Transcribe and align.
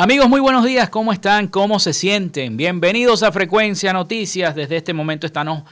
Amigos, 0.00 0.28
muy 0.28 0.38
buenos 0.38 0.64
días, 0.64 0.90
¿cómo 0.90 1.12
están? 1.12 1.48
¿Cómo 1.48 1.80
se 1.80 1.92
sienten? 1.92 2.56
Bienvenidos 2.56 3.24
a 3.24 3.32
Frecuencia 3.32 3.92
Noticias. 3.92 4.54
Desde 4.54 4.76
este 4.76 4.94
momento 4.94 5.26
estamos, 5.26 5.64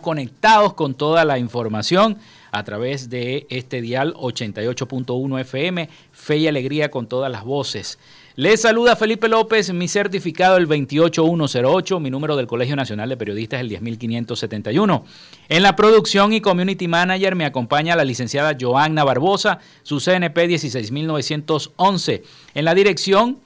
conectados 0.00 0.74
con 0.74 0.94
toda 0.94 1.24
la 1.24 1.40
información 1.40 2.16
a 2.52 2.62
través 2.62 3.10
de 3.10 3.44
este 3.50 3.80
dial 3.80 4.14
88.1 4.14 5.40
FM, 5.40 5.88
Fe 6.12 6.36
y 6.36 6.46
Alegría 6.46 6.92
con 6.92 7.08
todas 7.08 7.32
las 7.32 7.42
voces. 7.42 7.98
Les 8.36 8.60
saluda 8.60 8.94
Felipe 8.94 9.26
López, 9.26 9.72
mi 9.72 9.88
certificado 9.88 10.58
el 10.58 10.66
28108, 10.66 11.98
mi 11.98 12.08
número 12.08 12.36
del 12.36 12.46
Colegio 12.46 12.76
Nacional 12.76 13.08
de 13.08 13.16
Periodistas 13.16 13.60
el 13.62 13.68
10571. 13.68 15.04
En 15.48 15.62
la 15.64 15.74
producción 15.74 16.32
y 16.32 16.40
community 16.40 16.86
manager 16.86 17.34
me 17.34 17.46
acompaña 17.46 17.96
la 17.96 18.04
licenciada 18.04 18.56
Joanna 18.58 19.02
Barbosa, 19.02 19.58
su 19.82 19.98
CNP 19.98 20.46
16911. 20.46 22.22
En 22.54 22.64
la 22.64 22.76
dirección 22.76 23.40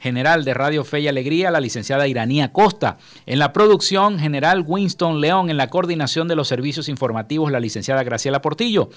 general 0.00 0.44
de 0.44 0.54
Radio 0.54 0.84
Fe 0.84 1.00
y 1.00 1.08
Alegría, 1.08 1.50
la 1.50 1.60
licenciada 1.60 2.08
Iranía 2.08 2.52
Costa. 2.52 2.98
En 3.26 3.38
la 3.38 3.52
producción 3.52 4.18
general, 4.18 4.64
Winston 4.66 5.20
León. 5.20 5.50
En 5.50 5.56
la 5.56 5.68
coordinación 5.68 6.26
de 6.26 6.36
los 6.36 6.48
servicios 6.48 6.88
informativos, 6.88 7.52
la 7.52 7.60
licenciada 7.60 8.02
Graciela 8.02 8.42
Portillo. 8.42 8.90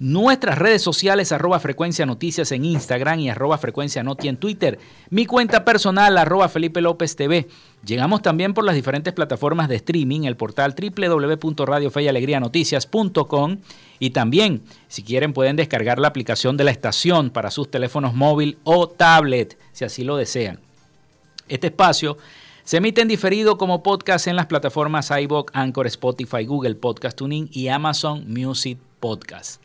Nuestras 0.00 0.56
redes 0.56 0.80
sociales, 0.80 1.30
arroba 1.30 1.60
frecuencia 1.60 2.06
noticias 2.06 2.50
en 2.52 2.64
Instagram 2.64 3.20
y 3.20 3.28
arroba 3.28 3.58
frecuencia 3.58 4.02
noti 4.02 4.28
en 4.28 4.38
Twitter. 4.38 4.78
Mi 5.10 5.26
cuenta 5.26 5.62
personal, 5.62 6.16
arroba 6.16 6.48
Felipe 6.48 6.80
López 6.80 7.16
TV. 7.16 7.48
Llegamos 7.84 8.22
también 8.22 8.54
por 8.54 8.64
las 8.64 8.74
diferentes 8.74 9.12
plataformas 9.12 9.68
de 9.68 9.76
streaming, 9.76 10.22
el 10.22 10.38
portal 10.38 10.74
www.radiofeyalegrianoticias.com 10.74 13.58
y 13.98 14.08
también, 14.08 14.62
si 14.88 15.02
quieren, 15.02 15.34
pueden 15.34 15.56
descargar 15.56 15.98
la 15.98 16.08
aplicación 16.08 16.56
de 16.56 16.64
la 16.64 16.70
estación 16.70 17.28
para 17.28 17.50
sus 17.50 17.70
teléfonos 17.70 18.14
móvil 18.14 18.56
o 18.64 18.88
tablet, 18.88 19.58
si 19.72 19.84
así 19.84 20.02
lo 20.02 20.16
desean. 20.16 20.60
Este 21.46 21.66
espacio 21.66 22.16
se 22.64 22.78
emite 22.78 23.02
en 23.02 23.08
diferido 23.08 23.58
como 23.58 23.82
podcast 23.82 24.28
en 24.28 24.36
las 24.36 24.46
plataformas 24.46 25.10
iBook, 25.10 25.50
Anchor, 25.52 25.86
Spotify, 25.88 26.46
Google 26.46 26.76
Podcast 26.76 27.18
Tuning 27.18 27.50
y 27.52 27.68
Amazon 27.68 28.24
Music 28.26 28.78
Podcast. 29.00 29.62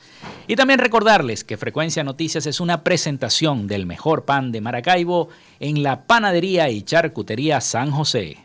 Y 0.47 0.55
también 0.55 0.79
recordarles 0.79 1.43
que 1.43 1.57
Frecuencia 1.57 2.03
Noticias 2.03 2.45
es 2.45 2.59
una 2.59 2.83
presentación 2.83 3.67
del 3.67 3.85
mejor 3.85 4.25
pan 4.25 4.51
de 4.51 4.61
Maracaibo 4.61 5.29
en 5.59 5.83
la 5.83 6.07
panadería 6.07 6.69
y 6.69 6.81
charcutería 6.81 7.61
San 7.61 7.91
José. 7.91 8.44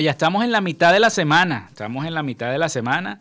Ya 0.00 0.12
estamos 0.12 0.44
en 0.44 0.52
la 0.52 0.60
mitad 0.60 0.92
de 0.92 1.00
la 1.00 1.10
semana. 1.10 1.66
Estamos 1.70 2.06
en 2.06 2.14
la 2.14 2.22
mitad 2.22 2.52
de 2.52 2.58
la 2.58 2.68
semana. 2.68 3.20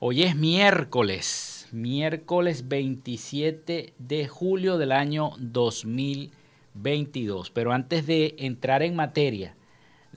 Hoy 0.00 0.22
es 0.22 0.36
miércoles, 0.36 1.66
miércoles 1.72 2.68
27 2.68 3.94
de 3.96 4.28
julio 4.28 4.76
del 4.76 4.92
año 4.92 5.30
2022. 5.38 7.48
Pero 7.50 7.72
antes 7.72 8.06
de 8.06 8.34
entrar 8.38 8.82
en 8.82 8.96
materia 8.96 9.54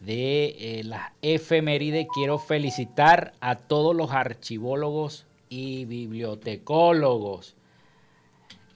de 0.02 0.58
eh, 0.60 0.84
las 0.84 1.14
efemérides, 1.22 2.08
quiero 2.14 2.38
felicitar 2.38 3.34
a 3.40 3.56
todos 3.56 3.96
los 3.96 4.12
archivólogos 4.12 5.26
y 5.48 5.86
bibliotecólogos, 5.86 7.56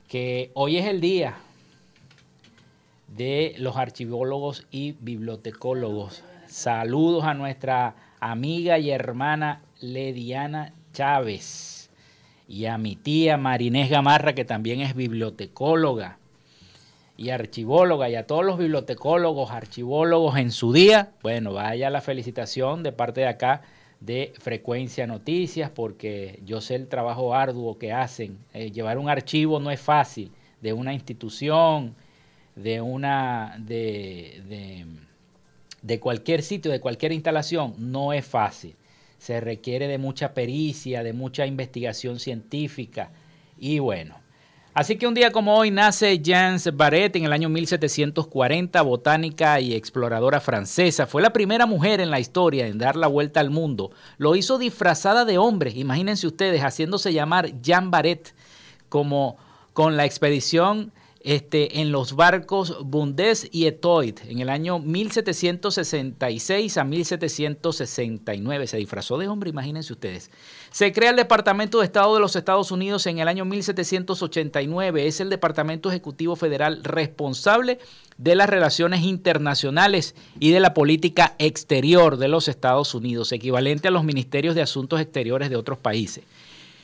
que 0.07 0.51
hoy 0.53 0.77
es 0.77 0.85
el 0.85 1.01
día 1.01 1.35
de 3.09 3.53
los 3.57 3.75
archivólogos 3.75 4.65
y 4.71 4.93
bibliotecólogos 4.93 6.23
Saludos 6.51 7.23
a 7.23 7.33
nuestra 7.33 7.95
amiga 8.19 8.77
y 8.77 8.91
hermana 8.91 9.61
Lediana 9.79 10.73
Chávez 10.91 11.89
y 12.45 12.65
a 12.65 12.77
mi 12.77 12.97
tía 12.97 13.37
Marinés 13.37 13.89
Gamarra, 13.89 14.35
que 14.35 14.43
también 14.43 14.81
es 14.81 14.93
bibliotecóloga 14.93 16.17
y 17.15 17.29
archivóloga, 17.29 18.09
y 18.09 18.15
a 18.15 18.27
todos 18.27 18.43
los 18.43 18.57
bibliotecólogos, 18.57 19.49
archivólogos 19.49 20.35
en 20.35 20.51
su 20.51 20.73
día. 20.73 21.13
Bueno, 21.23 21.53
vaya 21.53 21.89
la 21.89 22.01
felicitación 22.01 22.83
de 22.83 22.91
parte 22.91 23.21
de 23.21 23.27
acá 23.27 23.61
de 24.01 24.33
Frecuencia 24.37 25.07
Noticias, 25.07 25.69
porque 25.69 26.41
yo 26.43 26.59
sé 26.59 26.75
el 26.75 26.89
trabajo 26.89 27.33
arduo 27.33 27.77
que 27.77 27.93
hacen. 27.93 28.37
Eh, 28.53 28.71
llevar 28.71 28.97
un 28.97 29.07
archivo 29.07 29.61
no 29.61 29.71
es 29.71 29.79
fácil, 29.79 30.33
de 30.59 30.73
una 30.73 30.93
institución, 30.93 31.95
de 32.57 32.81
una, 32.81 33.55
de, 33.57 34.43
de, 34.49 34.85
cualquier 35.99 36.43
sitio, 36.43 36.71
de 36.71 36.79
cualquier 36.79 37.11
instalación, 37.11 37.73
no 37.77 38.13
es 38.13 38.25
fácil. 38.25 38.75
Se 39.17 39.39
requiere 39.39 39.87
de 39.87 39.97
mucha 39.97 40.33
pericia, 40.33 41.03
de 41.03 41.13
mucha 41.13 41.45
investigación 41.45 42.19
científica 42.19 43.11
y 43.57 43.79
bueno. 43.79 44.21
Así 44.73 44.95
que 44.95 45.05
un 45.05 45.13
día 45.13 45.33
como 45.33 45.57
hoy 45.57 45.69
nace 45.69 46.21
Jans 46.23 46.73
Barrett 46.73 47.17
en 47.17 47.25
el 47.25 47.33
año 47.33 47.49
1740, 47.49 48.81
botánica 48.83 49.59
y 49.59 49.73
exploradora 49.73 50.39
francesa. 50.39 51.07
Fue 51.07 51.21
la 51.21 51.33
primera 51.33 51.65
mujer 51.65 51.99
en 51.99 52.09
la 52.09 52.21
historia 52.21 52.67
en 52.67 52.77
dar 52.77 52.95
la 52.95 53.07
vuelta 53.07 53.41
al 53.41 53.49
mundo. 53.49 53.91
Lo 54.17 54.33
hizo 54.37 54.57
disfrazada 54.57 55.25
de 55.25 55.37
hombre, 55.37 55.71
imagínense 55.75 56.25
ustedes, 56.25 56.61
haciéndose 56.61 57.11
llamar 57.11 57.61
Jean 57.61 57.91
Barrett, 57.91 58.33
como 58.87 59.35
con 59.73 59.97
la 59.97 60.05
expedición 60.05 60.93
este, 61.23 61.81
en 61.81 61.91
los 61.91 62.15
barcos 62.15 62.77
Bundes 62.83 63.47
y 63.51 63.65
Etoile 63.65 64.15
en 64.27 64.39
el 64.39 64.49
año 64.49 64.79
1766 64.79 66.77
a 66.77 66.83
1769. 66.83 68.67
Se 68.67 68.77
disfrazó 68.77 69.17
de 69.17 69.27
hombre, 69.27 69.49
imagínense 69.49 69.93
ustedes. 69.93 70.31
Se 70.71 70.91
crea 70.91 71.11
el 71.11 71.15
Departamento 71.15 71.79
de 71.79 71.85
Estado 71.85 72.13
de 72.13 72.19
los 72.19 72.35
Estados 72.35 72.71
Unidos 72.71 73.05
en 73.07 73.19
el 73.19 73.27
año 73.27 73.45
1789. 73.45 75.07
Es 75.07 75.19
el 75.19 75.29
Departamento 75.29 75.89
Ejecutivo 75.89 76.35
Federal 76.35 76.83
responsable 76.83 77.79
de 78.17 78.35
las 78.35 78.49
relaciones 78.49 79.01
internacionales 79.01 80.15
y 80.39 80.51
de 80.51 80.59
la 80.59 80.73
política 80.73 81.35
exterior 81.39 82.17
de 82.17 82.27
los 82.27 82.47
Estados 82.47 82.93
Unidos, 82.93 83.31
equivalente 83.31 83.87
a 83.87 83.91
los 83.91 84.03
ministerios 84.03 84.55
de 84.55 84.61
Asuntos 84.61 85.01
Exteriores 85.01 85.49
de 85.49 85.55
otros 85.55 85.79
países. 85.79 86.23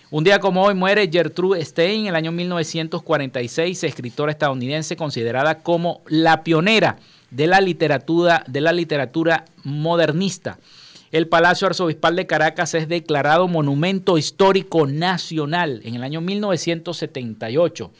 Un 0.09 0.23
día 0.23 0.39
como 0.39 0.63
hoy 0.63 0.73
muere 0.73 1.09
Gertrude 1.11 1.65
Stein 1.65 2.03
en 2.03 2.07
el 2.07 2.15
año 2.15 2.31
1946, 2.31 3.83
escritora 3.83 4.31
estadounidense 4.31 4.95
considerada 4.95 5.63
como 5.63 6.01
la 6.07 6.45
pionera 6.45 6.95
de 7.29 7.45
la 7.45 7.59
literatura, 7.59 8.45
de 8.47 8.61
la 8.61 8.71
literatura 8.71 9.43
modernista. 9.65 10.59
El 11.11 11.27
Palacio 11.27 11.67
Arzobispal 11.67 12.15
de 12.15 12.25
Caracas 12.25 12.73
es 12.73 12.87
declarado 12.87 13.49
Monumento 13.49 14.17
Histórico 14.17 14.87
Nacional 14.87 15.81
en 15.83 15.95
el 15.95 16.03
año 16.03 16.21
1978. 16.21 17.91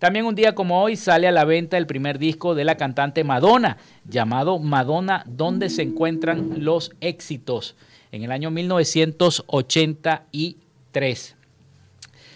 También 0.00 0.26
un 0.26 0.34
día 0.34 0.56
como 0.56 0.82
hoy 0.82 0.96
sale 0.96 1.28
a 1.28 1.32
la 1.32 1.44
venta 1.44 1.78
el 1.78 1.86
primer 1.86 2.18
disco 2.18 2.56
de 2.56 2.64
la 2.64 2.76
cantante 2.76 3.22
Madonna, 3.22 3.76
llamado 4.04 4.58
Madonna, 4.58 5.22
donde 5.28 5.70
se 5.70 5.82
encuentran 5.82 6.64
los 6.64 6.90
éxitos, 7.00 7.76
en 8.10 8.24
el 8.24 8.32
año 8.32 8.50
1983. 8.50 11.36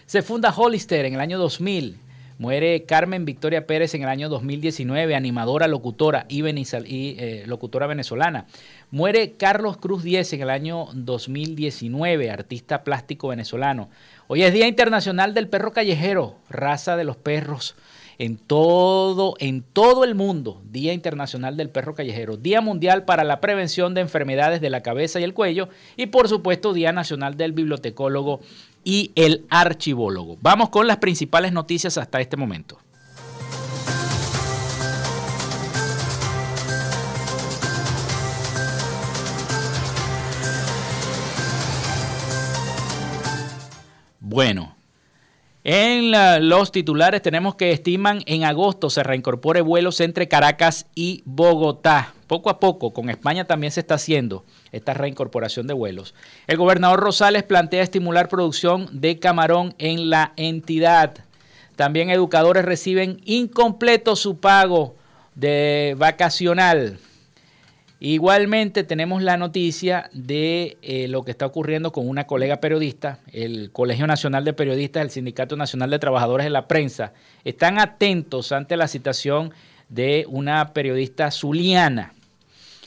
Se 0.06 0.23
funda 0.23 0.55
Hollister 0.56 1.05
en 1.05 1.14
el 1.14 1.20
año 1.20 1.37
2000. 1.37 1.99
Muere 2.38 2.85
Carmen 2.85 3.25
Victoria 3.25 3.67
Pérez 3.67 3.93
en 3.94 4.03
el 4.03 4.08
año 4.08 4.29
2019, 4.29 5.17
animadora, 5.17 5.67
locutora 5.67 6.26
y, 6.29 6.44
eh, 6.47 7.43
locutora 7.47 7.88
venezolana. 7.88 8.47
Muere 8.93 9.32
Carlos 9.32 9.79
Cruz 9.79 10.05
Díez 10.05 10.32
en 10.32 10.43
el 10.43 10.50
año 10.50 10.87
2019, 10.94 12.31
artista 12.31 12.85
plástico 12.85 13.29
venezolano. 13.29 13.88
Hoy 14.29 14.44
es 14.44 14.53
Día 14.53 14.69
Internacional 14.69 15.35
del 15.35 15.49
Perro 15.49 15.73
Callejero, 15.73 16.37
raza 16.49 16.97
de 16.97 17.05
los 17.05 17.17
perros 17.17 17.75
en 18.19 18.38
todo, 18.38 19.35
en 19.41 19.62
todo 19.62 20.05
el 20.05 20.14
mundo, 20.14 20.62
Día 20.70 20.93
Internacional 20.93 21.56
del 21.56 21.69
Perro 21.69 21.94
Callejero, 21.94 22.37
Día 22.37 22.61
Mundial 22.61 23.05
para 23.05 23.25
la 23.25 23.41
Prevención 23.41 23.94
de 23.94 24.00
Enfermedades 24.00 24.61
de 24.61 24.70
la 24.70 24.82
Cabeza 24.82 25.20
y 25.20 25.25
el 25.25 25.35
Cuello 25.35 25.69
y 25.97 26.06
por 26.06 26.29
supuesto 26.29 26.73
Día 26.73 26.93
Nacional 26.93 27.37
del 27.37 27.53
Bibliotecólogo 27.53 28.41
y 28.86 29.10
el 29.16 29.44
Archivólogo. 29.50 30.38
Vamos 30.40 30.70
con 30.70 30.86
las 30.86 30.98
principales 30.98 31.52
noticias 31.52 31.98
hasta 31.98 32.20
este 32.20 32.36
momento. 32.36 32.78
Bueno, 44.20 44.76
en 45.64 46.48
los 46.48 46.70
titulares 46.70 47.22
tenemos 47.22 47.56
que 47.56 47.72
estiman 47.72 48.22
en 48.26 48.44
agosto 48.44 48.88
se 48.88 49.02
reincorpore 49.02 49.62
vuelos 49.62 50.00
entre 50.00 50.28
Caracas 50.28 50.86
y 50.94 51.22
Bogotá. 51.24 52.15
Poco 52.26 52.50
a 52.50 52.58
poco, 52.58 52.93
con 52.93 53.08
España 53.08 53.44
también 53.44 53.70
se 53.70 53.81
está 53.81 53.94
haciendo 53.94 54.44
esta 54.73 54.94
reincorporación 54.94 55.67
de 55.67 55.75
vuelos. 55.75 56.14
El 56.46 56.56
gobernador 56.56 57.00
Rosales 57.00 57.44
plantea 57.44 57.82
estimular 57.82 58.28
producción 58.28 58.88
de 58.93 59.19
camarón 59.19 59.75
en 59.78 60.11
la 60.11 60.32
entidad. 60.37 61.14
También 61.76 62.11
educadores 62.11 62.64
reciben 62.64 63.20
incompleto 63.25 64.17
su 64.17 64.40
pago 64.40 64.96
de 65.37 65.94
vacacional. 65.99 66.99
Igualmente 68.00 68.84
tenemos 68.84 69.22
la 69.22 69.37
noticia 69.37 70.11
de 70.12 70.76
eh, 70.82 71.08
lo 71.08 71.22
que 71.22 71.31
está 71.31 71.46
ocurriendo 71.46 71.93
con 71.93 72.08
una 72.08 72.26
colega 72.26 72.61
periodista, 72.61 73.20
el 73.32 73.70
Colegio 73.72 74.06
Nacional 74.06 74.44
de 74.44 74.52
Periodistas, 74.52 75.02
el 75.02 75.11
Sindicato 75.11 75.56
Nacional 75.56 75.90
de 75.90 75.99
Trabajadores 75.99 76.44
de 76.44 76.50
la 76.50 76.69
Prensa, 76.69 77.14
están 77.44 77.79
atentos 77.79 78.52
ante 78.52 78.76
la 78.76 78.88
citación 78.88 79.52
de 79.88 80.26
una 80.29 80.75
periodista 80.75 81.31
zuliana. 81.31 82.12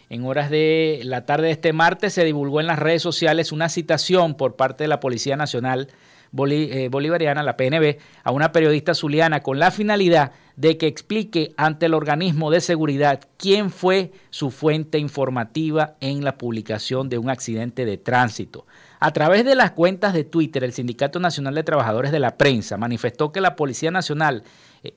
En 0.10 0.26
horas 0.26 0.50
de 0.50 1.02
la 1.04 1.26
tarde 1.26 1.48
de 1.48 1.54
este 1.54 1.72
martes 1.72 2.14
se 2.14 2.26
divulgó 2.26 2.60
en 2.60 2.68
las 2.68 2.80
redes 2.80 3.02
sociales 3.02 3.52
una 3.52 3.70
citación 3.70 4.36
por 4.36 4.56
parte 4.56 4.84
de 4.84 4.88
la 4.88 5.00
Policía 5.00 5.36
Nacional 5.36 5.90
eh, 6.32 6.90
bolivariana, 6.92 7.44
la 7.44 7.58
PNB, 7.58 7.98
a 8.24 8.32
una 8.32 8.52
periodista 8.52 8.94
zuliana 8.94 9.42
con 9.42 9.60
la 9.60 9.72
finalidad 9.72 10.32
de 10.56 10.78
que 10.78 10.88
explique 10.88 11.54
ante 11.58 11.88
el 11.88 11.94
organismo 11.94 12.52
de 12.52 12.62
seguridad 12.62 13.22
quién 13.38 13.72
fue 13.72 14.12
su 14.30 14.52
fuente 14.52 15.00
informativa 15.00 15.96
en 16.02 16.24
la 16.24 16.38
publicación 16.38 17.10
de 17.10 17.18
un 17.18 17.30
accidente 17.30 17.86
de 17.86 17.98
tránsito. 17.98 18.66
A 19.00 19.12
través 19.12 19.46
de 19.46 19.56
las 19.56 19.72
cuentas 19.72 20.14
de 20.14 20.24
Twitter, 20.24 20.64
el 20.64 20.74
Sindicato 20.74 21.20
Nacional 21.20 21.56
de 21.56 21.64
Trabajadores 21.64 22.12
de 22.12 22.20
la 22.20 22.38
Prensa 22.38 22.78
manifestó 22.78 23.32
que 23.32 23.42
la 23.42 23.56
Policía 23.56 23.90
Nacional, 23.90 24.44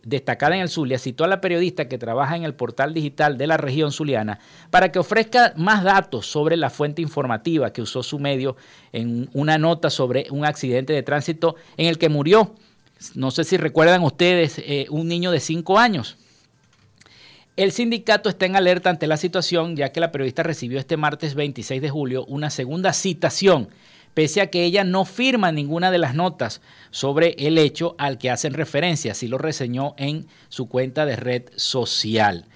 destacada 0.03 0.55
en 0.55 0.63
el 0.63 0.69
Zulia, 0.69 0.99
citó 0.99 1.25
a 1.25 1.29
la 1.29 1.41
periodista 1.41 1.89
que 1.89 1.99
trabaja 1.99 2.37
en 2.37 2.45
el 2.45 2.55
portal 2.55 2.95
digital 2.95 3.37
de 3.37 3.47
la 3.47 3.57
región 3.57 3.93
zuliana 3.93 4.39
para 4.71 4.93
que 4.93 4.99
ofrezca 4.99 5.53
más 5.57 5.83
datos 5.83 6.27
sobre 6.27 6.57
la 6.57 6.71
fuente 6.71 7.03
informativa 7.03 7.73
que 7.73 7.83
usó 7.83 8.03
su 8.03 8.19
medio 8.19 8.57
en 8.93 9.29
una 9.33 9.59
nota 9.59 9.91
sobre 9.91 10.27
un 10.31 10.45
accidente 10.45 10.93
de 10.93 11.03
tránsito 11.03 11.57
en 11.77 11.87
el 11.87 11.99
que 11.99 12.09
murió, 12.09 12.55
no 13.15 13.31
sé 13.31 13.45
si 13.45 13.57
recuerdan 13.57 14.03
ustedes, 14.03 14.59
eh, 14.59 14.87
un 14.91 15.09
niño 15.09 15.31
de 15.31 15.41
5 15.41 15.79
años. 15.79 16.17
El 17.57 17.73
sindicato 17.73 18.31
está 18.31 18.47
en 18.47 18.57
alerta 18.57 18.89
ante 18.89 19.07
la 19.07 19.17
situación 19.17 19.77
ya 19.77 19.93
que 19.93 20.01
la 20.01 20.11
periodista 20.11 20.43
recibió 20.43 20.79
este 20.79 20.97
martes 20.97 21.35
26 21.35 21.83
de 21.83 21.91
julio 21.91 22.25
una 22.27 22.49
segunda 22.49 22.93
citación 22.95 23.69
pese 24.15 24.41
a 24.41 24.49
que 24.49 24.65
ella 24.65 24.85
no 24.85 25.05
firma 25.05 25.53
ninguna 25.53 25.91
de 25.91 25.99
las 25.99 26.15
notas 26.15 26.61
sobre 26.91 27.35
el 27.39 27.59
hecho 27.59 27.95
al 27.99 28.19
que 28.19 28.31
hacen 28.31 28.55
referencia, 28.55 29.13
así 29.13 29.29
lo 29.29 29.39
reseñó 29.39 29.95
en 29.97 30.27
su 30.49 30.69
cuenta 30.69 31.07
de 31.07 31.17
red 31.17 31.45
social. 31.57 32.47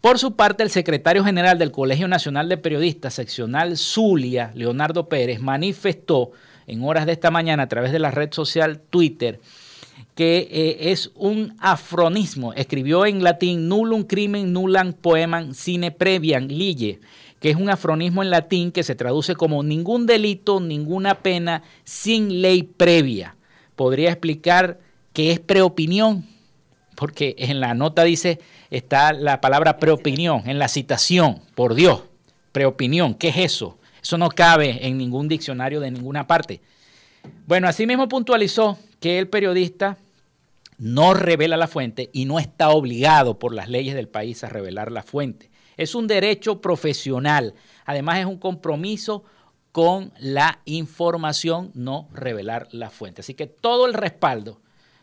Por 0.00 0.18
su 0.18 0.34
parte, 0.34 0.64
el 0.64 0.70
secretario 0.70 1.24
general 1.24 1.58
del 1.58 1.70
Colegio 1.70 2.08
Nacional 2.08 2.48
de 2.48 2.56
Periodistas 2.56 3.14
seccional 3.14 3.76
Zulia, 3.76 4.50
Leonardo 4.54 5.08
Pérez, 5.08 5.40
manifestó 5.40 6.32
en 6.66 6.82
horas 6.82 7.06
de 7.06 7.12
esta 7.12 7.30
mañana 7.30 7.64
a 7.64 7.68
través 7.68 7.92
de 7.92 8.00
la 8.00 8.10
red 8.10 8.32
social 8.32 8.80
Twitter 8.90 9.38
que 10.14 10.48
eh, 10.50 10.92
es 10.92 11.10
un 11.14 11.54
afronismo. 11.58 12.52
Escribió 12.52 13.06
en 13.06 13.22
latín 13.22 13.68
nullum 13.68 14.04
crimen 14.04 14.52
nullam 14.52 14.92
poeman 14.92 15.54
sine 15.54 15.90
previam 15.90 16.48
lille, 16.48 17.00
que 17.42 17.50
es 17.50 17.56
un 17.56 17.68
afronismo 17.68 18.22
en 18.22 18.30
latín 18.30 18.70
que 18.70 18.84
se 18.84 18.94
traduce 18.94 19.34
como 19.34 19.64
ningún 19.64 20.06
delito, 20.06 20.60
ninguna 20.60 21.22
pena 21.22 21.64
sin 21.82 22.40
ley 22.40 22.62
previa. 22.62 23.34
Podría 23.74 24.10
explicar 24.10 24.78
qué 25.12 25.32
es 25.32 25.40
preopinión, 25.40 26.24
porque 26.94 27.34
en 27.38 27.58
la 27.58 27.74
nota 27.74 28.04
dice, 28.04 28.38
está 28.70 29.12
la 29.12 29.40
palabra 29.40 29.78
preopinión, 29.78 30.48
en 30.48 30.60
la 30.60 30.68
citación, 30.68 31.40
por 31.56 31.74
Dios, 31.74 32.04
preopinión, 32.52 33.14
¿qué 33.14 33.30
es 33.30 33.38
eso? 33.38 33.76
Eso 34.00 34.18
no 34.18 34.28
cabe 34.28 34.86
en 34.86 34.96
ningún 34.96 35.26
diccionario 35.26 35.80
de 35.80 35.90
ninguna 35.90 36.28
parte. 36.28 36.60
Bueno, 37.48 37.66
asimismo 37.66 38.08
puntualizó 38.08 38.78
que 39.00 39.18
el 39.18 39.26
periodista 39.26 39.98
no 40.78 41.12
revela 41.12 41.56
la 41.56 41.66
fuente 41.66 42.08
y 42.12 42.24
no 42.24 42.38
está 42.38 42.68
obligado 42.68 43.40
por 43.40 43.52
las 43.52 43.68
leyes 43.68 43.96
del 43.96 44.06
país 44.06 44.44
a 44.44 44.48
revelar 44.48 44.92
la 44.92 45.02
fuente. 45.02 45.50
Es 45.76 45.94
un 45.94 46.06
derecho 46.06 46.60
profesional 46.60 47.54
Además 47.84 48.18
es 48.18 48.26
un 48.26 48.38
compromiso 48.38 49.24
con 49.72 50.12
la 50.18 50.60
información, 50.64 51.70
no 51.74 52.08
revelar 52.12 52.68
la 52.72 52.90
fuente. 52.90 53.22
Así 53.22 53.34
que 53.34 53.46
todo 53.46 53.86
el 53.86 53.94
respaldo 53.94 54.60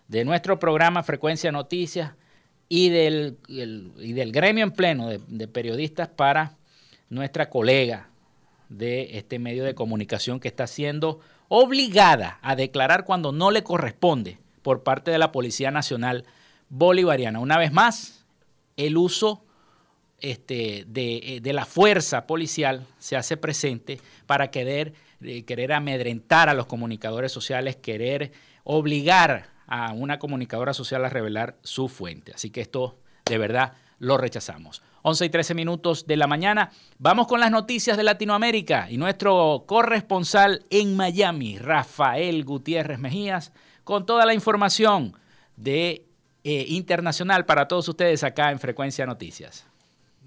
de 0.07 0.25
nuestro 0.25 0.59
programa 0.59 1.03
Frecuencia 1.03 1.51
Noticias 1.51 2.13
y 2.67 2.89
del, 2.89 3.37
y 3.47 4.13
del 4.13 4.31
gremio 4.31 4.63
en 4.63 4.71
pleno 4.71 5.09
de, 5.09 5.47
periodistas 5.47 6.07
para 6.07 6.57
nuestra 7.09 7.49
colega 7.49 8.09
de 8.69 9.17
este 9.17 9.39
medio 9.39 9.63
de 9.63 9.73
comunicación 9.73 10.39
que 10.39 10.47
está 10.47 10.67
siendo 10.67 11.19
obligada 11.47 12.37
a 12.43 12.55
declarar 12.55 13.05
cuando 13.05 13.31
no 13.31 13.49
le 13.49 13.63
corresponde 13.63 14.37
por 14.61 14.83
parte 14.83 15.09
de 15.09 15.17
la 15.17 15.31
Policía 15.31 15.71
Nacional 15.71 16.25
Bolivariana. 16.69 17.39
Una 17.39 17.57
vez 17.57 17.71
más, 17.71 18.23
el 18.77 18.97
uso 18.97 19.43
este, 20.21 20.85
eh, 20.93 21.39
de, 21.41 21.53
la 21.53 21.65
fuerza 21.65 22.27
policial 22.27 22.85
se 22.97 23.15
hace 23.15 23.37
presente 23.37 23.99
para 24.25 24.51
querer, 24.51 24.93
eh, 25.21 25.43
querer 25.43 25.73
amedrentar 25.73 26.49
a 26.49 26.53
los 26.53 26.65
comunicadores 26.65 27.31
sociales, 27.31 27.75
querer 27.75 28.31
obligar 28.63 29.49
a 29.67 29.93
una 29.93 30.19
comunicadora 30.19 30.73
social 30.73 31.05
a 31.05 31.09
revelar 31.09 31.57
su 31.63 31.87
fuente. 31.87 32.33
Así 32.33 32.49
que 32.49 32.61
esto 32.61 32.99
de 33.25 33.37
verdad 33.37 33.73
lo 33.99 34.17
rechazamos. 34.17 34.81
11 35.03 35.25
y 35.25 35.29
13 35.29 35.53
minutos 35.53 36.07
de 36.07 36.17
la 36.17 36.27
mañana. 36.27 36.71
Vamos 36.97 37.27
con 37.27 37.39
las 37.39 37.51
noticias 37.51 37.95
de 37.95 38.03
Latinoamérica 38.03 38.89
y 38.89 38.97
nuestro 38.97 39.63
corresponsal 39.67 40.65
en 40.69 40.95
Miami, 40.95 41.57
Rafael 41.57 42.43
Gutiérrez 42.43 42.99
Mejías, 42.99 43.53
con 43.83 44.05
toda 44.05 44.25
la 44.25 44.33
información 44.33 45.15
de 45.55 46.05
eh, 46.43 46.65
internacional 46.69 47.45
para 47.45 47.67
todos 47.67 47.87
ustedes 47.87 48.23
acá 48.23 48.51
en 48.51 48.59
Frecuencia 48.59 49.05
Noticias. 49.05 49.68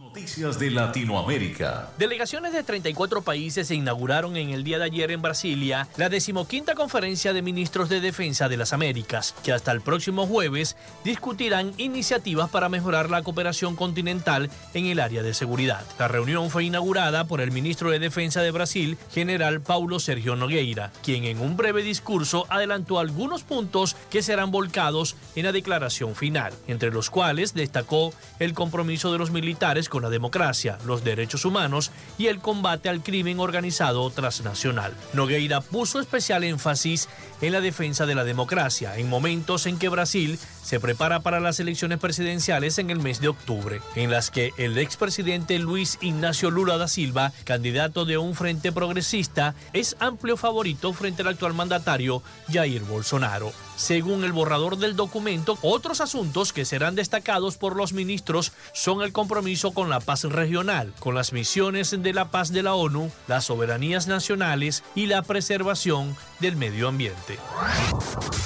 Noticias 0.03 0.59
de 0.59 0.69
Latinoamérica. 0.73 1.91
Delegaciones 1.97 2.53
de 2.53 2.65
34 2.65 3.23
países 3.23 3.69
se 3.69 3.77
inauguraron 3.77 4.37
en 4.37 4.51
el 4.51 4.65
día 4.65 4.81
de 4.81 4.87
ayer 4.87 5.13
en 5.13 5.23
Brasilia 5.23 5.87
la 5.97 6.09
decimoquinta 6.09 6.75
conferencia 6.75 7.33
de 7.33 7.41
ministros 7.41 7.89
de 7.89 8.01
defensa 8.01 8.49
de 8.49 8.57
las 8.57 8.73
Américas, 8.73 9.33
que 9.45 9.53
hasta 9.53 9.71
el 9.71 9.81
próximo 9.81 10.27
jueves 10.27 10.77
discutirán 11.05 11.73
iniciativas 11.77 12.51
para 12.51 12.69
mejorar 12.69 13.11
la 13.11 13.23
cooperación 13.23 13.77
continental 13.77 14.51
en 14.75 14.87
el 14.87 14.99
área 14.99 15.23
de 15.23 15.35
seguridad. 15.35 15.85
La 16.01 16.09
reunión 16.09 16.51
fue 16.51 16.65
inaugurada 16.65 17.29
por 17.29 17.41
el 17.41 17.53
ministro 17.53 17.93
de 17.93 18.01
Defensa 18.01 18.43
de 18.43 18.51
Brasil, 18.51 18.99
general 19.13 19.61
Paulo 19.61 20.01
Sergio 20.01 20.35
Nogueira, 20.35 20.91
quien 21.05 21.23
en 21.25 21.41
un 21.41 21.57
breve 21.57 21.85
discurso 21.85 22.45
adelantó 22.49 22.99
algunos 22.99 23.45
puntos 23.45 23.95
que 24.11 24.23
serán 24.23 24.51
volcados 24.51 25.15
en 25.37 25.45
la 25.45 25.53
declaración 25.53 26.17
final, 26.17 26.53
entre 26.67 26.91
los 26.91 27.09
cuales 27.09 27.55
destacó 27.55 28.13
el 28.41 28.53
compromiso 28.53 29.13
de 29.13 29.19
los 29.19 29.31
militares 29.31 29.89
con 29.93 30.03
la 30.03 30.09
democracia, 30.09 30.79
los 30.87 31.05
derechos 31.05 31.45
humanos 31.45 31.91
y 32.17 32.29
el 32.29 32.39
combate 32.39 32.89
al 32.89 33.03
crimen 33.03 33.39
organizado 33.41 34.09
transnacional. 34.09 34.95
Nogueira 35.13 35.61
puso 35.61 36.01
especial 36.01 36.45
énfasis 36.45 37.11
en 37.43 37.53
la 37.53 37.61
defensa 37.61 38.07
de 38.07 38.15
la 38.15 38.25
democracia 38.25 38.97
en 38.97 39.11
momentos 39.11 39.67
en 39.67 39.79
que 39.79 39.91
Brasil 39.91 40.39
se 40.63 40.81
prepara 40.81 41.21
para 41.21 41.41
las 41.41 41.61
elecciones 41.61 41.99
presidenciales 41.99 42.79
en 42.79 42.91
el 42.91 42.99
mes 42.99 43.21
de 43.21 43.29
octubre, 43.29 43.81
en 43.95 44.11
las 44.11 44.31
que 44.31 44.53
el 44.57 44.79
expresidente 44.79 45.59
Luis 45.59 45.99
Ignacio 46.01 46.51
Lula 46.51 46.79
da 46.79 46.89
Silva, 46.89 47.33
candidato 47.45 48.05
de 48.05 48.19
un 48.19 48.35
frente 48.35 48.73
progresista, 48.73 49.55
es 49.73 49.97
amplio 50.01 50.37
favorito 50.37 50.93
frente 50.93 51.23
al 51.23 51.29
actual 51.29 51.55
mandatario 51.55 52.23
Jair 52.51 52.83
Bolsonaro. 52.83 53.53
Según 53.77 54.23
el 54.23 54.33
borrador 54.33 54.77
del 54.77 54.95
documento, 54.95 55.59
otros 55.63 56.01
asuntos 56.01 56.53
que 56.53 56.65
serán 56.65 56.95
destacados 56.95 57.57
por 57.57 57.75
los 57.75 57.93
ministros 57.93 58.53
son 58.73 59.03
el 59.03 59.13
compromiso 59.13 59.73
con 59.73 59.91
la 59.91 59.99
paz 59.99 60.25
regional, 60.25 60.93
con 61.01 61.15
las 61.15 61.33
misiones 61.33 61.91
de 61.91 62.13
la 62.13 62.31
paz 62.31 62.53
de 62.53 62.63
la 62.63 62.75
ONU, 62.75 63.11
las 63.27 63.47
soberanías 63.47 64.07
nacionales 64.07 64.85
y 64.95 65.07
la 65.07 65.23
preservación 65.23 66.17
del 66.39 66.57
medio 66.57 66.89
ambiente. 66.89 67.39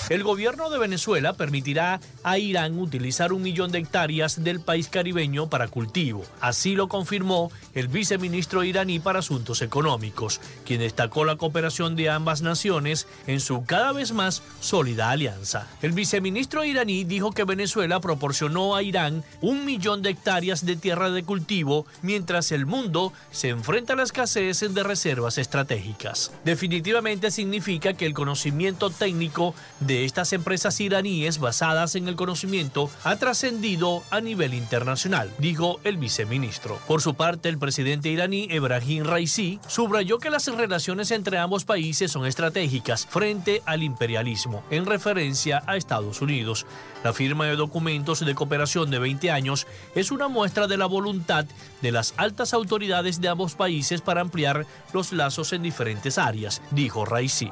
El 0.08 0.22
gobierno 0.22 0.70
de 0.70 0.78
Venezuela 0.78 1.32
permitirá 1.32 2.00
a 2.22 2.38
Irán 2.38 2.78
utilizar 2.78 3.32
un 3.32 3.42
millón 3.42 3.70
de 3.70 3.78
hectáreas 3.78 4.42
del 4.42 4.60
país 4.60 4.88
caribeño 4.88 5.48
para 5.48 5.68
cultivo. 5.68 6.24
Así 6.40 6.74
lo 6.74 6.88
confirmó 6.88 7.52
el 7.74 7.88
viceministro 7.88 8.64
iraní 8.64 8.98
para 8.98 9.20
Asuntos 9.20 9.62
Económicos, 9.62 10.40
quien 10.64 10.80
destacó 10.80 11.24
la 11.24 11.36
cooperación 11.36 11.96
de 11.96 12.10
ambas 12.10 12.42
naciones 12.42 13.06
en 13.26 13.40
su 13.40 13.64
cada 13.64 13.92
vez 13.92 14.12
más 14.12 14.42
sólida 14.60 15.10
alianza. 15.10 15.68
El 15.82 15.92
viceministro 15.92 16.64
iraní 16.64 17.04
dijo 17.04 17.32
que 17.32 17.44
Venezuela 17.44 18.00
proporcionó 18.00 18.74
a 18.74 18.82
Irán 18.82 19.24
un 19.40 19.64
millón 19.64 20.02
de 20.02 20.10
hectáreas 20.10 20.66
de 20.66 20.76
tierra 20.76 21.10
de 21.10 21.22
cultivo 21.22 21.86
mientras 22.02 22.52
el 22.52 22.66
mundo 22.66 23.12
se 23.30 23.50
enfrenta 23.50 23.92
a 23.92 23.96
la 23.96 24.02
escasez 24.02 24.60
de 24.60 24.82
reservas 24.82 25.38
estratégicas. 25.38 26.32
Definitivamente 26.44 27.30
significa 27.30 27.94
que 27.94 28.06
el 28.06 28.14
conocimiento 28.14 28.90
técnico 28.90 29.54
de 29.80 30.04
estas 30.04 30.32
empresas 30.32 30.80
iraníes 30.80 31.38
basadas 31.38 31.95
en 31.96 32.08
el 32.08 32.16
conocimiento 32.16 32.90
ha 33.04 33.16
trascendido 33.16 34.02
a 34.10 34.20
nivel 34.20 34.54
internacional, 34.54 35.30
dijo 35.38 35.80
el 35.84 35.96
viceministro. 35.96 36.78
Por 36.86 37.02
su 37.02 37.14
parte, 37.14 37.48
el 37.48 37.58
presidente 37.58 38.08
iraní 38.08 38.48
Ebrahim 38.50 39.04
Raisi 39.04 39.60
subrayó 39.66 40.18
que 40.18 40.30
las 40.30 40.46
relaciones 40.46 41.10
entre 41.10 41.38
ambos 41.38 41.64
países 41.64 42.12
son 42.12 42.26
estratégicas 42.26 43.06
frente 43.06 43.62
al 43.66 43.82
imperialismo, 43.82 44.62
en 44.70 44.86
referencia 44.86 45.62
a 45.66 45.76
Estados 45.76 46.22
Unidos. 46.22 46.66
La 47.04 47.12
firma 47.12 47.46
de 47.46 47.56
documentos 47.56 48.24
de 48.24 48.34
cooperación 48.34 48.90
de 48.90 48.98
20 48.98 49.30
años 49.30 49.66
es 49.94 50.10
una 50.10 50.28
muestra 50.28 50.66
de 50.66 50.76
la 50.76 50.86
voluntad 50.86 51.46
de 51.82 51.92
las 51.92 52.14
altas 52.16 52.54
autoridades 52.54 53.20
de 53.20 53.28
ambos 53.28 53.54
países 53.54 54.00
para 54.00 54.20
ampliar 54.20 54.66
los 54.92 55.12
lazos 55.12 55.52
en 55.52 55.62
diferentes 55.62 56.18
áreas, 56.18 56.62
dijo 56.70 57.04
Raisi. 57.04 57.50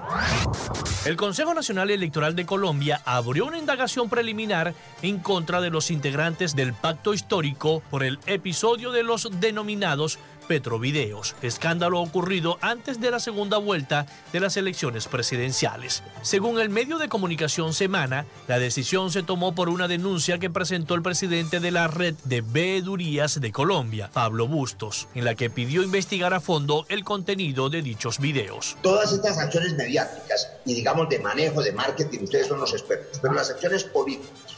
El 1.05 1.17
Consejo 1.17 1.55
Nacional 1.55 1.91
Electoral 1.91 2.35
de 2.35 2.47
Colombia 2.47 3.03
abrió 3.05 3.47
una 3.47 3.59
indagación 3.59 4.09
preliminar 4.09 4.75
en 5.03 5.19
contra 5.19 5.61
de 5.61 5.71
los 5.71 5.91
integrantes 5.91 6.57
del 6.57 6.73
pacto 6.73 7.15
histórico 7.15 7.83
por 7.91 8.03
el 8.03 8.19
episodio 8.27 8.91
de 8.91 9.03
los 9.03 9.29
denominados 9.41 10.19
Petrovideos, 10.47 11.35
escándalo 11.43 12.01
ocurrido 12.01 12.59
antes 12.61 13.01
de 13.01 13.11
la 13.11 13.21
segunda 13.21 13.59
vuelta 13.59 14.07
de 14.33 14.41
las 14.41 14.57
elecciones 14.57 15.07
presidenciales. 15.09 16.03
Según 16.23 16.61
el 16.61 16.69
medio 16.69 16.99
de 16.99 17.09
comunicación 17.09 17.73
Semana, 17.73 18.27
la 18.49 18.59
decisión 18.59 19.11
se 19.11 19.23
tomó 19.23 19.55
por 19.55 19.69
una 19.69 19.89
denuncia 19.89 20.39
que 20.39 20.51
presentó 20.51 20.95
el 20.95 21.03
presidente 21.03 21.61
de 21.61 21.71
la 21.71 21.89
red 21.89 22.15
de 22.25 22.41
veedurías 22.41 23.41
de 23.41 23.53
Colombia, 23.53 24.11
Pablo 24.13 24.47
Bustos, 24.47 25.09
en 25.15 25.25
la 25.25 25.35
que 25.35 25.51
pidió 25.51 25.83
investigar 25.83 26.35
a 26.35 26.41
fondo 26.41 26.87
el 26.89 27.05
contenido 27.05 27.71
de 27.71 27.83
dichos 27.83 28.19
videos. 28.19 28.77
Todas 28.83 29.13
estas 29.13 29.39
acciones 29.39 29.75
mediáticas 29.75 30.51
y 30.65 30.75
digamos 30.75 31.09
de 31.09 31.19
manejo, 31.19 31.63
de 31.63 31.73
marketing, 31.73 32.21
ustedes 32.25 32.49
son 32.49 32.61
los 32.61 32.73
expertos, 32.73 33.19
pero 33.21 33.35
las 33.35 33.51
acciones 33.51 33.85
políticas, 33.85 34.57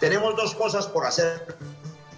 tenemos 0.00 0.36
dos 0.36 0.54
cosas 0.54 0.86
por 0.86 1.06
hacer 1.06 1.56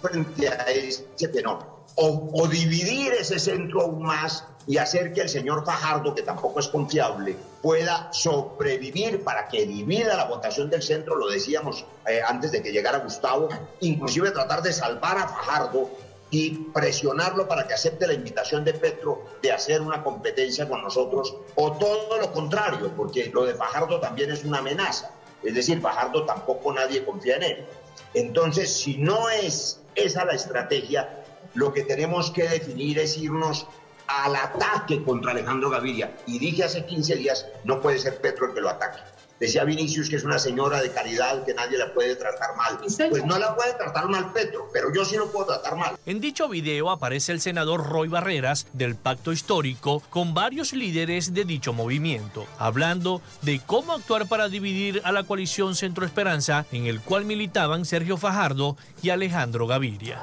frente 0.01 0.47
a 0.47 0.63
ese 0.71 1.05
fenómeno 1.31 1.81
o, 1.95 2.47
dividir 2.47 3.13
ese 3.13 3.39
centro 3.39 3.81
aún 3.81 4.03
más 4.03 4.45
y 4.67 4.77
hacer 4.77 5.11
que 5.13 5.21
el 5.21 5.29
señor 5.29 5.65
Fajardo, 5.65 6.13
que 6.13 6.21
tampoco 6.21 6.59
es 6.59 6.67
confiable, 6.67 7.35
pueda 7.61 8.11
sobrevivir 8.13 9.23
para 9.23 9.47
que 9.47 9.65
divida 9.65 10.15
la 10.15 10.25
votación 10.25 10.69
del 10.69 10.83
centro, 10.83 11.15
lo 11.15 11.29
decíamos 11.29 11.85
eh, 12.07 12.21
antes 12.25 12.51
de 12.51 12.61
que 12.61 12.71
llegara 12.71 12.99
Gustavo, 12.99 13.49
inclusive 13.79 14.31
tratar 14.31 14.61
de 14.61 14.71
salvar 14.71 15.17
a 15.17 15.27
Fajardo 15.27 15.89
y 16.29 16.51
presionarlo 16.73 17.47
para 17.47 17.67
que 17.67 17.73
acepte 17.73 18.07
la 18.07 18.13
invitación 18.13 18.63
de 18.63 18.73
Petro 18.73 19.25
de 19.41 19.51
hacer 19.51 19.81
una 19.81 20.03
competencia 20.03 20.69
con 20.69 20.81
nosotros, 20.81 21.35
o 21.55 21.73
todo 21.73 22.17
lo 22.19 22.31
contrario, 22.31 22.91
porque 22.95 23.29
lo 23.33 23.45
de 23.45 23.55
Fajardo 23.55 23.99
también 23.99 24.31
es 24.31 24.45
una 24.45 24.59
amenaza. 24.59 25.11
Es 25.43 25.55
decir, 25.55 25.81
Fajardo 25.81 26.23
tampoco 26.25 26.71
nadie 26.71 27.03
confía 27.03 27.35
en 27.37 27.43
él. 27.43 27.65
Entonces, 28.13 28.71
si 28.71 28.97
no 28.97 29.29
es 29.29 29.80
esa 29.95 30.25
la 30.25 30.33
estrategia, 30.33 31.23
lo 31.53 31.73
que 31.73 31.83
tenemos 31.83 32.31
que 32.31 32.47
definir 32.47 32.99
es 32.99 33.17
irnos 33.17 33.65
al 34.07 34.35
ataque 34.35 35.03
contra 35.03 35.31
Alejandro 35.31 35.69
Gaviria. 35.69 36.15
Y 36.25 36.39
dije 36.39 36.63
hace 36.63 36.85
15 36.85 37.15
días, 37.15 37.45
no 37.63 37.81
puede 37.81 37.99
ser 37.99 38.19
Petro 38.19 38.47
el 38.47 38.53
que 38.53 38.61
lo 38.61 38.69
ataque. 38.69 38.99
Decía 39.41 39.63
Vinicius 39.63 40.07
que 40.07 40.17
es 40.17 40.23
una 40.23 40.37
señora 40.37 40.79
de 40.83 40.91
caridad 40.91 41.43
que 41.43 41.55
nadie 41.55 41.75
la 41.75 41.91
puede 41.95 42.15
tratar 42.15 42.55
mal. 42.55 42.77
Pues 43.09 43.25
no 43.25 43.39
la 43.39 43.55
puede 43.55 43.73
tratar 43.73 44.07
mal 44.07 44.31
Petro, 44.31 44.69
pero 44.71 44.93
yo 44.93 45.03
sí 45.03 45.15
lo 45.15 45.31
puedo 45.31 45.47
tratar 45.47 45.75
mal. 45.75 45.95
En 46.05 46.21
dicho 46.21 46.47
video 46.47 46.91
aparece 46.91 47.31
el 47.31 47.41
senador 47.41 47.89
Roy 47.89 48.07
Barreras 48.07 48.67
del 48.73 48.93
Pacto 48.93 49.31
Histórico 49.31 50.03
con 50.11 50.35
varios 50.35 50.73
líderes 50.73 51.33
de 51.33 51.43
dicho 51.43 51.73
movimiento, 51.73 52.45
hablando 52.59 53.23
de 53.41 53.59
cómo 53.65 53.93
actuar 53.93 54.27
para 54.27 54.47
dividir 54.47 55.01
a 55.05 55.11
la 55.11 55.23
coalición 55.23 55.73
Centro 55.73 56.05
Esperanza, 56.05 56.67
en 56.71 56.85
el 56.85 57.01
cual 57.01 57.25
militaban 57.25 57.85
Sergio 57.85 58.17
Fajardo 58.17 58.77
y 59.01 59.09
Alejandro 59.09 59.65
Gaviria. 59.65 60.21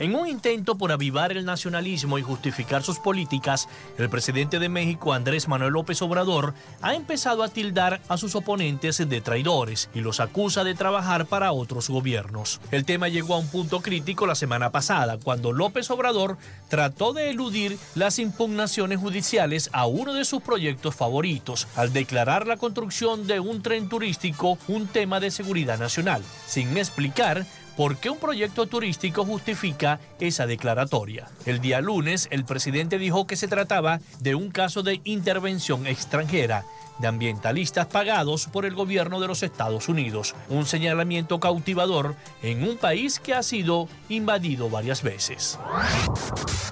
En 0.00 0.14
un 0.14 0.26
intento 0.26 0.76
por 0.76 0.92
avivar 0.92 1.32
el 1.32 1.44
nacionalismo 1.44 2.18
y 2.18 2.22
justificar 2.22 2.82
sus 2.82 2.98
políticas, 2.98 3.68
el 3.98 4.08
presidente 4.08 4.58
de 4.58 4.70
México, 4.70 5.12
Andrés 5.12 5.48
Manuel 5.48 5.72
López 5.72 6.00
Obrador, 6.00 6.54
ha 6.80 6.94
empezado 6.94 7.42
a 7.42 7.48
tildar 7.48 8.00
a 8.08 8.16
sus 8.16 8.34
oponentes 8.34 8.98
de 9.08 9.20
traidores 9.20 9.88
y 9.94 10.00
los 10.00 10.20
acusa 10.20 10.64
de 10.64 10.74
trabajar 10.74 11.26
para 11.26 11.52
otros 11.52 11.88
gobiernos. 11.88 12.60
El 12.70 12.84
tema 12.84 13.08
llegó 13.08 13.34
a 13.34 13.38
un 13.38 13.48
punto 13.48 13.80
crítico 13.80 14.26
la 14.26 14.34
semana 14.34 14.70
pasada, 14.70 15.18
cuando 15.18 15.52
López 15.52 15.90
Obrador 15.90 16.38
trató 16.68 17.12
de 17.12 17.30
eludir 17.30 17.78
las 17.94 18.18
impugnaciones 18.18 18.98
judiciales 18.98 19.70
a 19.72 19.86
uno 19.86 20.14
de 20.14 20.24
sus 20.24 20.42
proyectos 20.42 20.94
favoritos, 20.94 21.68
al 21.76 21.92
declarar 21.92 22.46
la 22.46 22.56
construcción 22.56 23.26
de 23.26 23.40
un 23.40 23.62
tren 23.62 23.88
turístico 23.88 24.58
un 24.68 24.86
tema 24.86 25.20
de 25.20 25.30
seguridad 25.30 25.78
nacional, 25.78 26.22
sin 26.46 26.76
explicar 26.76 27.46
por 27.76 27.96
qué 27.96 28.10
un 28.10 28.18
proyecto 28.18 28.66
turístico 28.66 29.24
justifica 29.24 30.00
esa 30.18 30.46
declaratoria. 30.46 31.28
El 31.44 31.60
día 31.60 31.80
lunes, 31.80 32.28
el 32.30 32.44
presidente 32.44 32.98
dijo 32.98 33.26
que 33.26 33.36
se 33.36 33.48
trataba 33.48 34.00
de 34.20 34.34
un 34.34 34.50
caso 34.50 34.82
de 34.82 35.00
intervención 35.04 35.86
extranjera 35.86 36.64
de 36.98 37.08
ambientalistas 37.08 37.86
pagados 37.86 38.46
por 38.46 38.64
el 38.64 38.74
gobierno 38.74 39.20
de 39.20 39.26
los 39.26 39.42
Estados 39.42 39.88
Unidos, 39.88 40.34
un 40.48 40.66
señalamiento 40.66 41.40
cautivador 41.40 42.16
en 42.42 42.66
un 42.66 42.76
país 42.76 43.20
que 43.20 43.34
ha 43.34 43.42
sido 43.42 43.88
invadido 44.08 44.70
varias 44.70 45.02
veces. 45.02 45.58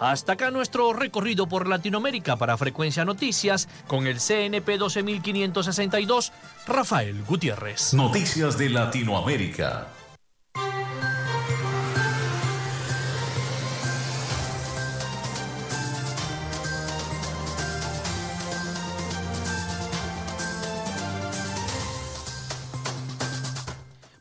Hasta 0.00 0.32
acá 0.32 0.50
nuestro 0.50 0.92
recorrido 0.92 1.46
por 1.46 1.68
Latinoamérica 1.68 2.37
para 2.37 2.56
Frecuencia 2.56 3.04
Noticias 3.04 3.68
con 3.87 4.06
el 4.06 4.18
CNP 4.18 4.78
12562, 4.78 6.32
Rafael 6.66 7.23
Gutiérrez. 7.25 7.94
Noticias 7.94 8.58
de 8.58 8.70
Latinoamérica. 8.70 9.88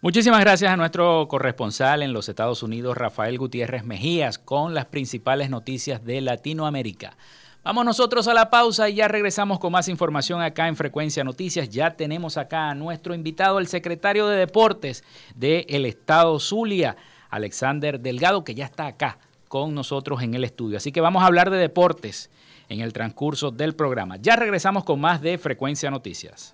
Muchísimas 0.03 0.41
gracias 0.41 0.69
a 0.69 0.75
nuestro 0.75 1.29
corresponsal 1.29 2.03
en 2.03 2.11
los 2.11 2.27
Estados 2.27 2.61
Unidos, 2.61 2.97
Rafael 2.97 3.37
Gutiérrez 3.37 3.85
Mejías, 3.85 4.37
con 4.37 4.73
las 4.73 4.83
principales 4.87 5.49
noticias 5.49 6.03
de 6.03 6.19
Latinoamérica. 6.19 7.15
Vamos 7.63 7.85
nosotros 7.85 8.27
a 8.27 8.33
la 8.33 8.49
pausa 8.49 8.89
y 8.89 8.95
ya 8.95 9.07
regresamos 9.07 9.59
con 9.59 9.71
más 9.71 9.87
información 9.87 10.41
acá 10.41 10.67
en 10.67 10.75
Frecuencia 10.75 11.23
Noticias. 11.23 11.69
Ya 11.69 11.91
tenemos 11.91 12.35
acá 12.35 12.69
a 12.69 12.75
nuestro 12.75 13.15
invitado, 13.15 13.59
el 13.59 13.67
secretario 13.67 14.27
de 14.27 14.35
Deportes 14.35 15.05
del 15.35 15.85
Estado 15.85 16.37
Zulia, 16.37 16.97
Alexander 17.29 17.97
Delgado, 17.97 18.43
que 18.43 18.55
ya 18.55 18.65
está 18.65 18.87
acá 18.87 19.19
con 19.47 19.73
nosotros 19.73 20.21
en 20.21 20.33
el 20.33 20.43
estudio. 20.43 20.75
Así 20.75 20.91
que 20.91 20.99
vamos 20.99 21.23
a 21.23 21.27
hablar 21.27 21.49
de 21.49 21.55
deportes 21.55 22.29
en 22.67 22.81
el 22.81 22.91
transcurso 22.91 23.51
del 23.51 23.73
programa. 23.73 24.17
Ya 24.17 24.35
regresamos 24.35 24.83
con 24.83 24.99
más 24.99 25.21
de 25.21 25.37
Frecuencia 25.37 25.89
Noticias. 25.89 26.53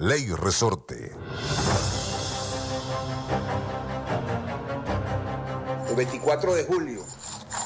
Ley 0.00 0.28
Resorte. 0.28 1.10
El 5.88 5.96
24 5.96 6.54
de 6.54 6.64
julio 6.66 7.02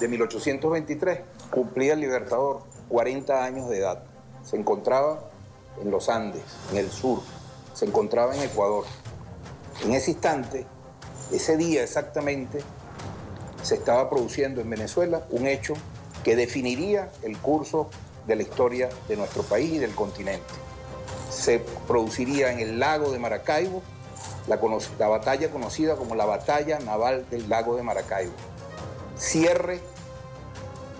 de 0.01 0.09
1823 0.09 1.21
cumplía 1.51 1.93
el 1.93 2.01
Libertador 2.01 2.63
40 2.89 3.45
años 3.45 3.69
de 3.69 3.81
edad. 3.81 4.05
Se 4.43 4.57
encontraba 4.57 5.29
en 5.83 5.91
los 5.91 6.09
Andes, 6.09 6.43
en 6.71 6.79
el 6.79 6.91
sur, 6.91 7.21
se 7.75 7.85
encontraba 7.85 8.35
en 8.35 8.41
Ecuador. 8.41 8.87
En 9.85 9.93
ese 9.93 10.13
instante, 10.13 10.65
ese 11.33 11.59
día 11.59 11.83
exactamente, 11.83 12.61
se 13.63 13.75
estaba 13.75 14.09
produciendo 14.09 14.63
en 14.63 14.71
Venezuela 14.71 15.27
un 15.29 15.47
hecho 15.47 15.75
que 16.25 16.35
definiría 16.35 17.13
el 17.25 17.37
curso 17.37 17.91
de 18.27 18.37
la 18.37 18.43
historia 18.43 18.89
de 19.07 19.19
nuestro 19.19 19.43
país 19.43 19.71
y 19.75 19.79
del 19.79 19.95
continente 19.95 20.72
se 21.33 21.61
produciría 21.87 22.53
en 22.53 22.61
el 22.61 22.79
lago 22.79 23.11
de 23.11 23.19
Maracaibo 23.19 23.83
la, 24.47 24.59
la, 24.99 25.09
batalla 25.09 25.51
conocida 25.51 25.97
como 25.97 26.15
la 26.15 26.25
batalla 26.25 26.79
naval 26.81 27.27
del 27.31 27.49
lago 27.49 27.77
de 27.77 27.83
Maracaibo. 27.83 28.33
Cierre 29.17 29.81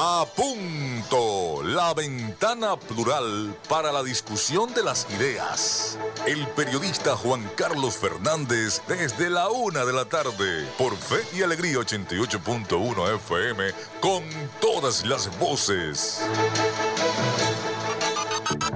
A 0.00 0.24
punto, 0.36 1.60
la 1.64 1.92
ventana 1.92 2.78
plural 2.78 3.58
para 3.68 3.90
la 3.90 4.04
discusión 4.04 4.72
de 4.72 4.84
las 4.84 5.08
ideas. 5.10 5.98
El 6.24 6.46
periodista 6.50 7.16
Juan 7.16 7.42
Carlos 7.56 7.96
Fernández 7.96 8.80
desde 8.86 9.28
la 9.28 9.48
una 9.48 9.84
de 9.84 9.92
la 9.92 10.04
tarde 10.04 10.68
por 10.78 10.96
Fe 10.96 11.26
y 11.36 11.42
Alegría 11.42 11.78
88.1 11.78 13.16
FM 13.16 13.72
con 14.00 14.22
todas 14.60 15.04
las 15.04 15.36
voces. 15.40 16.20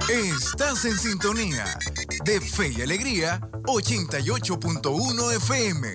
Estás 0.09 0.83
en 0.83 0.97
sintonía 0.97 1.63
de 2.25 2.41
Fe 2.41 2.73
y 2.77 2.81
Alegría 2.81 3.39
88.1 3.63 5.35
FM. 5.37 5.87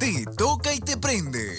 Te 0.00 0.24
toca 0.36 0.74
y 0.74 0.80
te 0.80 0.96
prende. 0.96 1.58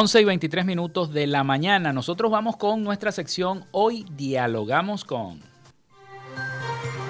11 0.00 0.22
y 0.22 0.24
23 0.24 0.64
minutos 0.64 1.12
de 1.12 1.26
la 1.26 1.44
mañana. 1.44 1.92
Nosotros 1.92 2.30
vamos 2.30 2.56
con 2.56 2.82
nuestra 2.82 3.12
sección 3.12 3.66
Hoy 3.70 4.06
Dialogamos 4.12 5.04
con. 5.04 5.42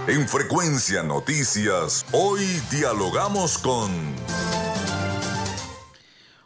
En 0.09 0.27
Frecuencia 0.27 1.05
Noticias, 1.05 2.05
hoy 2.11 2.45
dialogamos 2.69 3.59
con... 3.59 3.93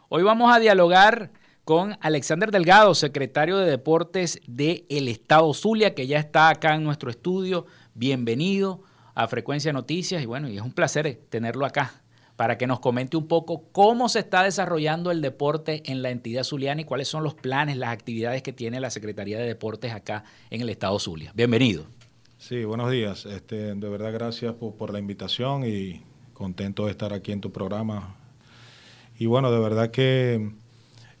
Hoy 0.07 0.21
vamos 0.21 0.55
a 0.55 0.59
dialogar 0.59 1.31
con 1.63 1.97
Alexander 1.99 2.51
Delgado, 2.51 2.93
secretario 2.93 3.57
de 3.57 3.65
Deportes 3.65 4.39
del 4.45 4.85
el 4.87 5.07
Estado 5.07 5.51
Zulia, 5.51 5.95
que 5.95 6.05
ya 6.05 6.19
está 6.19 6.49
acá 6.49 6.75
en 6.75 6.83
nuestro 6.83 7.09
estudio. 7.09 7.65
Bienvenido 7.95 8.83
a 9.15 9.27
Frecuencia 9.27 9.73
Noticias 9.73 10.21
y 10.21 10.27
bueno, 10.27 10.47
y 10.47 10.57
es 10.57 10.61
un 10.61 10.73
placer 10.73 11.21
tenerlo 11.27 11.65
acá 11.65 12.04
para 12.35 12.57
que 12.57 12.67
nos 12.67 12.79
comente 12.79 13.17
un 13.17 13.27
poco 13.27 13.63
cómo 13.71 14.09
se 14.09 14.19
está 14.19 14.43
desarrollando 14.43 15.11
el 15.11 15.21
deporte 15.21 15.83
en 15.85 16.01
la 16.01 16.09
entidad 16.09 16.43
zuliana 16.43 16.81
y 16.81 16.83
cuáles 16.83 17.07
son 17.07 17.23
los 17.23 17.33
planes, 17.33 17.77
las 17.77 17.89
actividades 17.89 18.43
que 18.43 18.53
tiene 18.53 18.79
la 18.79 18.89
Secretaría 18.89 19.37
de 19.37 19.45
Deportes 19.45 19.93
acá 19.93 20.25
en 20.49 20.61
el 20.61 20.69
estado 20.69 20.99
Zulia. 20.99 21.31
Bienvenido. 21.33 21.85
Sí, 22.37 22.63
buenos 22.65 22.91
días. 22.91 23.25
Este, 23.25 23.73
de 23.73 23.89
verdad, 23.89 24.11
gracias 24.11 24.53
por, 24.53 24.91
la 24.91 24.99
invitación 24.99 25.65
y 25.65 26.03
contento 26.33 26.85
de 26.85 26.91
estar 26.91 27.13
aquí 27.13 27.31
en 27.31 27.41
tu 27.41 27.51
programa. 27.51 28.15
Y 29.17 29.25
bueno, 29.27 29.51
de 29.51 29.59
verdad 29.59 29.91
que 29.91 30.51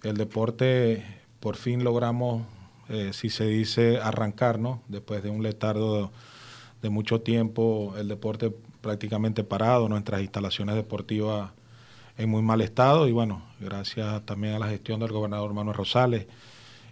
el 0.03 0.17
deporte 0.17 1.03
por 1.39 1.55
fin 1.55 1.83
logramos, 1.83 2.43
eh, 2.89 3.11
si 3.13 3.29
se 3.29 3.45
dice, 3.45 3.99
arrancar, 3.99 4.59
¿no? 4.59 4.81
Después 4.89 5.23
de 5.23 5.29
un 5.29 5.41
letardo 5.41 6.11
mucho 6.83 7.21
tiempo, 7.21 7.95
el 7.97 8.07
deporte 8.07 8.53
prácticamente 8.81 9.43
parado, 9.43 9.89
nuestras 9.89 10.21
instalaciones 10.21 10.75
deportivas 10.75 11.51
en 12.17 12.29
muy 12.29 12.41
mal 12.41 12.61
estado 12.61 13.07
y 13.07 13.11
bueno, 13.11 13.41
gracias 13.59 14.25
también 14.25 14.53
a 14.53 14.59
la 14.59 14.67
gestión 14.67 14.99
del 14.99 15.11
gobernador 15.11 15.53
Manuel 15.53 15.75
Rosales 15.75 16.27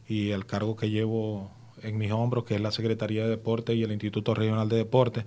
y 0.07 0.31
el 0.31 0.45
cargo 0.45 0.75
que 0.75 0.89
llevo 0.89 1.51
en 1.81 1.97
mis 1.97 2.11
hombros, 2.11 2.43
que 2.45 2.55
es 2.55 2.61
la 2.61 2.71
Secretaría 2.71 3.23
de 3.23 3.29
Deporte 3.29 3.73
y 3.73 3.83
el 3.83 3.91
Instituto 3.91 4.33
Regional 4.33 4.69
de 4.69 4.77
Deporte. 4.77 5.25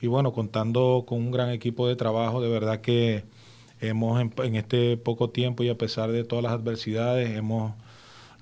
Y 0.00 0.06
bueno, 0.06 0.32
contando 0.32 1.04
con 1.06 1.18
un 1.18 1.30
gran 1.30 1.50
equipo 1.50 1.86
de 1.86 1.96
trabajo, 1.96 2.40
de 2.40 2.48
verdad 2.48 2.80
que 2.80 3.24
hemos 3.80 4.20
en, 4.20 4.56
este 4.56 4.96
poco 4.96 5.30
tiempo 5.30 5.62
y 5.62 5.68
a 5.68 5.78
pesar 5.78 6.10
de 6.10 6.24
todas 6.24 6.42
las 6.42 6.52
adversidades, 6.52 7.36
hemos 7.36 7.74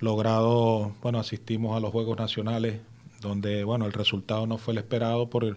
logrado, 0.01 0.93
bueno, 1.03 1.19
asistimos 1.19 1.77
a 1.77 1.81
los 1.81 1.91
Juegos 1.91 2.19
Nacionales, 2.19 2.81
donde, 3.21 3.65
bueno, 3.65 3.87
el 3.87 3.93
resultado 3.93 4.47
no 4.47 4.59
fue 4.59 4.73
el 4.73 4.79
esperado 4.79 5.29
por 5.29 5.45
el, 5.45 5.57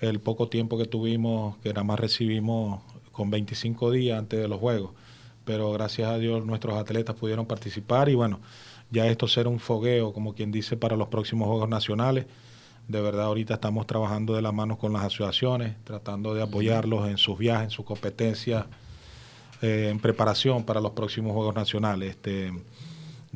el 0.00 0.20
poco 0.20 0.48
tiempo 0.48 0.78
que 0.78 0.86
tuvimos, 0.86 1.56
que 1.58 1.70
nada 1.70 1.84
más 1.84 2.00
recibimos 2.00 2.82
con 3.12 3.30
25 3.30 3.90
días 3.90 4.18
antes 4.18 4.40
de 4.40 4.48
los 4.48 4.60
Juegos. 4.60 4.92
Pero 5.44 5.70
gracias 5.72 6.08
a 6.08 6.18
Dios 6.18 6.44
nuestros 6.44 6.76
atletas 6.76 7.16
pudieron 7.16 7.46
participar 7.46 8.08
y 8.08 8.14
bueno, 8.14 8.40
ya 8.90 9.06
esto 9.06 9.26
será 9.26 9.48
un 9.48 9.58
fogueo, 9.58 10.12
como 10.12 10.34
quien 10.34 10.52
dice, 10.52 10.76
para 10.76 10.96
los 10.96 11.08
próximos 11.08 11.48
Juegos 11.48 11.68
Nacionales. 11.68 12.26
De 12.88 13.00
verdad, 13.00 13.26
ahorita 13.26 13.54
estamos 13.54 13.86
trabajando 13.86 14.34
de 14.34 14.42
la 14.42 14.52
mano 14.52 14.78
con 14.78 14.92
las 14.92 15.04
asociaciones, 15.04 15.74
tratando 15.82 16.34
de 16.34 16.42
apoyarlos 16.42 17.08
en 17.08 17.18
sus 17.18 17.36
viajes, 17.36 17.64
en 17.64 17.70
sus 17.70 17.84
competencias, 17.84 18.66
eh, 19.60 19.88
en 19.90 19.98
preparación 19.98 20.62
para 20.64 20.80
los 20.80 20.92
próximos 20.92 21.32
Juegos 21.32 21.54
Nacionales. 21.54 22.10
Este, 22.10 22.52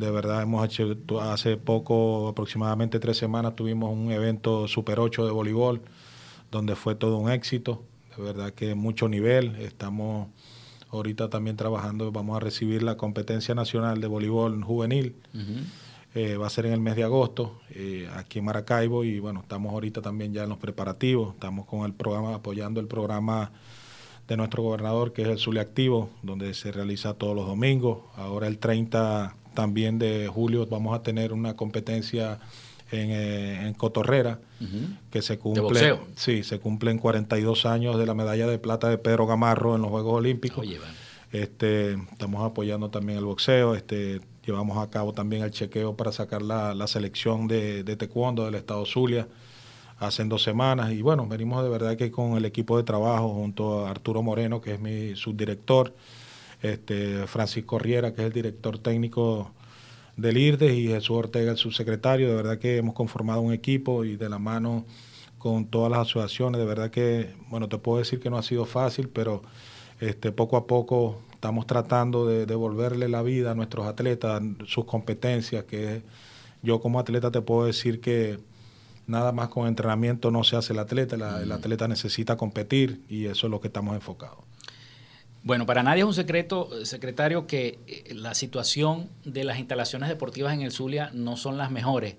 de 0.01 0.11
verdad, 0.11 0.43
hemos 0.43 0.65
hecho, 0.65 0.97
hace 1.21 1.59
poco, 1.59 2.29
aproximadamente 2.29 2.99
tres 2.99 3.19
semanas, 3.19 3.55
tuvimos 3.55 3.93
un 3.93 4.11
evento 4.11 4.67
Super 4.67 4.99
8 4.99 5.27
de 5.27 5.31
voleibol 5.31 5.83
donde 6.51 6.75
fue 6.75 6.95
todo 6.95 7.19
un 7.19 7.31
éxito, 7.31 7.83
de 8.17 8.23
verdad 8.23 8.53
que 8.53 8.75
mucho 8.75 9.09
nivel, 9.09 9.57
estamos 9.57 10.29
ahorita 10.91 11.29
también 11.29 11.57
trabajando, 11.57 12.11
vamos 12.11 12.37
a 12.39 12.41
recibir 12.41 12.83
la 12.83 12.97
competencia 12.97 13.55
nacional 13.55 14.01
de 14.01 14.07
voleibol 14.07 14.65
juvenil, 14.65 15.15
eh, 16.15 16.37
va 16.37 16.47
a 16.47 16.51
ser 16.51 16.67
en 16.67 16.73
el 16.73 16.81
mes 16.81 16.97
de 16.97 17.05
agosto, 17.05 17.61
eh, 17.71 18.09
aquí 18.17 18.39
en 18.39 18.47
Maracaibo, 18.47 19.05
y 19.05 19.21
bueno, 19.21 19.41
estamos 19.41 19.73
ahorita 19.73 20.01
también 20.01 20.33
ya 20.33 20.45
en 20.45 20.49
los 20.49 20.59
preparativos, 20.59 21.35
estamos 21.35 21.67
con 21.67 21.85
el 21.85 21.93
programa, 21.93 22.35
apoyando 22.35 22.81
el 22.81 22.87
programa 22.87 23.53
de 24.27 24.37
nuestro 24.37 24.63
gobernador, 24.63 25.13
que 25.13 25.23
es 25.23 25.29
el 25.29 25.39
Zulia 25.39 25.63
Activo, 25.63 26.09
donde 26.23 26.55
se 26.55 26.73
realiza 26.73 27.15
todos 27.15 27.37
los 27.37 27.47
domingos. 27.47 27.99
Ahora 28.17 28.47
el 28.47 28.59
30 28.59 29.35
también 29.61 29.99
de 29.99 30.27
julio 30.27 30.67
vamos 30.67 30.99
a 30.99 31.03
tener 31.03 31.35
una 31.35 31.55
competencia 31.55 32.39
en, 32.91 33.11
eh, 33.11 33.67
en 33.67 33.75
Cotorrera, 33.75 34.39
que 35.11 35.21
se 35.21 35.39
cumple, 35.39 35.99
sí, 36.17 36.43
se 36.43 36.59
cumplen 36.59 36.97
42 36.97 37.67
años 37.67 37.99
de 37.99 38.07
la 38.07 38.15
medalla 38.15 38.47
de 38.47 38.59
plata 38.59 38.89
de 38.89 38.97
Pedro 38.97 39.27
Gamarro 39.27 39.77
en 39.77 39.83
los 39.83 39.91
Juegos 39.91 40.15
Olímpicos. 40.15 40.67
este, 41.31 41.93
estamos 42.11 42.43
apoyando 42.43 42.89
también 42.89 43.19
el 43.19 43.27
boxeo, 43.27 43.75
este, 43.75 44.23
llevamos 44.47 44.79
a 44.79 44.89
cabo 44.89 45.13
también 45.13 45.43
el 45.43 45.51
chequeo 45.51 45.95
para 45.95 46.11
sacar 46.11 46.41
la, 46.41 46.75
la 46.75 46.87
selección 46.87 47.47
de, 47.47 47.85
de 47.85 47.97
taekwondo 47.97 48.47
del 48.47 48.55
estado 48.55 48.87
Zulia 48.87 49.29
hace 49.99 50.25
dos 50.25 50.43
semanas. 50.43 50.91
Y 50.91 51.03
bueno, 51.03 51.27
venimos 51.29 51.63
de 51.63 51.69
verdad 51.69 51.99
que 51.99 52.11
con 52.11 52.33
el 52.39 52.47
equipo 52.47 52.79
de 52.79 52.83
trabajo 52.83 53.29
junto 53.29 53.87
a 53.87 53.91
Arturo 53.91 54.23
Moreno, 54.23 54.63
que 54.63 54.73
es 54.73 54.81
mi 54.81 55.15
subdirector, 55.17 55.93
este, 56.63 57.27
Francisco 57.27 57.79
Riera, 57.79 58.15
que 58.15 58.23
es 58.23 58.27
el 58.27 58.33
director 58.33 58.79
técnico 58.79 59.53
del 60.17 60.37
IRDES 60.37 60.73
y 60.73 60.89
Jesús 60.89 61.17
Ortega, 61.17 61.53
el 61.53 61.57
subsecretario. 61.57 62.29
De 62.29 62.35
verdad 62.35 62.59
que 62.59 62.77
hemos 62.77 62.95
conformado 62.95 63.41
un 63.41 63.53
equipo 63.53 64.05
y 64.05 64.17
de 64.17 64.29
la 64.29 64.39
mano 64.39 64.85
con 65.39 65.67
todas 65.67 65.91
las 65.91 66.01
asociaciones. 66.01 66.61
De 66.61 66.67
verdad 66.67 66.91
que, 66.91 67.35
bueno, 67.49 67.69
te 67.69 67.79
puedo 67.79 67.99
decir 67.99 68.21
que 68.21 68.31
no 68.31 68.39
ha 68.39 68.43
sido 68.43 68.67
fácil, 68.67 69.09
pero 69.09 69.43
este, 70.01 70.33
poco 70.33 70.57
a 70.57 70.67
poco 70.67 71.23
estamos 71.33 71.67
tratando 71.67 72.27
de 72.27 72.45
devolverle 72.45 73.09
la 73.09 73.23
vida 73.23 73.53
a 73.53 73.55
nuestros 73.55 73.87
atletas, 73.87 74.43
sus 74.67 74.85
competencias, 74.85 75.65
que 75.65 76.03
yo 76.63 76.81
como 76.81 77.01
atleta 77.01 77.31
te 77.31 77.41
puedo 77.41 77.67
decir 77.67 78.01
que 78.01 78.39
nada 79.07 79.33
más 79.33 79.49
con 79.49 79.67
entrenamiento 79.67 80.31
no 80.31 80.45
se 80.45 80.57
hace 80.57 80.75
el 80.75 80.79
atleta, 80.79 81.17
el 81.17 81.53
atleta 81.53 81.89
necesita 81.89 82.37
competir 82.37 83.03
y 83.09 83.25
eso 83.25 83.47
es 83.47 83.51
lo 83.51 83.61
que 83.61 83.69
estamos 83.69 83.95
enfocados. 83.95 84.50
Bueno, 85.43 85.65
para 85.65 85.83
nadie 85.83 86.03
es 86.03 86.07
un 86.07 86.15
secreto, 86.15 86.85
secretario, 86.85 87.47
que 87.47 87.79
eh, 87.87 88.13
la 88.15 88.35
situación 88.35 89.09
de 89.25 89.45
las 89.45 89.59
instalaciones 89.59 90.11
deportivas 90.11 90.53
en 90.53 90.61
el 90.61 90.71
Zulia 90.71 91.11
no 91.15 91.37
son 91.39 91.57
las 91.57 91.71
mejores. 91.71 92.17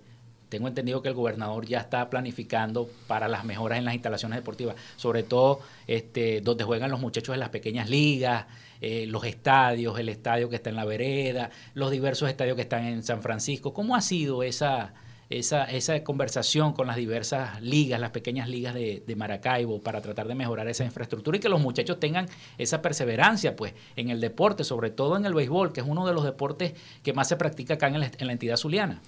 Tengo 0.49 0.67
entendido 0.67 1.03
que 1.03 1.09
el 1.09 1.13
gobernador 1.13 1.65
ya 1.67 1.79
está 1.79 2.09
planificando 2.09 2.89
para 3.07 3.27
las 3.27 3.45
mejoras 3.45 3.77
en 3.77 3.85
las 3.85 3.93
instalaciones 3.93 4.37
deportivas, 4.37 4.75
sobre 4.97 5.21
todo 5.21 5.61
este, 5.87 6.41
donde 6.41 6.63
juegan 6.63 6.89
los 6.89 6.99
muchachos 6.99 7.33
de 7.33 7.39
las 7.39 7.49
pequeñas 7.49 7.89
ligas, 7.89 8.47
eh, 8.81 9.05
los 9.07 9.23
estadios, 9.23 9.99
el 9.99 10.09
estadio 10.09 10.49
que 10.49 10.55
está 10.55 10.71
en 10.71 10.75
la 10.75 10.85
vereda, 10.85 11.51
los 11.75 11.91
diversos 11.91 12.27
estadios 12.27 12.55
que 12.55 12.63
están 12.63 12.85
en 12.85 13.03
San 13.03 13.21
Francisco. 13.21 13.71
¿Cómo 13.71 13.95
ha 13.95 14.01
sido 14.01 14.41
esa, 14.41 14.93
esa, 15.31 15.63
esa 15.65 16.03
conversación 16.03 16.73
con 16.73 16.87
las 16.87 16.95
diversas 16.95 17.61
ligas, 17.61 17.99
las 17.99 18.11
pequeñas 18.11 18.49
ligas 18.49 18.73
de, 18.73 19.15
Maracaibo, 19.15 19.81
para 19.81 20.01
tratar 20.01 20.27
de 20.27 20.35
mejorar 20.35 20.67
esa 20.67 20.83
infraestructura 20.83 21.37
y 21.37 21.39
que 21.39 21.49
los 21.49 21.61
muchachos 21.61 21.99
tengan 21.99 22.27
esa 22.57 22.81
perseverancia 22.81 23.55
pues, 23.55 23.73
en 23.95 24.09
el 24.09 24.19
deporte, 24.19 24.63
sobre 24.63 24.89
todo 24.89 25.17
en 25.17 25.25
el 25.25 25.33
béisbol, 25.33 25.73
que 25.73 25.81
es 25.81 25.87
uno 25.87 26.05
de 26.05 26.13
los 26.13 26.23
deportes 26.23 26.73
que 27.03 27.13
más 27.13 27.27
se 27.27 27.35
practica 27.35 27.75
acá 27.75 27.87
en, 27.87 27.99
la 27.99 28.31
entidad 28.31 28.57
zuliana. 28.57 29.01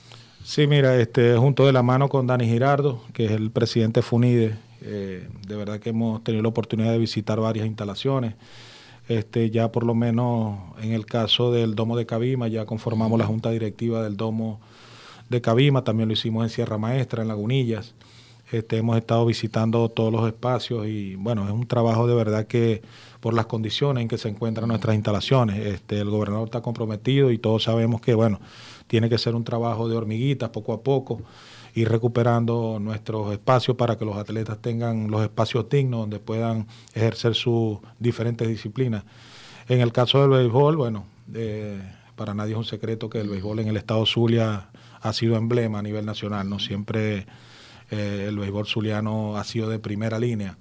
Sí, 0.43 0.67
mira, 0.67 0.95
este, 0.97 1.37
junto 1.37 1.65
de 1.65 1.71
la 1.71 1.83
mano 1.83 2.09
con 2.09 2.27
Dani 2.27 2.45
Girardo, 2.45 3.01
que 3.13 3.25
es 3.25 3.31
el 3.31 3.51
presidente 3.51 4.01
FUNIDE, 4.01 4.55
eh, 4.81 5.27
de 5.47 5.55
verdad 5.55 5.79
que 5.79 5.89
hemos 5.89 6.23
tenido 6.23 6.43
la 6.43 6.49
oportunidad 6.49 6.91
de 6.91 6.97
visitar 6.97 7.39
varias 7.39 7.65
instalaciones. 7.65 8.35
Este, 9.07 9.49
ya 9.49 9.71
por 9.71 9.85
lo 9.85 9.95
menos 9.95 10.59
en 10.81 10.93
el 10.93 11.05
caso 11.05 11.51
del 11.51 11.75
Domo 11.75 11.97
de 11.97 12.05
Cabima, 12.05 12.47
ya 12.47 12.65
conformamos 12.65 13.19
la 13.19 13.25
junta 13.25 13.49
directiva 13.49 14.01
del 14.01 14.15
Domo 14.15 14.61
de 15.33 15.41
Cabima, 15.41 15.83
también 15.83 16.07
lo 16.07 16.13
hicimos 16.13 16.43
en 16.43 16.49
Sierra 16.49 16.77
Maestra, 16.77 17.23
en 17.23 17.27
Lagunillas. 17.27 17.95
Este, 18.51 18.77
hemos 18.77 18.97
estado 18.97 19.25
visitando 19.25 19.89
todos 19.89 20.13
los 20.13 20.27
espacios 20.27 20.85
y 20.85 21.15
bueno, 21.15 21.45
es 21.45 21.51
un 21.51 21.65
trabajo 21.65 22.05
de 22.05 22.13
verdad 22.13 22.45
que 22.45 22.83
por 23.19 23.33
las 23.33 23.47
condiciones 23.47 24.03
en 24.03 24.07
que 24.07 24.19
se 24.19 24.29
encuentran 24.29 24.67
nuestras 24.67 24.93
instalaciones, 24.95 25.65
este, 25.65 25.99
el 25.99 26.09
gobernador 26.11 26.45
está 26.45 26.61
comprometido 26.61 27.31
y 27.31 27.39
todos 27.39 27.63
sabemos 27.63 27.99
que 27.99 28.13
bueno, 28.13 28.39
tiene 28.85 29.09
que 29.09 29.17
ser 29.17 29.33
un 29.33 29.43
trabajo 29.43 29.89
de 29.89 29.97
hormiguitas 29.97 30.49
poco 30.49 30.73
a 30.73 30.83
poco 30.83 31.21
ir 31.73 31.89
recuperando 31.89 32.77
nuestros 32.79 33.31
espacios 33.31 33.75
para 33.75 33.97
que 33.97 34.05
los 34.05 34.15
atletas 34.15 34.59
tengan 34.61 35.09
los 35.09 35.23
espacios 35.23 35.67
dignos 35.67 36.01
donde 36.01 36.19
puedan 36.19 36.67
ejercer 36.93 37.33
sus 37.33 37.79
diferentes 37.97 38.47
disciplinas. 38.47 39.03
En 39.67 39.81
el 39.81 39.91
caso 39.91 40.21
del 40.21 40.29
béisbol, 40.29 40.77
bueno, 40.77 41.05
eh, 41.33 41.81
para 42.15 42.35
nadie 42.35 42.51
es 42.51 42.57
un 42.59 42.65
secreto 42.65 43.09
que 43.09 43.19
el 43.19 43.29
béisbol 43.29 43.61
en 43.61 43.69
el 43.69 43.77
estado 43.77 44.05
Zulia 44.05 44.69
ha 45.03 45.11
sido 45.13 45.35
emblema 45.35 45.79
a 45.79 45.81
nivel 45.81 46.05
nacional, 46.05 46.49
¿no? 46.49 46.59
Siempre 46.59 47.27
eh, 47.91 48.25
el 48.29 48.39
béisbol 48.39 48.65
zuliano 48.65 49.37
ha 49.37 49.43
sido 49.43 49.69
de 49.69 49.77
primera 49.77 50.17
línea. 50.17 50.57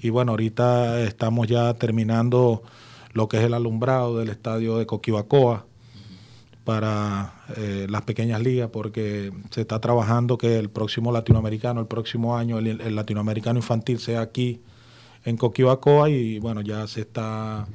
Y 0.00 0.10
bueno, 0.10 0.32
ahorita 0.32 1.00
estamos 1.02 1.48
ya 1.48 1.72
terminando 1.74 2.62
lo 3.14 3.28
que 3.28 3.38
es 3.38 3.44
el 3.44 3.54
alumbrado 3.54 4.18
del 4.18 4.28
estadio 4.28 4.76
de 4.76 4.86
Coquibacoa 4.86 5.64
para 6.64 7.32
eh, 7.56 7.86
las 7.88 8.02
pequeñas 8.02 8.42
ligas, 8.42 8.68
porque 8.70 9.32
se 9.50 9.62
está 9.62 9.80
trabajando 9.80 10.36
que 10.36 10.58
el 10.58 10.68
próximo 10.68 11.10
latinoamericano, 11.10 11.80
el 11.80 11.86
próximo 11.86 12.36
año, 12.36 12.58
el, 12.58 12.94
latinoamericano 12.94 13.58
infantil 13.58 13.98
sea 14.00 14.20
aquí 14.20 14.60
en 15.24 15.38
Coquibacoa 15.38 16.10
y 16.10 16.38
bueno, 16.40 16.60
ya 16.60 16.86
se 16.86 17.00
está 17.00 17.66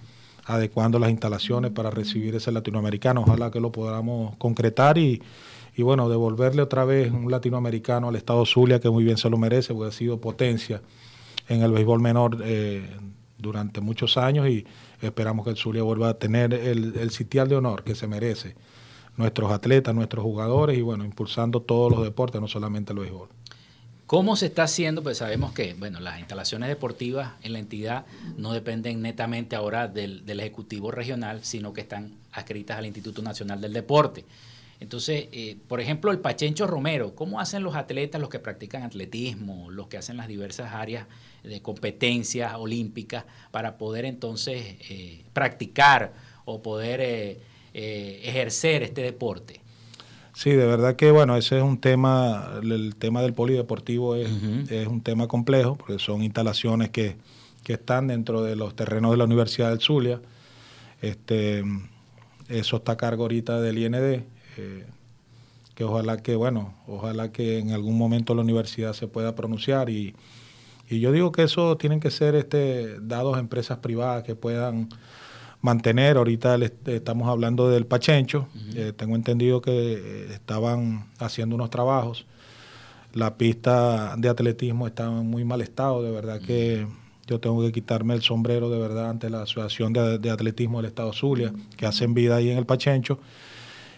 adecuando 0.46 1.00
las 1.00 1.10
instalaciones 1.10 1.72
para 1.72 1.90
recibir 1.90 2.36
ese 2.36 2.52
latinoamericano. 2.52 3.22
Ojalá 3.22 3.50
que 3.50 3.60
lo 3.60 3.72
podamos 3.72 4.36
concretar 4.38 5.00
y, 5.00 5.24
y 5.76 5.82
bueno, 5.82 6.10
devolverle 6.10 6.62
otra 6.62 6.86
vez 6.86 7.12
un 7.12 7.32
latinoamericano 7.32 8.10
al 8.10 8.16
Estado 8.16 8.46
Zulia, 8.46 8.80
que 8.80 8.90
muy 8.90 9.04
bien 9.04 9.18
se 9.18 9.30
lo 9.30 9.38
merece, 9.38 9.74
porque 9.74 9.90
ha 9.90 9.98
sido 9.98 10.20
potencia 10.22 10.82
en 11.50 11.62
el 11.62 11.72
béisbol 11.72 12.00
menor 12.00 12.42
eh, 12.44 12.90
durante 13.38 13.82
muchos 13.82 14.18
años 14.18 14.48
y 14.48 14.66
esperamos 15.02 15.46
que 15.46 15.52
el 15.52 15.58
Zulia 15.58 15.84
vuelva 15.84 16.10
a 16.10 16.14
tener 16.14 16.54
el, 16.54 16.96
el 16.98 17.12
sitial 17.12 17.48
de 17.50 17.56
honor 17.56 17.84
que 17.84 17.96
se 17.96 18.08
merece 18.08 18.56
nuestros 19.18 19.52
atletas, 19.52 19.94
nuestros 19.94 20.24
jugadores 20.24 20.78
y 20.78 20.82
bueno, 20.82 21.06
impulsando 21.06 21.62
todos 21.62 21.92
los 21.92 22.04
deportes, 22.04 22.42
no 22.42 22.48
solamente 22.48 22.94
el 22.94 23.00
béisbol. 23.00 23.30
¿Cómo 24.06 24.36
se 24.36 24.48
está 24.48 24.64
haciendo? 24.64 25.02
Pues 25.02 25.18
sabemos 25.18 25.54
que 25.54 25.74
bueno, 25.76 26.00
las 26.00 26.20
instalaciones 26.20 26.70
deportivas 26.70 27.32
en 27.42 27.54
la 27.54 27.60
entidad 27.60 28.06
no 28.38 28.54
dependen 28.54 29.02
netamente 29.02 29.56
ahora 29.56 29.88
del, 29.88 30.24
Ejecutivo 30.28 30.92
Regional, 30.92 31.44
sino 31.44 31.74
que 31.74 31.82
están 31.82 32.14
adscritas 32.32 32.78
al 32.78 32.86
Instituto 32.86 33.22
Nacional 33.22 33.62
del 33.62 33.74
Deporte. 33.74 34.26
Entonces, 34.84 35.30
eh, 35.32 35.56
por 35.70 35.80
ejemplo, 35.80 36.12
el 36.12 36.20
Pachencho 36.20 36.68
Romero, 36.68 37.16
¿cómo 37.16 37.40
hacen 37.40 37.64
los 37.64 37.74
atletas, 37.74 38.20
los 38.20 38.30
que 38.30 38.40
practican 38.40 38.84
atletismo, 38.84 39.72
los 39.72 39.88
que 39.88 39.98
hacen 39.98 40.18
las 40.18 40.28
diversas 40.28 40.74
áreas 40.74 41.08
de 41.42 41.62
competencias 41.62 42.54
olímpicas 42.56 43.24
para 43.52 43.78
poder 43.78 44.04
entonces 44.04 44.76
eh, 44.90 45.24
practicar 45.32 46.12
o 46.44 46.62
poder 46.62 47.00
eh, 47.00 47.40
ejercer 47.74 48.84
este 48.84 49.04
deporte? 49.04 49.62
Sí, 50.34 50.50
de 50.50 50.66
verdad 50.66 50.98
que 50.98 51.12
bueno, 51.12 51.38
ese 51.38 51.56
es 51.60 51.64
un 51.64 51.80
tema, 51.80 52.60
el 52.62 52.98
tema 52.98 53.22
del 53.22 53.32
polideportivo 53.32 54.16
es, 54.16 54.30
es 54.70 54.86
un 54.88 55.00
tema 55.00 55.30
complejo, 55.30 55.78
porque 55.78 55.98
son 55.98 56.24
instalaciones 56.24 56.90
que, 56.90 57.16
están 57.68 58.08
dentro 58.08 58.44
de 58.44 58.58
los 58.58 58.76
terrenos 58.76 59.12
de 59.12 59.18
la 59.18 59.24
Universidad 59.24 59.70
del 59.70 59.80
Zulia. 59.80 60.20
Este, 61.02 61.64
eso 62.50 62.76
está 62.76 62.92
a 62.92 62.98
cargo 62.98 63.24
ahorita 63.24 63.62
del 63.62 63.78
IND, 63.78 64.26
eh, 64.58 64.86
que 65.76 65.84
ojalá 65.84 66.18
que, 66.18 66.36
bueno, 66.36 66.74
ojalá 66.88 67.32
que 67.32 67.60
en 67.60 67.72
algún 67.72 67.98
momento 67.98 68.36
la 68.36 68.42
universidad 68.42 68.94
se 68.94 69.08
pueda 69.08 69.36
pronunciar 69.36 69.90
y, 69.90 70.16
y 70.90 71.00
yo 71.00 71.12
digo 71.12 71.32
que 71.32 71.44
eso 71.44 71.78
tienen 71.78 72.00
que 72.00 72.12
ser 72.12 72.36
este, 72.36 73.00
dados 73.00 73.38
a 73.38 73.40
empresas 73.40 73.80
privadas 73.80 74.24
que 74.24 74.36
puedan 74.36 74.90
mantener. 75.64 76.18
Ahorita 76.18 76.58
estamos 76.86 77.28
hablando 77.30 77.70
del 77.70 77.88
Pachencho. 77.88 78.48
Eh, 78.76 78.94
tengo 78.96 79.16
entendido 79.16 79.62
que 79.62 79.72
eh, 79.72 80.34
estaban 80.34 81.08
haciendo 81.18 81.56
unos 81.56 81.70
trabajos. 81.70 82.26
La 83.14 83.38
pista 83.38 84.16
de 84.18 84.30
atletismo 84.30 84.88
está 84.88 85.06
en 85.06 85.26
muy 85.26 85.46
mal 85.46 85.62
estado. 85.62 86.04
De 86.04 86.12
verdad 86.12 86.42
que 86.42 86.86
yo 87.28 87.40
tengo 87.40 87.62
que 87.62 87.72
quitarme 87.72 88.14
el 88.14 88.22
sombrero 88.22 88.70
de 88.70 88.78
verdad 88.78 89.10
ante 89.10 89.30
la 89.30 89.44
Asociación 89.44 89.94
de, 89.94 90.30
Atletismo 90.30 90.80
del 90.80 90.88
Estado 90.88 91.14
Zulia, 91.14 91.54
que 91.78 91.86
hacen 91.86 92.14
vida 92.14 92.36
ahí 92.36 92.50
en 92.50 92.58
el 92.58 92.66
Pachencho. 92.66 93.20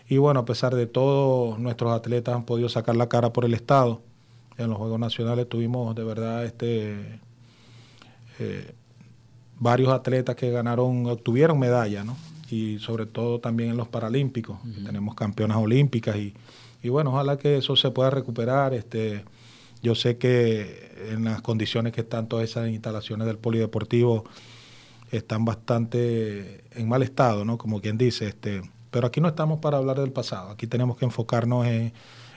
Y 0.08 0.18
bueno, 0.18 0.42
a 0.42 0.46
pesar 0.46 0.76
de 0.76 0.86
todo, 0.86 1.58
nuestros 1.58 1.92
atletas 1.92 2.36
han 2.36 2.46
podido 2.46 2.70
sacar 2.70 2.96
la 2.96 3.10
cara 3.10 3.34
por 3.34 3.46
el 3.46 3.54
Estado. 3.54 4.02
En 4.58 4.70
los 4.70 4.78
Juegos 4.78 5.00
Nacionales 5.00 5.50
tuvimos 5.50 5.96
de 5.96 6.04
verdad 6.04 6.46
este... 6.46 7.20
Eh, 8.40 8.74
varios 9.60 9.92
atletas 9.94 10.36
que 10.36 10.52
ganaron, 10.52 11.06
obtuvieron 11.06 11.60
medallas, 11.60 12.06
¿no? 12.06 12.18
Y 12.50 12.80
sobre 12.80 13.06
todo 13.06 13.40
también 13.40 13.72
en 13.72 13.78
los 13.78 13.88
Paralímpicos, 13.88 14.58
tenemos 14.86 15.16
campeonas 15.16 15.58
olímpicas 15.58 16.16
y, 16.16 16.34
y, 16.84 16.90
bueno, 16.90 17.12
ojalá 17.12 17.38
que 17.38 17.58
eso 17.58 17.76
se 17.76 17.90
pueda 17.90 18.12
recuperar. 18.12 18.74
Este, 18.74 19.24
yo 19.82 19.96
sé 19.96 20.18
que 20.18 20.92
en 21.10 21.24
las 21.24 21.42
condiciones 21.42 21.94
que 21.94 22.02
están 22.02 22.28
todas 22.28 22.50
esas 22.50 22.70
instalaciones 22.70 23.26
del 23.26 23.38
polideportivo 23.38 24.26
están 25.12 25.46
bastante 25.46 26.64
en 26.72 26.88
mal 26.88 27.02
estado, 27.02 27.46
¿no? 27.46 27.58
Como 27.58 27.82
quien 27.82 27.98
dice, 27.98 28.28
este, 28.28 28.62
pero 28.96 29.08
aquí 29.08 29.20
no 29.20 29.28
estamos 29.28 29.60
para 29.60 29.76
hablar 29.76 30.00
del 30.00 30.14
pasado, 30.14 30.52
aquí 30.52 30.68
tenemos 30.68 30.96
que 30.96 31.04
enfocarnos 31.04 31.68
en, 31.68 31.92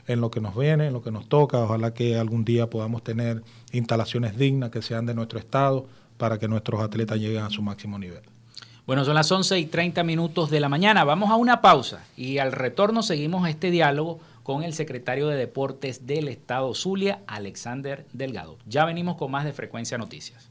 lo 0.09 0.29
que 0.29 0.41
nos 0.41 0.57
viene, 0.57 0.89
en 0.89 0.93
lo 0.93 1.03
que 1.03 1.13
nos 1.13 1.29
toca. 1.29 1.59
Ojalá 1.59 1.95
que 1.95 2.19
algún 2.19 2.45
día 2.45 2.69
podamos 2.69 3.05
tener 3.05 3.45
instalaciones 3.71 4.37
dignas 4.37 4.71
que 4.71 4.83
sean 4.83 5.07
de 5.07 5.15
nuestro 5.15 5.39
estado, 5.39 5.87
para 6.17 6.37
que 6.37 6.49
nuestros 6.49 6.81
atletas 6.81 7.21
lleguen 7.21 7.45
a 7.45 7.51
su 7.51 7.63
máximo 7.63 7.97
nivel. 7.97 8.23
Bueno, 8.89 9.05
son 9.05 9.15
las 9.15 9.31
11 9.31 9.57
y 9.57 9.67
30 9.67 10.03
minutos 10.03 10.51
de 10.51 10.59
la 10.59 10.69
mañana. 10.69 11.05
Vamos 11.05 11.31
a 11.31 11.37
una 11.37 11.61
pausa 11.61 12.05
y 12.17 12.39
al 12.39 12.51
retorno 12.51 13.05
seguimos 13.05 13.49
este 13.49 13.71
diálogo 13.71 14.19
con 14.43 14.65
el 14.65 14.75
secretario 14.75 15.29
de 15.29 15.37
Deportes 15.37 16.09
del 16.09 16.27
Estado 16.27 16.75
Zulia, 16.75 17.21
Alexander 17.29 18.05
Delgado. 18.13 18.59
Ya 18.67 18.85
venimos 18.85 19.15
con 19.15 19.31
más 19.31 19.45
de 19.45 19.53
Frecuencia 19.53 19.97
Noticias. 19.97 20.51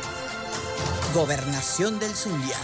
Gobernación 1.13 1.99
del 1.99 2.15
Zulia. 2.15 2.57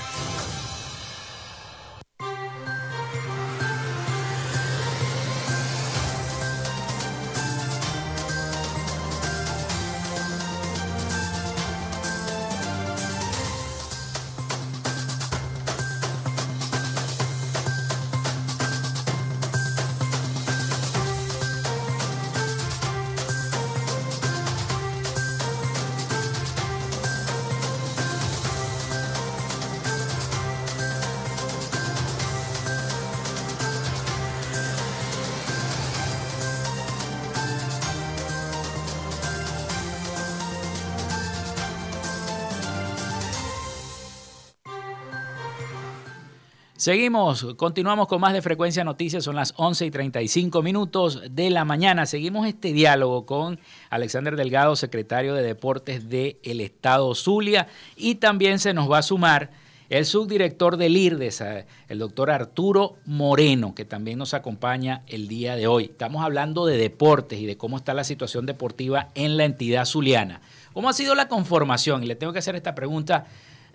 Seguimos, 46.87 47.45
continuamos 47.57 48.07
con 48.07 48.21
más 48.21 48.31
de 48.31 48.41
Frecuencia 48.41 48.85
Noticias, 48.85 49.21
son 49.21 49.35
las 49.35 49.53
11 49.57 49.87
y 49.87 49.91
35 49.91 50.61
minutos 50.61 51.21
de 51.31 51.49
la 51.49 51.65
mañana. 51.65 52.05
Seguimos 52.05 52.47
este 52.47 52.71
diálogo 52.71 53.25
con 53.25 53.59
Alexander 53.89 54.37
Delgado, 54.37 54.73
secretario 54.77 55.33
de 55.33 55.43
Deportes 55.43 56.07
del 56.07 56.61
Estado 56.61 57.13
Zulia, 57.13 57.67
y 57.97 58.15
también 58.15 58.57
se 58.57 58.73
nos 58.73 58.89
va 58.89 58.99
a 58.99 59.01
sumar 59.01 59.51
el 59.89 60.05
subdirector 60.05 60.77
del 60.77 60.95
IRDES, 60.95 61.41
eh, 61.41 61.65
el 61.89 61.99
doctor 61.99 62.31
Arturo 62.31 62.95
Moreno, 63.05 63.75
que 63.75 63.83
también 63.83 64.17
nos 64.17 64.33
acompaña 64.33 65.03
el 65.07 65.27
día 65.27 65.57
de 65.57 65.67
hoy. 65.67 65.87
Estamos 65.91 66.23
hablando 66.23 66.65
de 66.65 66.77
deportes 66.77 67.37
y 67.41 67.45
de 67.45 67.57
cómo 67.57 67.75
está 67.75 67.93
la 67.93 68.05
situación 68.05 68.45
deportiva 68.45 69.09
en 69.13 69.35
la 69.35 69.43
entidad 69.43 69.83
zuliana. 69.83 70.39
¿Cómo 70.71 70.87
ha 70.87 70.93
sido 70.93 71.15
la 71.15 71.27
conformación? 71.27 72.01
Y 72.03 72.07
le 72.07 72.15
tengo 72.15 72.31
que 72.31 72.39
hacer 72.39 72.55
esta 72.55 72.75
pregunta 72.75 73.25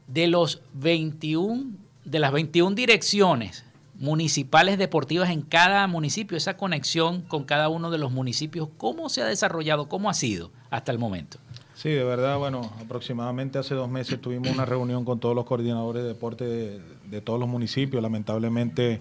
de 0.06 0.28
los 0.28 0.62
21 0.72 1.82
de 2.04 2.18
las 2.18 2.32
21 2.32 2.74
direcciones 2.74 3.64
municipales 3.94 4.78
deportivas 4.78 5.30
en 5.30 5.42
cada 5.42 5.86
municipio, 5.86 6.36
esa 6.36 6.56
conexión 6.56 7.22
con 7.22 7.44
cada 7.44 7.68
uno 7.68 7.90
de 7.90 7.98
los 7.98 8.10
municipios, 8.10 8.68
¿cómo 8.76 9.08
se 9.08 9.22
ha 9.22 9.26
desarrollado? 9.26 9.88
¿Cómo 9.88 10.10
ha 10.10 10.14
sido 10.14 10.50
hasta 10.70 10.90
el 10.90 10.98
momento? 10.98 11.38
Sí, 11.74 11.90
de 11.90 12.04
verdad, 12.04 12.38
bueno, 12.38 12.70
aproximadamente 12.80 13.58
hace 13.58 13.74
dos 13.74 13.88
meses 13.88 14.20
tuvimos 14.20 14.50
una 14.50 14.64
reunión 14.64 15.04
con 15.04 15.18
todos 15.18 15.34
los 15.34 15.44
coordinadores 15.44 16.02
de 16.02 16.08
deporte 16.08 16.44
de, 16.44 17.20
todos 17.20 17.38
los 17.38 17.48
municipios. 17.48 18.02
Lamentablemente 18.02 19.00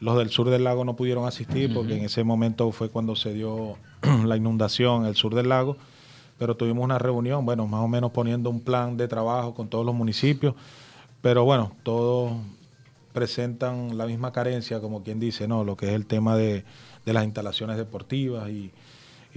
los 0.00 0.16
del 0.18 0.30
sur 0.30 0.50
del 0.50 0.64
lago 0.64 0.84
no 0.84 0.94
pudieron 0.94 1.26
asistir 1.26 1.72
porque 1.72 1.96
en 1.96 2.04
ese 2.04 2.22
momento 2.24 2.70
fue 2.70 2.88
cuando 2.88 3.16
se 3.16 3.32
dio 3.32 3.76
la 4.24 4.36
inundación 4.36 5.02
en 5.02 5.08
el 5.08 5.14
sur 5.14 5.34
del 5.34 5.48
lago, 5.48 5.76
pero 6.38 6.54
tuvimos 6.54 6.84
una 6.84 6.98
reunión, 6.98 7.44
bueno, 7.44 7.66
más 7.66 7.80
o 7.80 7.88
menos 7.88 8.12
poniendo 8.12 8.50
un 8.50 8.60
plan 8.60 8.96
de 8.96 9.08
trabajo 9.08 9.54
con 9.54 9.68
todos 9.68 9.84
los 9.84 9.94
municipios 9.94 10.54
pero 11.22 11.44
bueno, 11.44 11.72
todos 11.82 12.32
presentan 13.16 13.96
la 13.96 14.04
misma 14.04 14.30
carencia, 14.30 14.78
como 14.78 15.02
quien 15.02 15.18
dice, 15.18 15.48
¿no? 15.48 15.64
Lo 15.64 15.74
que 15.74 15.86
es 15.86 15.92
el 15.94 16.04
tema 16.04 16.36
de, 16.36 16.64
las 17.06 17.24
instalaciones 17.24 17.78
deportivas 17.78 18.50
y, 18.50 18.72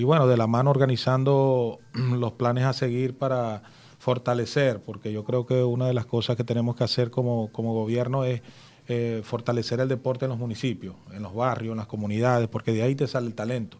bueno, 0.03 0.27
de 0.27 0.35
la 0.35 0.47
mano 0.47 0.69
organizando 0.69 1.79
los 1.93 2.33
planes 2.33 2.65
a 2.65 2.73
seguir 2.73 3.17
para 3.17 3.63
fortalecer, 3.97 4.81
porque 4.81 5.13
yo 5.13 5.23
creo 5.23 5.45
que 5.45 5.63
una 5.63 5.87
de 5.87 5.93
las 5.93 6.05
cosas 6.05 6.35
que 6.35 6.43
tenemos 6.43 6.75
que 6.75 6.83
hacer 6.83 7.09
como, 7.09 7.49
gobierno 7.53 8.25
es 8.25 8.41
eh, 8.89 9.21
fortalecer 9.23 9.79
el 9.79 9.87
deporte 9.87 10.25
en 10.25 10.31
los 10.31 10.39
municipios, 10.39 10.95
en 11.13 11.23
los 11.23 11.33
barrios, 11.33 11.71
en 11.71 11.77
las 11.77 11.87
comunidades, 11.87 12.49
porque 12.49 12.73
de 12.73 12.83
ahí 12.83 12.95
te 12.95 13.07
sale 13.07 13.27
el 13.27 13.33
talento. 13.33 13.77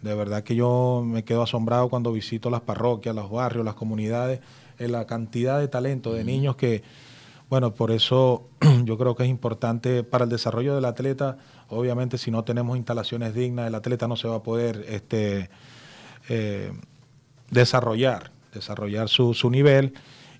De 0.00 0.14
verdad 0.14 0.42
que 0.42 0.54
yo 0.54 1.02
me 1.04 1.22
quedo 1.24 1.42
asombrado 1.42 1.90
cuando 1.90 2.12
visito 2.12 2.48
las 2.48 2.62
parroquias, 2.62 3.14
los 3.14 3.30
barrios, 3.30 3.62
las 3.62 3.74
comunidades, 3.74 4.40
en 4.78 4.92
la 4.92 5.06
cantidad 5.06 5.58
de 5.58 5.68
talento 5.68 6.14
de 6.14 6.24
niños 6.24 6.56
que 6.56 6.82
bueno, 7.50 7.74
por 7.74 7.90
eso 7.90 8.48
yo 8.84 8.98
creo 8.98 9.14
que 9.14 9.24
es 9.24 9.28
importante 9.28 10.02
para 10.02 10.24
el 10.24 10.30
desarrollo 10.30 10.74
del 10.74 10.84
atleta, 10.84 11.38
obviamente 11.68 12.18
si 12.18 12.30
no 12.30 12.44
tenemos 12.44 12.76
instalaciones 12.76 13.34
dignas, 13.34 13.68
el 13.68 13.74
atleta 13.74 14.06
no 14.08 14.16
se 14.16 14.28
va 14.28 14.36
a 14.36 14.42
poder 14.42 14.84
este, 14.88 15.50
eh, 16.28 16.72
desarrollar, 17.50 18.30
desarrollar 18.52 19.08
su, 19.08 19.34
su 19.34 19.50
nivel. 19.50 19.94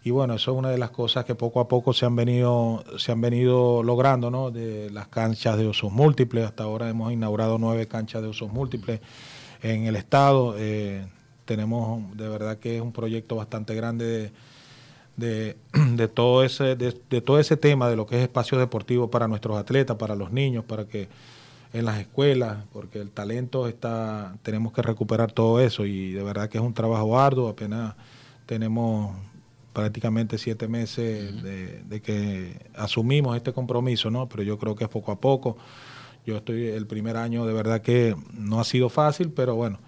Y 0.05 0.11
bueno, 0.11 0.35
eso 0.35 0.53
es 0.53 0.59
una 0.59 0.71
de 0.71 0.79
las 0.79 0.91
cosas 0.91 1.25
que 1.25 1.35
poco 1.35 1.61
a 1.61 1.69
poco 1.69 1.93
se 1.93 2.07
han 2.07 2.15
venido, 2.15 2.85
se 2.99 3.13
han 3.13 3.21
venido 3.21 3.83
logrando, 3.83 4.31
¿no? 4.31 4.51
De 4.51 4.91
las 4.91 5.09
canchas 5.09 5.59
de 5.59 5.67
usos 5.67 5.93
múltiples. 5.93 6.47
Hasta 6.47 6.65
ahora 6.65 6.89
hemos 6.89 7.13
inaugurado 7.13 7.59
nueve 7.59 7.87
canchas 7.89 8.23
de 8.23 8.29
usos 8.29 8.51
múltiples 8.51 9.01
en 9.61 9.87
el 9.87 9.97
estado. 9.97 10.55
Eh, 10.57 11.07
tenemos 11.45 12.17
de 12.17 12.29
verdad 12.29 12.59
que 12.59 12.77
es 12.77 12.83
un 12.83 12.93
proyecto 12.93 13.37
bastante 13.37 13.75
grande 13.75 14.05
de, 14.05 14.33
de, 15.19 15.59
de, 15.97 16.09
todo 16.09 16.43
ese, 16.43 16.77
de, 16.77 17.21
todo 17.21 17.39
ese 17.39 17.59
tema 17.59 17.91
de 17.91 17.97
lo 17.97 18.07
que 18.07 18.17
es 18.17 18.23
espacio 18.23 18.59
deportivo 18.59 19.11
para 19.11 19.29
nuestros 19.29 19.59
atletas, 19.59 19.97
para 19.97 20.15
los 20.15 20.33
niños, 20.33 20.65
para 20.65 20.87
que 20.87 21.09
en 21.75 21.85
las 21.85 21.99
escuelas, 21.99 22.65
porque 22.73 22.99
el 22.99 23.11
talento 23.11 23.69
está, 23.69 24.37
tenemos 24.43 24.73
que 24.73 24.81
recuperar 24.81 25.33
todo 25.33 25.61
eso 25.61 25.85
y 25.85 26.13
de 26.13 26.23
verdad 26.23 26.49
que 26.49 26.57
es 26.57 26.65
un 26.65 26.73
trabajo 26.73 27.19
arduo, 27.19 27.51
apenas 27.51 27.95
tenemos 28.47 29.15
prácticamente 29.75 30.39
siete 30.39 30.67
meses 30.67 31.43
de, 31.43 31.83
de, 31.83 32.01
que 32.01 32.57
asumimos 32.75 33.37
este 33.37 33.53
compromiso, 33.53 34.11
¿no? 34.11 34.27
Pero 34.29 34.43
yo 34.43 34.59
creo 34.59 34.75
que 34.75 34.85
es 34.85 34.91
poco 34.91 35.13
a 35.13 35.21
poco. 35.21 35.59
Yo 36.25 36.39
estoy 36.39 36.67
el 36.67 36.87
primer 36.87 37.17
año, 37.17 37.45
de 37.47 37.53
verdad 37.53 37.83
que 37.83 38.17
no 38.33 38.61
ha 38.61 38.65
sido 38.65 38.89
fácil, 38.89 39.31
pero 39.31 39.55
bueno, 39.55 39.79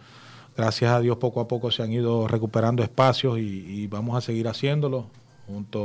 gracias 0.57 0.93
a 0.93 1.01
Dios 1.01 1.17
poco 1.17 1.41
a 1.41 1.49
poco 1.49 1.71
se 1.71 1.83
han 1.83 1.93
ido 1.93 2.29
recuperando 2.29 2.83
espacios 2.83 3.39
y, 3.39 3.87
vamos 3.87 4.17
a 4.17 4.21
seguir 4.21 4.47
haciéndolo. 4.49 5.07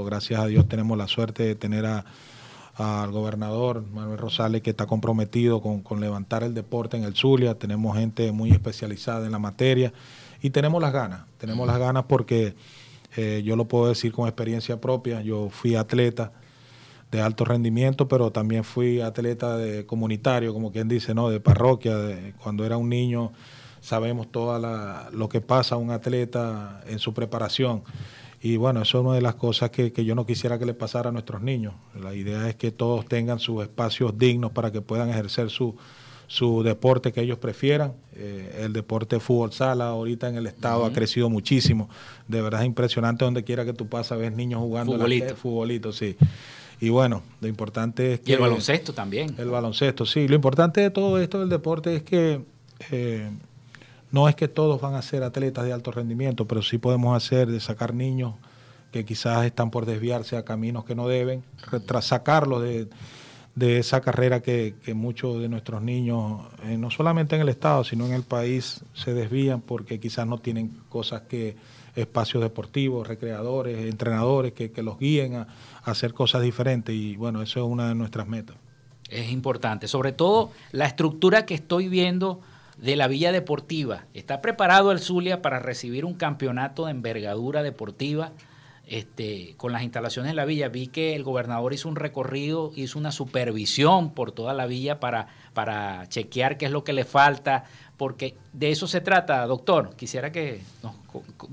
Gracias 0.06 0.40
a 0.40 0.48
Dios 0.48 0.68
tenemos 0.68 0.98
la 0.98 1.08
suerte 1.08 1.44
de 1.44 1.56
tener 1.56 1.86
al 1.86 3.12
gobernador 3.12 3.84
Manuel 3.92 4.18
Rosales 4.18 4.62
que 4.62 4.70
está 4.70 4.86
comprometido 4.86 5.62
con, 5.62 6.00
levantar 6.00 6.44
el 6.44 6.54
deporte 6.54 6.98
en 6.98 7.04
el 7.04 7.16
Zulia. 7.16 7.56
Tenemos 7.56 7.98
gente 7.98 8.32
muy 8.32 8.52
especializada 8.52 9.26
en 9.26 9.32
la 9.32 9.40
materia 9.40 9.94
y 10.42 10.52
tenemos 10.52 10.82
las 10.82 10.94
ganas. 10.94 11.22
Tenemos 11.38 11.66
las 11.68 11.80
ganas 11.80 12.06
porque 12.08 12.56
eh, 13.16 13.42
yo 13.46 13.56
lo 13.56 13.66
puedo 13.66 13.88
decir 13.88 14.12
con 14.12 14.28
experiencia 14.28 14.80
propia. 14.80 15.22
Yo 15.22 15.50
fui 15.50 15.76
atleta 15.76 16.32
de 17.12 17.22
alto 17.22 17.46
rendimiento, 17.46 18.08
pero 18.08 18.32
también 18.32 18.64
fui 18.64 19.02
atleta 19.02 19.58
de 19.58 19.86
comunitario, 19.86 20.54
como 20.54 20.72
quien 20.72 20.88
dice, 20.88 21.14
¿no? 21.14 21.30
De 21.30 21.40
parroquia. 21.40 21.96
Cuando 22.42 22.66
era 22.66 22.78
un 22.78 22.90
niño 22.90 23.32
sabemos 23.86 24.32
todo 24.32 24.60
lo 25.12 25.30
que 25.30 25.42
pasa 25.42 25.76
a 25.76 25.78
un 25.78 25.92
atleta 25.92 26.82
en 26.88 27.00
su 27.00 27.14
preparación. 27.14 27.84
Y 28.46 28.58
bueno, 28.58 28.84
eso 28.84 29.00
es 29.00 29.06
una 29.06 29.16
de 29.16 29.24
las 29.24 29.34
cosas 29.34 29.72
que, 29.72 29.92
yo 29.92 30.14
no 30.14 30.24
quisiera 30.24 30.60
que 30.60 30.68
le 30.68 30.76
pasara 30.76 31.10
a 31.10 31.12
nuestros 31.12 31.42
niños. 31.42 31.74
La 32.00 32.14
idea 32.14 32.48
es 32.48 32.54
que 32.54 32.70
todos 32.70 33.08
tengan 33.08 33.40
sus 33.40 33.64
espacios 33.64 34.20
dignos 34.20 34.52
para 34.52 34.72
que 34.72 34.82
puedan 34.82 35.10
ejercer 35.10 35.50
su, 35.50 35.76
su 36.28 36.62
deporte 36.62 37.12
que 37.12 37.22
ellos 37.22 37.40
prefieran. 37.40 37.94
Eh, 38.16 38.62
el 38.66 38.72
deporte 38.72 39.16
de 39.16 39.20
fútbol 39.20 39.52
sala 39.52 39.88
ahorita 39.88 40.30
en 40.30 40.36
el 40.36 40.46
estado 40.46 40.86
ha 40.86 40.94
crecido 40.94 41.28
muchísimo. 41.28 41.90
De 42.28 42.40
verdad 42.40 42.62
es 42.62 42.68
impresionante 42.68 43.26
donde 43.26 43.44
quiera 43.44 43.66
que 43.66 43.74
tú 43.74 43.88
pasas, 43.88 44.20
ves 44.20 44.32
niños 44.32 44.60
jugando 44.60 44.94
futbolito. 44.94 45.36
futbolito, 45.36 45.92
sí. 45.92 46.16
Y 46.80 46.90
bueno, 46.90 47.24
lo 47.42 47.48
importante 47.48 48.14
es 48.14 48.20
que... 48.20 48.30
Y 48.30 48.36
el 48.36 48.42
baloncesto 48.42 48.94
también. 48.94 49.34
El 49.40 49.50
baloncesto, 49.50 50.06
sí. 50.06 50.28
Lo 50.28 50.36
importante 50.36 50.82
de 50.82 50.92
todo 50.92 51.20
esto 51.20 51.40
del 51.40 51.50
deporte 51.50 51.96
es 51.96 52.04
que 52.04 52.42
eh, 52.92 53.28
no 54.16 54.30
es 54.30 54.36
que 54.36 54.48
todos 54.48 54.80
van 54.80 54.96
a 54.96 55.02
ser 55.02 55.24
atletas 55.24 55.66
de 55.66 55.74
alto 55.74 55.92
rendimiento, 55.92 56.48
pero 56.48 56.62
sí 56.62 56.78
podemos 56.78 57.18
hacer 57.18 57.52
de 57.52 57.60
sacar 57.60 57.94
niños 57.94 58.36
que 58.94 59.04
quizás 59.04 59.46
están 59.46 59.72
por 59.72 59.86
desviarse 59.86 60.38
a 60.38 60.46
caminos 60.46 60.86
que 60.86 60.96
no 60.96 61.10
deben, 61.10 61.44
sacarlos 62.00 62.64
de, 62.64 62.88
esa 63.78 64.00
carrera 64.00 64.42
que, 64.42 64.74
muchos 64.96 65.42
de 65.42 65.50
nuestros 65.50 65.82
niños, 65.82 66.44
eh, 66.64 66.78
no 66.78 66.92
solamente 66.92 67.36
en 67.36 67.42
el 67.42 67.50
Estado, 67.50 67.84
sino 67.84 68.06
en 68.06 68.14
el 68.14 68.24
país, 68.24 68.86
se 68.94 69.14
desvían 69.14 69.60
porque 69.60 70.00
quizás 70.00 70.26
no 70.26 70.38
tienen 70.38 70.70
cosas 70.88 71.24
que, 71.24 71.58
espacios 71.98 72.42
deportivos, 72.42 73.06
recreadores, 73.06 73.90
entrenadores 73.90 74.54
que, 74.54 74.82
los 74.82 74.98
guíen 74.98 75.36
a, 75.36 75.48
hacer 75.84 76.14
cosas 76.14 76.42
diferentes 76.42 76.96
y 76.96 77.18
bueno, 77.18 77.42
eso 77.42 77.60
es 77.60 77.66
una 77.70 77.90
de 77.90 77.96
nuestras 77.96 78.28
metas. 78.30 78.56
Es 79.10 79.30
importante, 79.30 79.90
sobre 79.90 80.14
todo 80.14 80.52
la 80.72 80.86
estructura 80.86 81.46
que 81.46 81.54
estoy 81.54 81.90
viendo 81.90 82.40
de 82.78 82.96
la 82.96 83.08
Villa 83.08 83.32
Deportiva. 83.32 84.06
¿Está 84.14 84.42
preparado 84.42 84.92
el 84.92 85.00
Zulia 85.00 85.42
para 85.42 85.60
recibir 85.60 86.06
un 86.06 86.14
campeonato 86.14 86.86
de 86.86 86.92
envergadura 86.92 87.64
deportiva? 87.64 88.32
Este, 88.88 89.56
con 89.58 89.72
las 89.72 89.82
instalaciones 89.82 90.32
de 90.32 90.36
la 90.36 90.46
villa. 90.46 90.70
Vi 90.70 90.86
que 90.86 91.16
el 91.16 91.24
gobernador 91.24 91.74
hizo 91.74 91.90
un 91.90 91.96
recorrido, 91.96 92.72
hizo 92.76 93.00
una 93.00 93.12
supervisión 93.12 94.12
por 94.12 94.32
toda 94.32 94.54
la 94.54 94.68
villa 94.68 95.00
para, 95.00 95.28
para 95.56 96.08
chequear 96.08 96.60
qué 96.60 96.68
es 96.68 96.72
lo 96.72 96.84
que 96.84 96.94
le 96.94 97.04
falta, 97.04 97.64
porque 97.98 98.36
de 98.54 98.70
eso 98.70 98.86
se 98.86 99.02
trata, 99.02 99.48
doctor. 99.48 99.96
Quisiera 99.96 100.32
que 100.32 100.62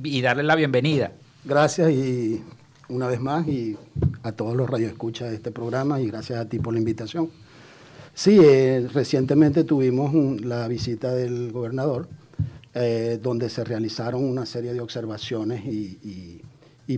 y 0.05 0.20
darle 0.20 0.43
la 0.43 0.57
bienvenida. 0.57 1.12
Gracias 1.43 1.91
y 1.91 2.43
una 2.91 3.07
vez 3.07 3.20
más 3.20 3.49
y 3.49 3.79
a 4.23 4.33
todos 4.33 4.55
los 4.55 4.68
radioescuchas 4.68 5.31
de 5.31 5.37
este 5.37 5.51
programa 5.51 6.03
y 6.03 6.09
gracias 6.09 6.39
a 6.39 6.47
ti 6.47 6.59
por 6.59 6.75
la 6.75 6.81
invitación. 6.81 7.31
Sí, 8.15 8.39
eh, 8.43 8.89
recientemente 8.93 9.65
tuvimos 9.65 10.41
la 10.43 10.69
visita 10.69 11.15
del 11.15 11.51
gobernador, 11.51 12.09
eh, 12.75 13.19
donde 13.23 13.49
se 13.49 13.65
realizaron 13.65 14.23
una 14.23 14.45
serie 14.45 14.75
de 14.75 14.81
observaciones 14.81 15.65
y, 15.65 16.43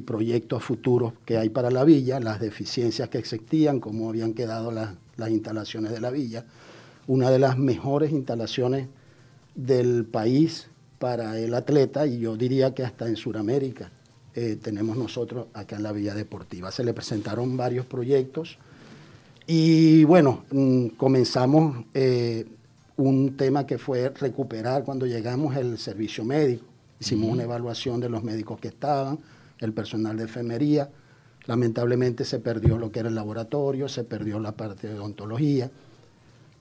proyectos 0.04 0.64
futuros 0.64 1.12
que 1.24 1.38
hay 1.38 1.50
para 1.50 1.70
la 1.70 1.84
villa, 1.84 2.18
las 2.18 2.40
deficiencias 2.40 3.08
que 3.10 3.18
existían, 3.18 3.78
cómo 3.78 4.08
habían 4.08 4.34
quedado 4.34 4.72
las 4.72 5.30
instalaciones 5.30 5.92
de 5.92 6.00
la 6.00 6.10
villa. 6.10 6.44
Una 7.06 7.30
de 7.30 7.38
las 7.38 7.56
mejores 7.58 8.10
instalaciones 8.10 8.88
del 9.54 10.04
país 10.04 10.66
para 10.98 11.38
el 11.38 11.54
atleta 11.54 12.08
y 12.08 12.18
yo 12.18 12.36
diría 12.36 12.74
que 12.74 12.82
hasta 12.82 13.06
en 13.06 13.14
Sudamérica 13.14 13.92
eh, 14.34 14.58
tenemos 14.60 14.96
nosotros 14.96 15.46
acá 15.54 15.76
en 15.76 15.84
la 15.84 15.92
Villa 15.92 16.12
Deportiva. 16.14 16.72
Se 16.72 16.82
le 16.82 16.92
presentaron 16.92 17.56
varios 17.56 17.86
proyectos 17.86 18.58
y 19.46 20.04
bueno, 20.04 20.44
mm, 20.50 20.88
comenzamos 20.96 21.84
eh, 21.92 22.46
un 22.96 23.36
tema 23.36 23.66
que 23.66 23.78
fue 23.78 24.08
recuperar 24.10 24.84
cuando 24.84 25.06
llegamos 25.06 25.56
el 25.56 25.78
servicio 25.78 26.24
médico. 26.24 26.64
Hicimos 26.98 27.30
una 27.30 27.42
evaluación 27.42 28.00
de 28.00 28.08
los 28.08 28.22
médicos 28.22 28.58
que 28.58 28.68
estaban, 28.68 29.18
el 29.58 29.72
personal 29.72 30.16
de 30.16 30.22
enfermería. 30.22 30.90
Lamentablemente 31.46 32.24
se 32.24 32.38
perdió 32.38 32.78
lo 32.78 32.90
que 32.90 33.00
era 33.00 33.08
el 33.10 33.14
laboratorio, 33.14 33.88
se 33.88 34.04
perdió 34.04 34.38
la 34.38 34.52
parte 34.52 34.88
de 34.88 34.94
odontología, 34.94 35.70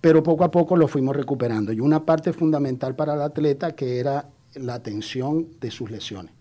pero 0.02 0.22
poco 0.22 0.44
a 0.44 0.52
poco 0.52 0.76
lo 0.76 0.90
fuimos 0.90 1.16
recuperando. 1.16 1.72
Y 1.72 1.80
una 1.80 2.04
parte 2.04 2.34
fundamental 2.34 2.96
para 2.96 3.14
el 3.14 3.22
atleta 3.22 3.74
que 3.74 4.00
era 4.00 4.28
la 4.56 4.74
atención 4.74 5.48
de 5.62 5.72
sus 5.72 5.90
lesiones. 5.90 6.34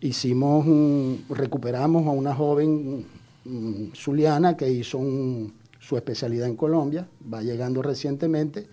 Hicimos, 0.00 0.66
recuperamos 1.28 2.06
a 2.06 2.10
una 2.10 2.34
joven 2.34 3.04
Zuliana, 3.94 4.56
que 4.56 4.70
hizo 4.70 5.00
su 5.78 5.96
especialidad 5.96 6.46
en 6.46 6.56
Colombia, 6.56 7.08
va 7.32 7.42
llegando 7.42 7.82
recientemente, 7.82 8.66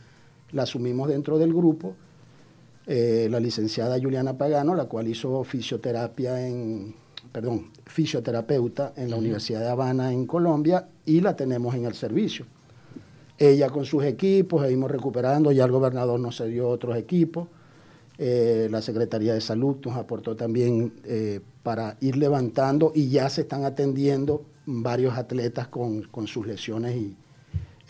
la 0.51 0.63
asumimos 0.63 1.07
dentro 1.07 1.37
del 1.37 1.53
grupo, 1.53 1.95
eh, 2.85 3.27
la 3.29 3.39
licenciada 3.39 3.99
Juliana 3.99 4.37
Pagano, 4.37 4.75
la 4.75 4.85
cual 4.85 5.07
hizo 5.07 5.43
fisioterapia 5.43 6.47
en, 6.47 6.95
perdón, 7.31 7.71
fisioterapeuta 7.85 8.93
en 8.95 9.09
la 9.09 9.15
Universidad 9.15 9.61
de 9.61 9.69
Habana 9.69 10.11
en 10.11 10.25
Colombia 10.25 10.87
y 11.05 11.21
la 11.21 11.35
tenemos 11.35 11.75
en 11.75 11.85
el 11.85 11.93
servicio. 11.93 12.45
Ella 13.37 13.69
con 13.69 13.85
sus 13.85 14.03
equipos, 14.03 14.63
seguimos 14.63 14.91
recuperando, 14.91 15.51
ya 15.51 15.65
el 15.65 15.71
gobernador 15.71 16.19
nos 16.19 16.43
dio 16.45 16.67
otros 16.67 16.97
equipos. 16.97 17.47
Eh, 18.17 18.67
la 18.69 18.81
Secretaría 18.81 19.33
de 19.33 19.39
Salud 19.39 19.77
nos 19.85 19.95
aportó 19.95 20.35
también 20.35 20.93
eh, 21.05 21.39
para 21.63 21.95
ir 22.01 22.17
levantando 22.17 22.91
y 22.93 23.09
ya 23.09 23.29
se 23.29 23.41
están 23.41 23.63
atendiendo 23.63 24.43
varios 24.69 25.17
atletas 25.17 25.67
con, 25.67 26.27
sus 26.27 26.45
lesiones 26.45 26.95
y, 26.95 27.15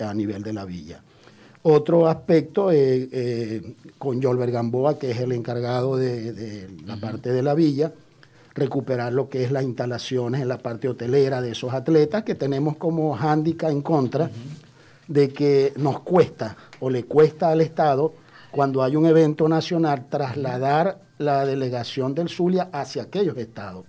a 0.01 0.13
nivel 0.13 0.41
de 0.41 0.53
la 0.53 0.63
villa. 0.63 1.03
Otro 1.61 2.07
aspecto 2.07 2.71
eh, 2.71 3.09
eh, 3.11 3.75
con 3.97 4.23
Jolber 4.23 4.49
Gamboa, 4.49 4.97
que 4.97 5.11
es 5.11 5.19
el 5.19 5.33
encargado 5.33 5.97
de, 5.97 6.69
la 6.85 6.95
parte 6.97 7.33
de 7.33 7.43
la 7.43 7.53
villa, 7.53 7.91
recuperar 8.55 9.11
lo 9.11 9.27
que 9.27 9.43
es 9.43 9.51
las 9.51 9.63
instalaciones 9.63 10.41
en 10.41 10.47
la 10.47 10.57
parte 10.57 10.87
hotelera 10.87 11.41
de 11.41 11.51
esos 11.51 11.73
atletas, 11.73 12.23
que 12.23 12.35
tenemos 12.35 12.77
como 12.77 13.13
hándicap 13.13 13.71
en 13.71 13.81
contra 13.81 14.31
de 15.07 15.29
que 15.29 15.73
nos 15.75 15.99
cuesta 15.99 16.55
o 16.79 16.89
le 16.89 17.03
cuesta 17.03 17.49
al 17.49 17.59
Estado, 17.59 18.13
cuando 18.51 18.81
hay 18.81 18.95
un 18.95 19.05
evento 19.05 19.49
nacional, 19.49 20.07
trasladar 20.09 21.01
la 21.17 21.45
delegación 21.45 22.15
del 22.15 22.29
Zulia 22.29 22.69
hacia 22.71 23.03
aquellos 23.03 23.37
estados. 23.37 23.85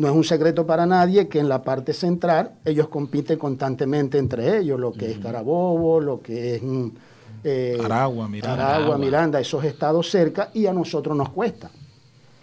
No 0.00 0.08
es 0.08 0.14
un 0.14 0.24
secreto 0.24 0.66
para 0.66 0.86
nadie 0.86 1.28
que 1.28 1.40
en 1.40 1.46
la 1.46 1.62
parte 1.62 1.92
central 1.92 2.52
ellos 2.64 2.88
compiten 2.88 3.38
constantemente 3.38 4.16
entre 4.16 4.56
ellos, 4.56 4.80
lo 4.80 4.92
que 4.92 5.10
es 5.10 5.18
Carabobo, 5.18 6.00
lo 6.00 6.22
que 6.22 6.54
es 6.54 6.62
mm, 6.62 6.88
eh, 7.44 7.78
Aragua, 7.84 8.26
Miranda. 8.26 8.78
Aragua, 8.78 8.96
Miranda, 8.96 9.40
esos 9.40 9.62
estados 9.62 10.10
cerca 10.10 10.48
y 10.54 10.64
a 10.64 10.72
nosotros 10.72 11.14
nos 11.14 11.28
cuesta. 11.28 11.70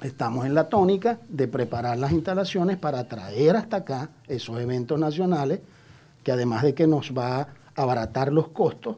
Estamos 0.03 0.45
en 0.45 0.53
la 0.53 0.69
tónica 0.69 1.17
de 1.27 1.47
preparar 1.47 1.97
las 1.97 2.11
instalaciones 2.11 2.77
para 2.77 3.07
traer 3.07 3.55
hasta 3.55 3.77
acá 3.77 4.11
esos 4.27 4.59
eventos 4.59 4.99
nacionales 4.99 5.59
que 6.23 6.31
además 6.31 6.61
de 6.61 6.75
que 6.75 6.85
nos 6.85 7.11
va 7.11 7.39
a 7.39 7.47
abaratar 7.73 8.31
los 8.31 8.49
costos, 8.49 8.97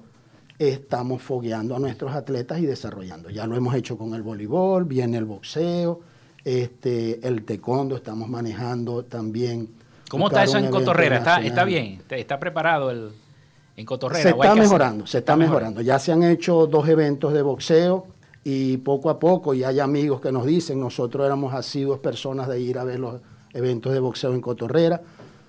estamos 0.58 1.22
fogueando 1.22 1.78
a 1.78 1.80
nuestros 1.80 2.14
atletas 2.14 2.60
y 2.60 2.66
desarrollando. 2.66 3.30
Ya 3.30 3.48
lo 3.48 3.56
hemos 3.56 3.74
hecho 3.74 3.98
con 3.98 4.16
el 4.16 4.22
voleibol, 4.22 4.84
viene 4.84 5.18
el 5.18 5.24
boxeo, 5.24 6.02
este, 6.44 7.26
el 7.28 7.44
taekwondo 7.44 7.96
estamos 7.96 8.30
manejando 8.30 9.04
también. 9.04 9.70
¿Cómo 10.10 10.28
está 10.28 10.44
eso 10.44 10.58
en 10.58 10.70
Cotorrera? 10.70 11.18
¿Está, 11.18 11.42
¿Está, 11.42 11.64
bien? 11.64 12.02
¿Está 12.10 12.40
preparado 12.40 12.90
el, 12.90 13.12
en 13.76 13.86
Cotorrera? 13.86 14.24
Se 14.24 14.30
está 14.30 14.56
mejorando, 14.56 15.08
se 15.08 15.18
está, 15.20 15.36
mejorando. 15.36 15.82
Ya 15.82 16.00
se 16.00 16.12
han 16.12 16.24
hecho 16.24 16.66
dos 16.68 16.88
eventos 16.88 17.34
de 17.34 17.42
boxeo 17.42 18.08
y 18.44 18.78
poco 18.78 19.10
a 19.10 19.20
poco, 19.20 19.54
y 19.54 19.64
hay 19.64 19.80
amigos 19.80 20.22
que 20.22 20.32
nos 20.32 20.46
dicen, 20.46 20.80
nosotros 20.80 21.26
éramos 21.26 21.54
asiduos 21.54 22.00
personas 22.00 22.48
de 22.48 22.60
ir 22.60 22.80
a 22.80 22.84
ver 22.84 23.00
los 23.00 23.22
eventos 23.54 23.94
de 23.94 24.00
boxeo 24.00 24.34
en 24.34 24.42
Cotorrera. 24.42 25.02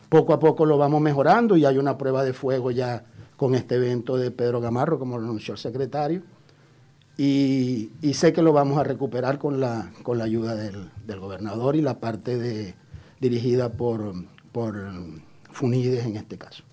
Poco 0.08 0.32
a 0.32 0.40
poco 0.40 0.66
lo 0.66 0.76
vamos 0.76 1.00
mejorando 1.00 1.56
y 1.56 1.64
hay 1.64 1.78
una 1.78 1.96
prueba 1.96 2.24
de 2.24 2.32
fuego 2.32 2.70
ya 2.72 3.04
con 3.36 3.54
este 3.54 3.76
evento 3.76 4.18
de 4.18 4.30
Pedro 4.30 4.60
Gamarro, 4.60 4.98
como 4.98 5.16
lo 5.16 5.24
anunció 5.24 5.54
el 5.54 5.58
secretario 5.58 6.22
y, 7.22 8.14
sé 8.14 8.32
que 8.32 8.40
lo 8.40 8.54
vamos 8.54 8.78
a 8.78 8.84
recuperar 8.84 9.38
con 9.38 9.60
la, 9.60 9.92
con 10.02 10.16
la 10.16 10.24
ayuda 10.24 10.54
del, 10.54 11.20
gobernador 11.20 11.76
y 11.76 11.82
la 11.82 11.98
parte 11.98 12.38
de, 12.38 12.74
dirigida 13.20 13.72
por, 13.72 14.14
por 14.52 14.90
Funides 15.50 16.06
en 16.06 16.16
este 16.16 16.38
caso. 16.38 16.64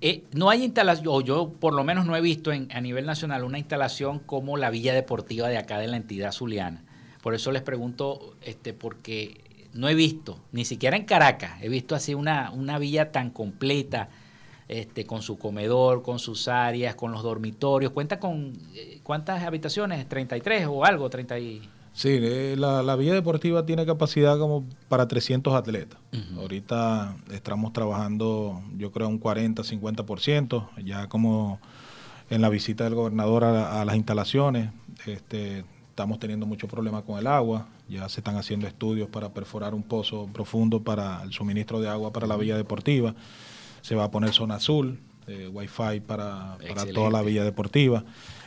Eh, 0.00 0.24
no 0.32 0.50
hay 0.50 0.64
instalación, 0.64 1.06
o 1.08 1.20
yo 1.20 1.52
por 1.52 1.72
lo 1.72 1.84
menos 1.84 2.04
no 2.04 2.16
he 2.16 2.20
visto 2.20 2.50
en, 2.50 2.66
a 2.72 2.80
nivel 2.80 3.06
nacional 3.06 3.44
una 3.44 3.58
instalación 3.60 4.18
como 4.18 4.56
la 4.56 4.70
Villa 4.70 4.92
Deportiva 4.92 5.48
de 5.48 5.58
acá 5.58 5.78
de 5.78 5.86
la 5.86 5.98
entidad 5.98 6.32
zuliana. 6.32 6.82
Por 7.22 7.34
eso 7.34 7.52
les 7.52 7.62
pregunto, 7.62 8.34
este, 8.42 8.74
porque 8.74 9.68
no 9.72 9.88
he 9.88 9.94
visto, 9.94 10.40
ni 10.50 10.64
siquiera 10.64 10.96
en 10.96 11.04
Caracas, 11.04 11.62
he 11.62 11.68
visto 11.68 11.94
así 11.94 12.14
una, 12.14 12.50
una 12.50 12.80
villa 12.80 13.12
tan 13.12 13.30
completa, 13.30 14.08
este, 14.68 15.06
con 15.06 15.22
su 15.22 15.38
comedor, 15.38 16.02
con 16.02 16.18
sus 16.18 16.48
áreas, 16.48 16.94
con 16.94 17.12
los 17.12 17.22
dormitorios. 17.22 17.92
¿Cuenta 17.92 18.18
con 18.18 18.52
eh, 18.74 19.00
cuántas 19.02 19.42
habitaciones? 19.42 20.08
¿33 20.08 20.66
o 20.68 20.84
algo? 20.84 21.10
30 21.10 21.38
y... 21.38 21.62
Sí, 21.94 22.18
eh, 22.22 22.54
la, 22.56 22.82
la, 22.82 22.96
villa 22.96 23.12
deportiva 23.12 23.66
tiene 23.66 23.84
capacidad 23.84 24.38
como 24.38 24.64
para 24.88 25.06
300 25.08 25.54
atletas. 25.54 25.98
Ahorita 26.38 27.14
estamos 27.30 27.74
trabajando, 27.74 28.62
yo 28.78 28.90
creo, 28.92 29.08
un 29.08 29.18
40, 29.18 29.62
50%, 29.62 30.68
ya 30.84 31.08
como 31.10 31.60
en 32.30 32.40
la 32.40 32.48
visita 32.48 32.84
del 32.84 32.94
gobernador 32.94 33.44
a, 33.44 33.82
a 33.82 33.84
las 33.84 33.96
instalaciones. 33.96 34.70
Este, 35.04 35.64
estamos 35.92 36.18
teniendo 36.18 36.46
muchos 36.46 36.70
problemas 36.70 37.02
con 37.02 37.18
el 37.18 37.26
agua, 37.26 37.66
ya 37.86 38.08
se 38.08 38.20
están 38.20 38.36
haciendo 38.36 38.66
estudios 38.66 39.10
para 39.10 39.34
perforar 39.34 39.74
un 39.74 39.82
pozo 39.82 40.26
profundo 40.32 40.80
para 40.82 41.22
el 41.22 41.32
suministro 41.32 41.82
de 41.82 41.88
agua 41.88 42.12
para 42.14 42.26
la 42.26 42.38
villa 42.38 42.56
deportiva, 42.56 43.14
se 43.82 43.94
va 43.94 44.04
a 44.04 44.10
poner 44.10 44.32
zona 44.32 44.54
azul, 44.54 44.98
eh, 45.26 45.48
wifi 45.52 46.00
para, 46.00 46.56
para 46.66 46.86
toda 46.86 47.10
la 47.10 47.22
villa 47.22 47.44
deportiva. 47.44 48.04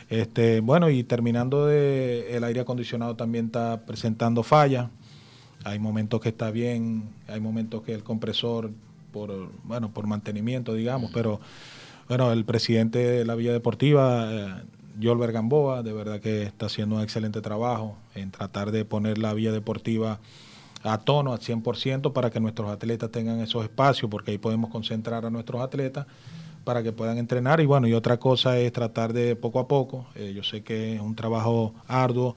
Este, 0.09 0.59
bueno, 0.59 0.89
y 0.89 1.03
terminando 1.03 1.65
de, 1.67 2.36
el 2.36 2.43
aire 2.43 2.61
acondicionado 2.61 3.15
también 3.15 3.45
está 3.45 3.86
presentando 3.86 4.43
fallas. 4.43 4.89
Hay 5.63 5.79
momentos 5.79 6.21
que 6.21 6.29
está 6.29 6.51
bien, 6.51 7.09
hay 7.27 7.39
momentos 7.39 7.81
que 7.83 7.93
el 7.93 8.03
compresor 8.03 8.71
por 9.11 9.49
bueno, 9.63 9.91
por 9.93 10.07
mantenimiento, 10.07 10.73
digamos, 10.73 11.09
pero 11.13 11.39
bueno, 12.07 12.31
el 12.31 12.45
presidente 12.45 12.99
de 12.99 13.25
la 13.25 13.36
Villa 13.36 13.53
Deportiva 13.53 14.29
eh, 14.31 14.53
Yolber 14.99 15.31
Gamboa, 15.31 15.83
de 15.83 15.93
verdad 15.93 16.19
que 16.19 16.43
está 16.43 16.67
haciendo 16.67 16.97
un 16.97 17.01
excelente 17.01 17.41
trabajo 17.41 17.97
en 18.13 18.31
tratar 18.31 18.71
de 18.71 18.86
poner 18.86 19.17
la 19.17 19.33
vía 19.33 19.51
deportiva 19.51 20.19
a 20.86 20.99
tono 20.99 21.33
al 21.33 21.39
100% 21.39 22.13
para 22.13 22.29
que 22.29 22.39
nuestros 22.39 22.69
atletas 22.69 23.11
tengan 23.11 23.39
esos 23.39 23.63
espacios, 23.63 24.09
porque 24.09 24.31
ahí 24.31 24.38
podemos 24.38 24.69
concentrar 24.69 25.25
a 25.25 25.29
nuestros 25.29 25.61
atletas 25.61 26.05
para 26.63 26.83
que 26.83 26.91
puedan 26.91 27.17
entrenar. 27.17 27.59
Y 27.59 27.65
bueno, 27.65 27.88
y 27.88 27.93
otra 27.93 28.17
cosa 28.17 28.57
es 28.59 28.71
tratar 28.71 29.13
de 29.13 29.36
poco 29.36 29.59
a 29.59 29.67
poco, 29.67 30.05
eh, 30.15 30.33
yo 30.36 30.43
sé 30.43 30.63
que 30.63 30.95
es 30.95 31.01
un 31.01 31.15
trabajo 31.15 31.73
arduo 31.88 32.36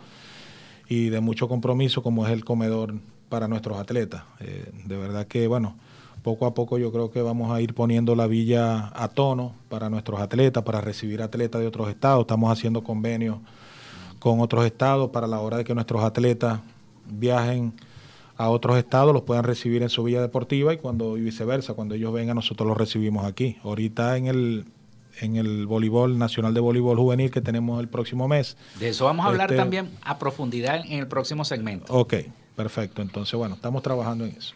y 0.89 1.11
de 1.11 1.21
mucho 1.21 1.49
compromiso 1.49 2.03
como 2.03 2.27
es 2.27 2.33
el 2.33 2.45
comedor 2.45 2.95
para 3.29 3.49
nuestros 3.49 3.79
atletas. 3.79 4.23
Eh, 4.41 4.71
de 4.85 4.97
verdad 4.97 5.27
que, 5.27 5.47
bueno, 5.47 5.77
poco 6.23 6.47
a 6.47 6.55
poco 6.55 6.79
yo 6.79 6.91
creo 6.91 7.11
que 7.11 7.21
vamos 7.21 7.53
a 7.53 7.61
ir 7.61 7.75
poniendo 7.75 8.15
la 8.15 8.27
villa 8.27 8.91
a 8.95 9.09
tono 9.09 9.55
para 9.69 9.91
nuestros 9.91 10.21
atletas, 10.21 10.63
para 10.63 10.81
recibir 10.81 11.21
atletas 11.21 11.61
de 11.61 11.67
otros 11.67 11.89
estados. 11.89 12.23
Estamos 12.23 12.51
haciendo 12.51 12.83
convenios 12.83 13.39
con 14.19 14.41
otros 14.41 14.65
estados 14.65 15.11
para 15.11 15.27
la 15.27 15.41
hora 15.41 15.59
de 15.59 15.65
que 15.65 15.75
nuestros 15.75 16.03
atletas 16.03 16.61
viajen 17.07 17.73
a 18.39 18.49
otros 18.49 18.79
estados, 18.79 19.13
los 19.13 19.23
puedan 19.23 19.45
recibir 19.45 19.83
en 19.83 19.91
su 19.91 20.05
villa 20.05 20.23
deportiva 20.23 20.73
y 20.73 20.79
cuando 20.79 21.19
y 21.19 21.21
viceversa, 21.21 21.75
cuando 21.75 21.97
ellos 21.97 22.13
vengan 22.13 22.37
nosotros 22.37 22.67
los 22.67 22.79
recibimos 22.79 23.27
aquí. 23.27 23.59
Ahorita 23.65 24.17
en 24.17 24.29
el 24.29 24.65
en 25.21 25.35
el 25.35 25.67
voleibol 25.67 26.17
nacional 26.17 26.55
de 26.55 26.61
voleibol 26.61 26.97
juvenil 26.97 27.33
que 27.33 27.41
tenemos 27.41 27.81
el 27.81 27.89
próximo 27.89 28.29
mes. 28.29 28.57
De 28.79 28.91
eso 28.91 29.07
vamos 29.07 29.27
a 29.27 29.31
hablar 29.31 29.51
este 29.51 29.57
también 29.57 29.91
a 30.03 30.17
profundidad 30.21 30.77
en 30.77 31.01
el 31.01 31.09
próximo 31.09 31.45
segmento. 31.45 31.93
Ok, 31.93 32.15
perfecto. 32.55 33.03
Entonces, 33.03 33.35
bueno, 33.35 33.57
estamos 33.57 33.83
trabajando 33.83 34.25
en 34.25 34.37
eso. 34.37 34.55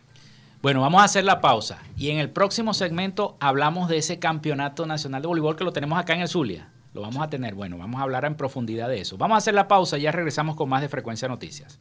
Bueno, 0.63 0.81
vamos 0.81 1.03
a 1.03 1.05
hacer 1.05 1.25
la 1.25 1.41
pausa 1.41 1.83
y 1.97 2.11
en 2.11 2.19
el 2.19 2.31
próximo 2.31 2.75
segmento 2.75 3.37
hablamos 3.41 3.89
de 3.89 3.97
ese 3.99 4.21
campeonato 4.21 4.87
nacional 4.87 5.21
de 5.21 5.27
voleibol 5.27 5.57
que 5.57 5.65
lo 5.65 5.73
tenemos 5.73 5.99
acá 5.99 6.15
en 6.15 6.21
el 6.21 6.29
Zulia. 6.29 6.69
Lo 6.95 7.01
vamos 7.01 7.21
a 7.21 7.29
tener. 7.29 7.57
Bueno, 7.57 7.79
vamos 7.79 7.99
a 7.99 8.05
hablar 8.05 8.25
en 8.27 8.37
profundidad 8.37 8.89
de 8.89 9.01
eso. 9.01 9.17
Vamos 9.17 9.35
a 9.35 9.39
hacer 9.39 9.55
la 9.55 9.67
pausa 9.67 9.99
y 9.99 10.03
ya 10.03 10.13
regresamos 10.13 10.55
con 10.55 10.69
más 10.69 10.81
de 10.81 10.89
Frecuencia 10.89 11.27
Noticias. 11.27 11.81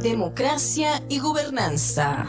Democracia 0.00 1.02
y 1.08 1.18
gobernanza. 1.18 2.26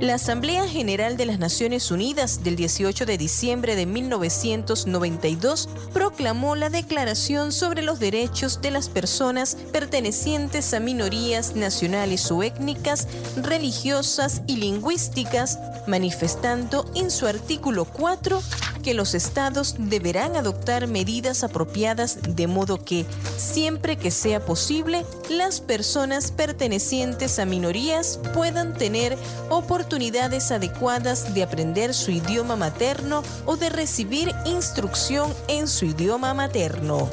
La 0.00 0.14
Asamblea 0.14 0.68
General 0.68 1.16
de 1.16 1.26
las 1.26 1.38
Naciones 1.38 1.90
Unidas 1.90 2.44
del 2.44 2.54
18 2.56 3.06
de 3.06 3.18
diciembre 3.18 3.74
de 3.74 3.86
1992 3.86 5.68
proclamó 5.92 6.54
la 6.54 6.70
Declaración 6.70 7.52
sobre 7.52 7.82
los 7.82 7.98
Derechos 7.98 8.60
de 8.60 8.70
las 8.70 8.88
Personas 8.88 9.56
pertenecientes 9.72 10.72
a 10.74 10.80
minorías 10.80 11.56
nacionales 11.56 12.30
o 12.30 12.42
étnicas, 12.42 13.08
religiosas 13.36 14.42
y 14.46 14.56
lingüísticas, 14.56 15.58
manifestando 15.86 16.84
en 16.94 17.10
su 17.10 17.26
artículo 17.26 17.84
4 17.84 18.40
que 18.88 18.94
los 18.94 19.12
estados 19.12 19.74
deberán 19.76 20.34
adoptar 20.34 20.86
medidas 20.86 21.44
apropiadas 21.44 22.20
de 22.26 22.46
modo 22.46 22.82
que, 22.82 23.04
siempre 23.36 23.98
que 23.98 24.10
sea 24.10 24.42
posible, 24.42 25.04
las 25.28 25.60
personas 25.60 26.30
pertenecientes 26.30 27.38
a 27.38 27.44
minorías 27.44 28.18
puedan 28.32 28.72
tener 28.72 29.18
oportunidades 29.50 30.50
adecuadas 30.52 31.34
de 31.34 31.42
aprender 31.42 31.92
su 31.92 32.12
idioma 32.12 32.56
materno 32.56 33.22
o 33.44 33.58
de 33.58 33.68
recibir 33.68 34.34
instrucción 34.46 35.34
en 35.48 35.68
su 35.68 35.84
idioma 35.84 36.32
materno. 36.32 37.10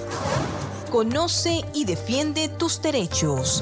Conoce 0.89 1.65
y 1.73 1.83
defiende 1.83 2.47
tus 2.47 2.81
derechos. 2.81 3.61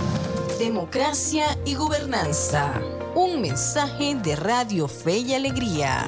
Democracia 0.59 1.57
y 1.65 1.73
gobernanza. 1.73 2.79
Un 3.15 3.41
mensaje 3.41 4.13
de 4.13 4.35
Radio 4.35 4.87
Fe 4.87 5.17
y 5.17 5.33
Alegría. 5.33 6.07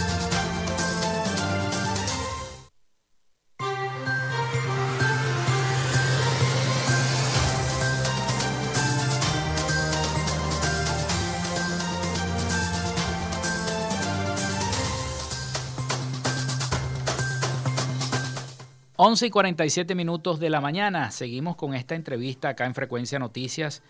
11 19.03 19.25
y 19.25 19.29
47 19.31 19.95
minutos 19.95 20.39
de 20.39 20.51
la 20.51 20.61
mañana. 20.61 21.09
Seguimos 21.09 21.55
con 21.55 21.73
esta 21.73 21.95
entrevista 21.95 22.49
acá 22.49 22.67
en 22.67 22.75
Frecuencia 22.75 23.17
Noticias 23.17 23.81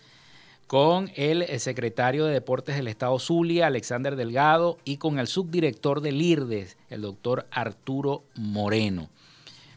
con 0.66 1.10
el 1.16 1.46
secretario 1.60 2.24
de 2.24 2.32
Deportes 2.32 2.76
del 2.76 2.88
Estado 2.88 3.18
Zulia, 3.18 3.66
Alexander 3.66 4.16
Delgado, 4.16 4.78
y 4.86 4.96
con 4.96 5.18
el 5.18 5.26
subdirector 5.26 6.00
del 6.00 6.22
IRDES, 6.22 6.78
el 6.88 7.02
doctor 7.02 7.46
Arturo 7.50 8.24
Moreno. 8.36 9.10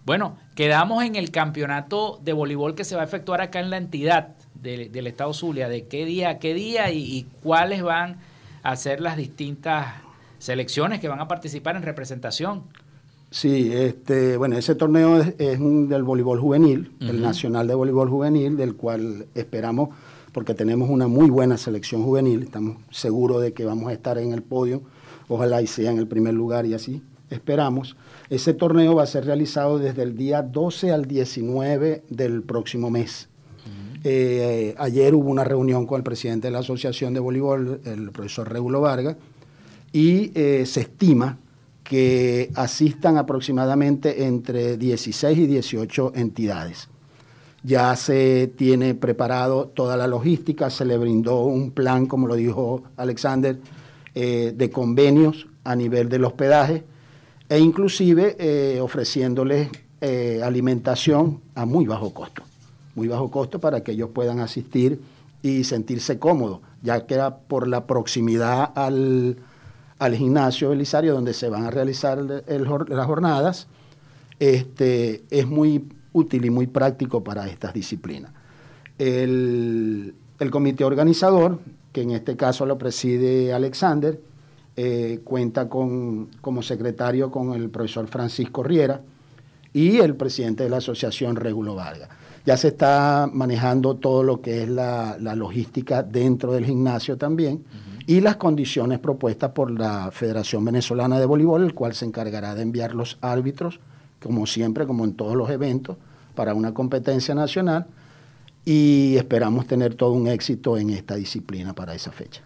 Bueno, 0.05 0.37
quedamos 0.55 1.03
en 1.03 1.17
el 1.17 1.31
campeonato 1.31 2.17
de 2.23 2.31
voleibol 2.31 2.73
que 2.73 2.85
se 2.85 2.95
va 2.95 3.01
a 3.01 3.05
efectuar 3.05 3.41
acá 3.41 3.59
en 3.59 3.71
la 3.71 3.75
entidad 3.75 4.37
del 4.53 5.05
Estado 5.05 5.33
Zulia. 5.33 5.67
¿De 5.67 5.85
qué 5.85 6.05
día 6.05 6.29
a 6.29 6.39
qué 6.39 6.53
día 6.53 6.91
y, 6.91 6.99
y 6.99 7.23
cuáles 7.43 7.83
van 7.83 8.19
a 8.63 8.77
ser 8.77 9.01
las 9.01 9.17
distintas 9.17 9.95
selecciones 10.39 11.01
que 11.01 11.09
van 11.09 11.19
a 11.19 11.27
participar 11.27 11.75
en 11.75 11.83
representación? 11.83 12.63
Sí, 13.35 13.69
este, 13.73 14.37
bueno, 14.37 14.57
ese 14.57 14.75
torneo 14.75 15.19
es, 15.19 15.33
es 15.39 15.59
un 15.59 15.89
del 15.89 16.03
voleibol 16.03 16.39
juvenil, 16.39 16.93
el. 17.01 17.21
Nacional 17.21 17.67
de 17.67 17.75
Voleibol 17.75 18.09
Juvenil, 18.09 18.55
del 18.55 18.75
cual 18.75 19.25
esperamos, 19.35 19.89
porque 20.31 20.53
tenemos 20.53 20.89
una 20.89 21.09
muy 21.09 21.29
buena 21.29 21.57
selección 21.57 22.01
juvenil, 22.03 22.43
estamos 22.43 22.77
seguros 22.91 23.41
de 23.41 23.51
que 23.51 23.65
vamos 23.65 23.89
a 23.89 23.91
estar 23.91 24.17
en 24.19 24.31
el 24.31 24.41
podio, 24.41 24.83
ojalá 25.27 25.61
y 25.61 25.67
sea 25.67 25.91
en 25.91 25.97
el 25.97 26.07
primer 26.07 26.33
lugar 26.33 26.65
y 26.65 26.75
así 26.75 27.01
esperamos. 27.29 27.97
Ese 28.29 28.53
torneo 28.53 28.95
va 28.95 29.03
a 29.03 29.05
ser 29.05 29.25
realizado 29.25 29.79
desde 29.79 30.03
el 30.03 30.15
día 30.15 30.41
12 30.41 30.93
al 30.93 31.03
19 31.03 32.03
del 32.09 32.41
próximo 32.41 32.89
mes. 32.89 33.27
Eh, 34.05 34.75
ayer 34.77 35.13
hubo 35.13 35.29
una 35.29 35.43
reunión 35.43 35.85
con 35.85 35.97
el 35.97 36.03
presidente 36.03 36.47
de 36.47 36.51
la 36.51 36.59
Asociación 36.59 37.13
de 37.13 37.19
Voleibol, 37.19 37.81
el 37.83 38.11
profesor 38.11 38.49
Regulo 38.49 38.79
Vargas, 38.79 39.17
y 39.91 40.31
eh, 40.35 40.65
se 40.65 40.79
estima 40.79 41.39
que 41.85 42.51
asistan 42.55 43.17
aproximadamente 43.17 44.25
entre 44.25 44.75
16 44.75 45.37
y 45.37 45.45
18 45.45 46.13
entidades. 46.15 46.89
Ya 47.63 47.95
se 47.95 48.47
tiene 48.47 48.95
preparado 48.95 49.67
toda 49.67 49.95
la 49.95 50.07
logística, 50.07 50.69
se 50.69 50.83
le 50.83 50.97
brindó 50.97 51.45
un 51.45 51.71
plan, 51.71 52.07
como 52.07 52.27
lo 52.27 52.35
dijo 52.35 52.83
Alexander, 52.97 53.57
eh, 54.15 54.53
de 54.55 54.69
convenios 54.71 55.47
a 55.63 55.75
nivel 55.75 56.09
del 56.09 56.25
hospedaje 56.25 56.83
e 57.47 57.59
inclusive 57.59 58.35
eh, 58.39 58.81
ofreciéndoles 58.81 59.69
eh, 60.01 60.41
alimentación 60.43 61.41
a 61.53 61.65
muy 61.65 61.85
bajo 61.85 62.13
costo, 62.13 62.43
muy 62.95 63.07
bajo 63.07 63.29
costo 63.29 63.59
para 63.59 63.83
que 63.83 63.91
ellos 63.91 64.09
puedan 64.13 64.39
asistir 64.39 64.99
y 65.43 65.63
sentirse 65.63 66.17
cómodos, 66.17 66.61
ya 66.81 67.05
que 67.05 67.13
era 67.13 67.37
por 67.37 67.67
la 67.67 67.85
proximidad 67.85 68.71
al, 68.75 69.37
al 69.99 70.15
gimnasio 70.15 70.69
Belisario 70.69 71.13
donde 71.13 71.33
se 71.33 71.49
van 71.49 71.65
a 71.65 71.71
realizar 71.71 72.19
las 72.19 73.05
jornadas, 73.05 73.67
este, 74.39 75.23
es 75.29 75.47
muy 75.47 75.87
útil 76.13 76.45
y 76.45 76.49
muy 76.49 76.67
práctico 76.67 77.23
para 77.23 77.47
estas 77.47 77.73
disciplinas. 77.73 78.31
El, 78.97 80.15
el 80.39 80.51
comité 80.51 80.83
organizador, 80.83 81.59
que 81.91 82.01
en 82.01 82.11
este 82.11 82.35
caso 82.35 82.65
lo 82.65 82.77
preside 82.77 83.53
Alexander, 83.53 84.19
eh, 84.77 85.21
cuenta 85.23 85.69
con, 85.69 86.27
como 86.41 86.61
secretario 86.61 87.31
con 87.31 87.53
el 87.53 87.69
profesor 87.69 88.07
Francisco 88.07 88.61
Riera 88.61 89.01
y 89.71 89.99
el 89.99 90.15
presidente 90.15 90.63
de 90.63 90.69
la 90.69 90.77
asociación 90.77 91.37
Regulo 91.37 91.75
Vargas. 91.75 92.09
Ya 92.45 92.57
se 92.57 92.67
está 92.69 93.27
manejando 93.31 93.95
todo 93.95 94.21
lo 94.23 94.41
que 94.41 94.63
es 94.63 94.69
la, 94.69 95.17
la 95.19 95.35
logística 95.35 96.03
dentro 96.03 96.51
del 96.53 96.65
gimnasio 96.65 97.17
también 97.17 97.63
y 98.07 98.21
las 98.21 98.35
condiciones 98.35 98.99
propuestas 98.99 99.51
por 99.51 99.71
la 99.71 100.11
Federación 100.11 100.63
Venezolana 100.63 101.19
de 101.19 101.25
Voleibol, 101.25 101.63
el 101.63 101.73
cual 101.73 101.95
se 101.95 102.05
encargará 102.05 102.53
de 102.53 102.61
enviar 102.61 102.93
los 102.93 103.17
árbitros, 103.21 103.79
como 104.21 104.45
siempre, 104.45 104.85
como 104.85 105.05
en 105.05 105.13
todos 105.15 105.35
los 105.35 105.49
eventos, 105.49 105.97
para 106.35 106.53
una 106.53 106.71
competencia 106.73 107.33
nacional 107.33 107.87
y 108.63 109.15
esperamos 109.17 109.65
tener 109.67 109.95
todo 109.95 110.11
un 110.11 110.27
éxito 110.27 110.77
en 110.77 110.91
esta 110.91 111.15
disciplina 111.15 111.73
para 111.73 111.95
esa 111.95 112.11
fecha. 112.11 112.41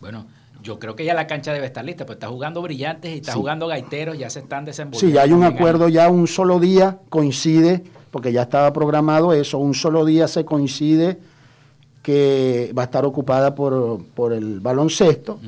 Bueno, 0.00 0.26
yo 0.62 0.78
creo 0.78 0.94
que 0.96 1.04
ya 1.04 1.14
la 1.14 1.26
cancha 1.26 1.52
debe 1.52 1.66
estar 1.66 1.84
lista, 1.84 2.04
pues 2.04 2.16
está 2.16 2.28
jugando 2.28 2.60
brillantes 2.62 3.14
y 3.14 3.18
está 3.18 3.32
Sí. 3.32 3.38
jugando 3.38 3.66
gaiteros, 3.66 4.18
ya 4.18 4.28
se 4.28 4.40
están 4.40 4.64
desenvolviendo. 4.64 5.08
Sí, 5.08 5.14
ya 5.14 5.22
hay 5.22 5.32
un 5.32 5.44
acuerdo, 5.44 5.88
ya 5.88 6.08
un 6.10 6.26
solo 6.26 6.58
día 6.60 6.98
coincide, 7.08 7.84
porque 8.10 8.32
ya 8.32 8.42
estaba 8.42 8.72
programado 8.72 9.32
eso, 9.32 9.58
un 9.58 9.74
solo 9.74 10.04
día 10.04 10.28
se 10.28 10.44
coincide 10.44 11.18
que 12.02 12.72
va 12.76 12.82
a 12.82 12.84
estar 12.86 13.04
ocupada 13.04 13.54
por, 13.54 14.02
por 14.14 14.32
el 14.32 14.60
baloncesto 14.60 15.40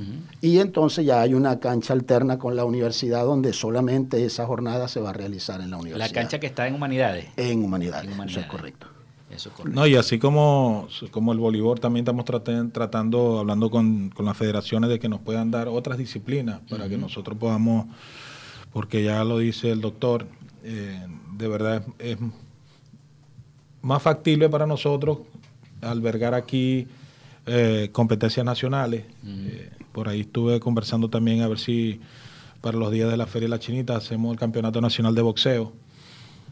y 0.42 0.58
entonces 0.58 1.06
ya 1.06 1.22
hay 1.22 1.32
una 1.32 1.58
cancha 1.58 1.92
alterna 1.94 2.38
con 2.38 2.54
la 2.56 2.64
universidad 2.64 3.24
donde 3.24 3.52
solamente 3.52 4.24
esa 4.24 4.46
jornada 4.46 4.88
se 4.88 5.00
va 5.00 5.10
a 5.10 5.12
realizar 5.12 5.60
en 5.60 5.70
la 5.70 5.78
universidad. 5.78 6.08
La 6.08 6.12
cancha 6.12 6.38
que 6.38 6.46
está 6.48 6.66
en 6.66 6.74
Humanidades. 6.74 7.26
En 7.36 7.64
Humanidades, 7.64 8.10
En 8.12 8.28
eso 8.28 8.40
es 8.40 8.46
correcto. 8.46 8.86
Eso 9.30 9.48
es 9.48 9.54
correcto. 9.54 9.80
No, 9.80 9.86
y 9.86 9.94
así 9.96 10.18
como, 10.18 10.88
como 11.12 11.32
el 11.32 11.38
voleibol, 11.38 11.78
también 11.80 12.02
estamos 12.02 12.24
traten- 12.26 12.72
tratando, 12.72 13.38
hablando 13.38 13.70
con, 13.70 14.10
con 14.10 14.26
las 14.26 14.36
federaciones 14.36 14.90
de 14.90 14.98
que 14.98 15.08
nos 15.08 15.20
puedan 15.20 15.50
dar 15.52 15.68
otras 15.68 15.96
disciplinas 15.98 16.60
para 16.68 16.88
que 16.88 16.98
nosotros 16.98 17.38
podamos, 17.38 17.86
porque 18.72 19.02
ya 19.04 19.22
lo 19.24 19.38
dice 19.38 19.70
el 19.70 19.80
doctor, 19.80 20.26
eh, 20.64 21.06
de 21.38 21.48
verdad 21.48 21.82
es, 22.00 22.10
es 22.12 22.18
más 23.82 24.02
factible 24.02 24.48
para 24.48 24.66
nosotros 24.66 25.18
albergar 25.82 26.34
aquí 26.34 26.86
eh, 27.46 27.88
competencias 27.92 28.44
nacionales. 28.44 29.04
Eh, 29.26 29.70
por 29.92 30.08
ahí 30.08 30.20
estuve 30.20 30.60
conversando 30.60 31.08
también 31.08 31.42
a 31.42 31.48
ver 31.48 31.58
si 31.58 32.00
para 32.60 32.76
los 32.78 32.90
días 32.92 33.10
de 33.10 33.16
la 33.16 33.26
Feria 33.26 33.46
de 33.46 33.50
la 33.50 33.58
Chinita 33.58 33.96
hacemos 33.96 34.32
el 34.32 34.38
Campeonato 34.38 34.80
Nacional 34.80 35.14
de 35.14 35.22
Boxeo 35.22 35.72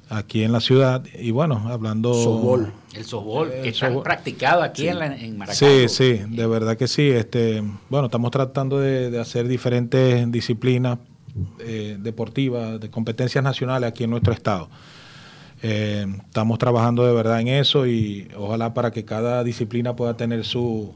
aquí 0.09 0.43
en 0.43 0.53
la 0.53 0.61
ciudad. 0.61 1.05
Y 1.21 1.31
bueno, 1.33 1.69
hablando... 1.69 2.15
Softball. 2.15 2.73
El 2.95 3.05
softball, 3.05 3.53
El 3.53 3.63
que 3.63 3.69
está 3.69 3.87
softball. 3.89 4.03
practicado 4.03 4.63
aquí 4.63 4.83
Sí. 4.83 4.89
en, 4.89 4.99
la, 4.99 5.15
en 5.15 5.37
Maracaibo. 5.37 5.89
Sí, 5.89 5.89
sí, 5.89 6.23
de 6.29 6.47
verdad 6.47 6.77
que 6.79 6.89
sí. 6.89 7.11
Este, 7.11 7.63
bueno, 7.91 8.07
estamos 8.07 8.31
tratando 8.31 8.79
de, 8.81 9.11
de 9.11 9.21
hacer 9.21 9.47
diferentes 9.47 10.33
disciplinas 10.33 10.99
eh, 11.61 11.99
deportivas, 12.01 12.81
de 12.81 12.91
competencias 12.91 13.45
nacionales 13.45 13.87
aquí 13.91 14.05
en 14.05 14.11
nuestro 14.11 14.33
estado. 14.33 14.71
Eh, 15.63 16.07
estamos 16.27 16.59
trabajando 16.59 17.05
de 17.05 17.13
verdad 17.13 17.41
en 17.41 17.49
eso 17.49 17.87
y 17.87 18.29
ojalá 18.37 18.75
para 18.75 18.91
que 18.93 19.05
cada 19.05 19.43
disciplina 19.43 19.97
pueda 19.97 20.17
tener 20.17 20.45
su, 20.45 20.95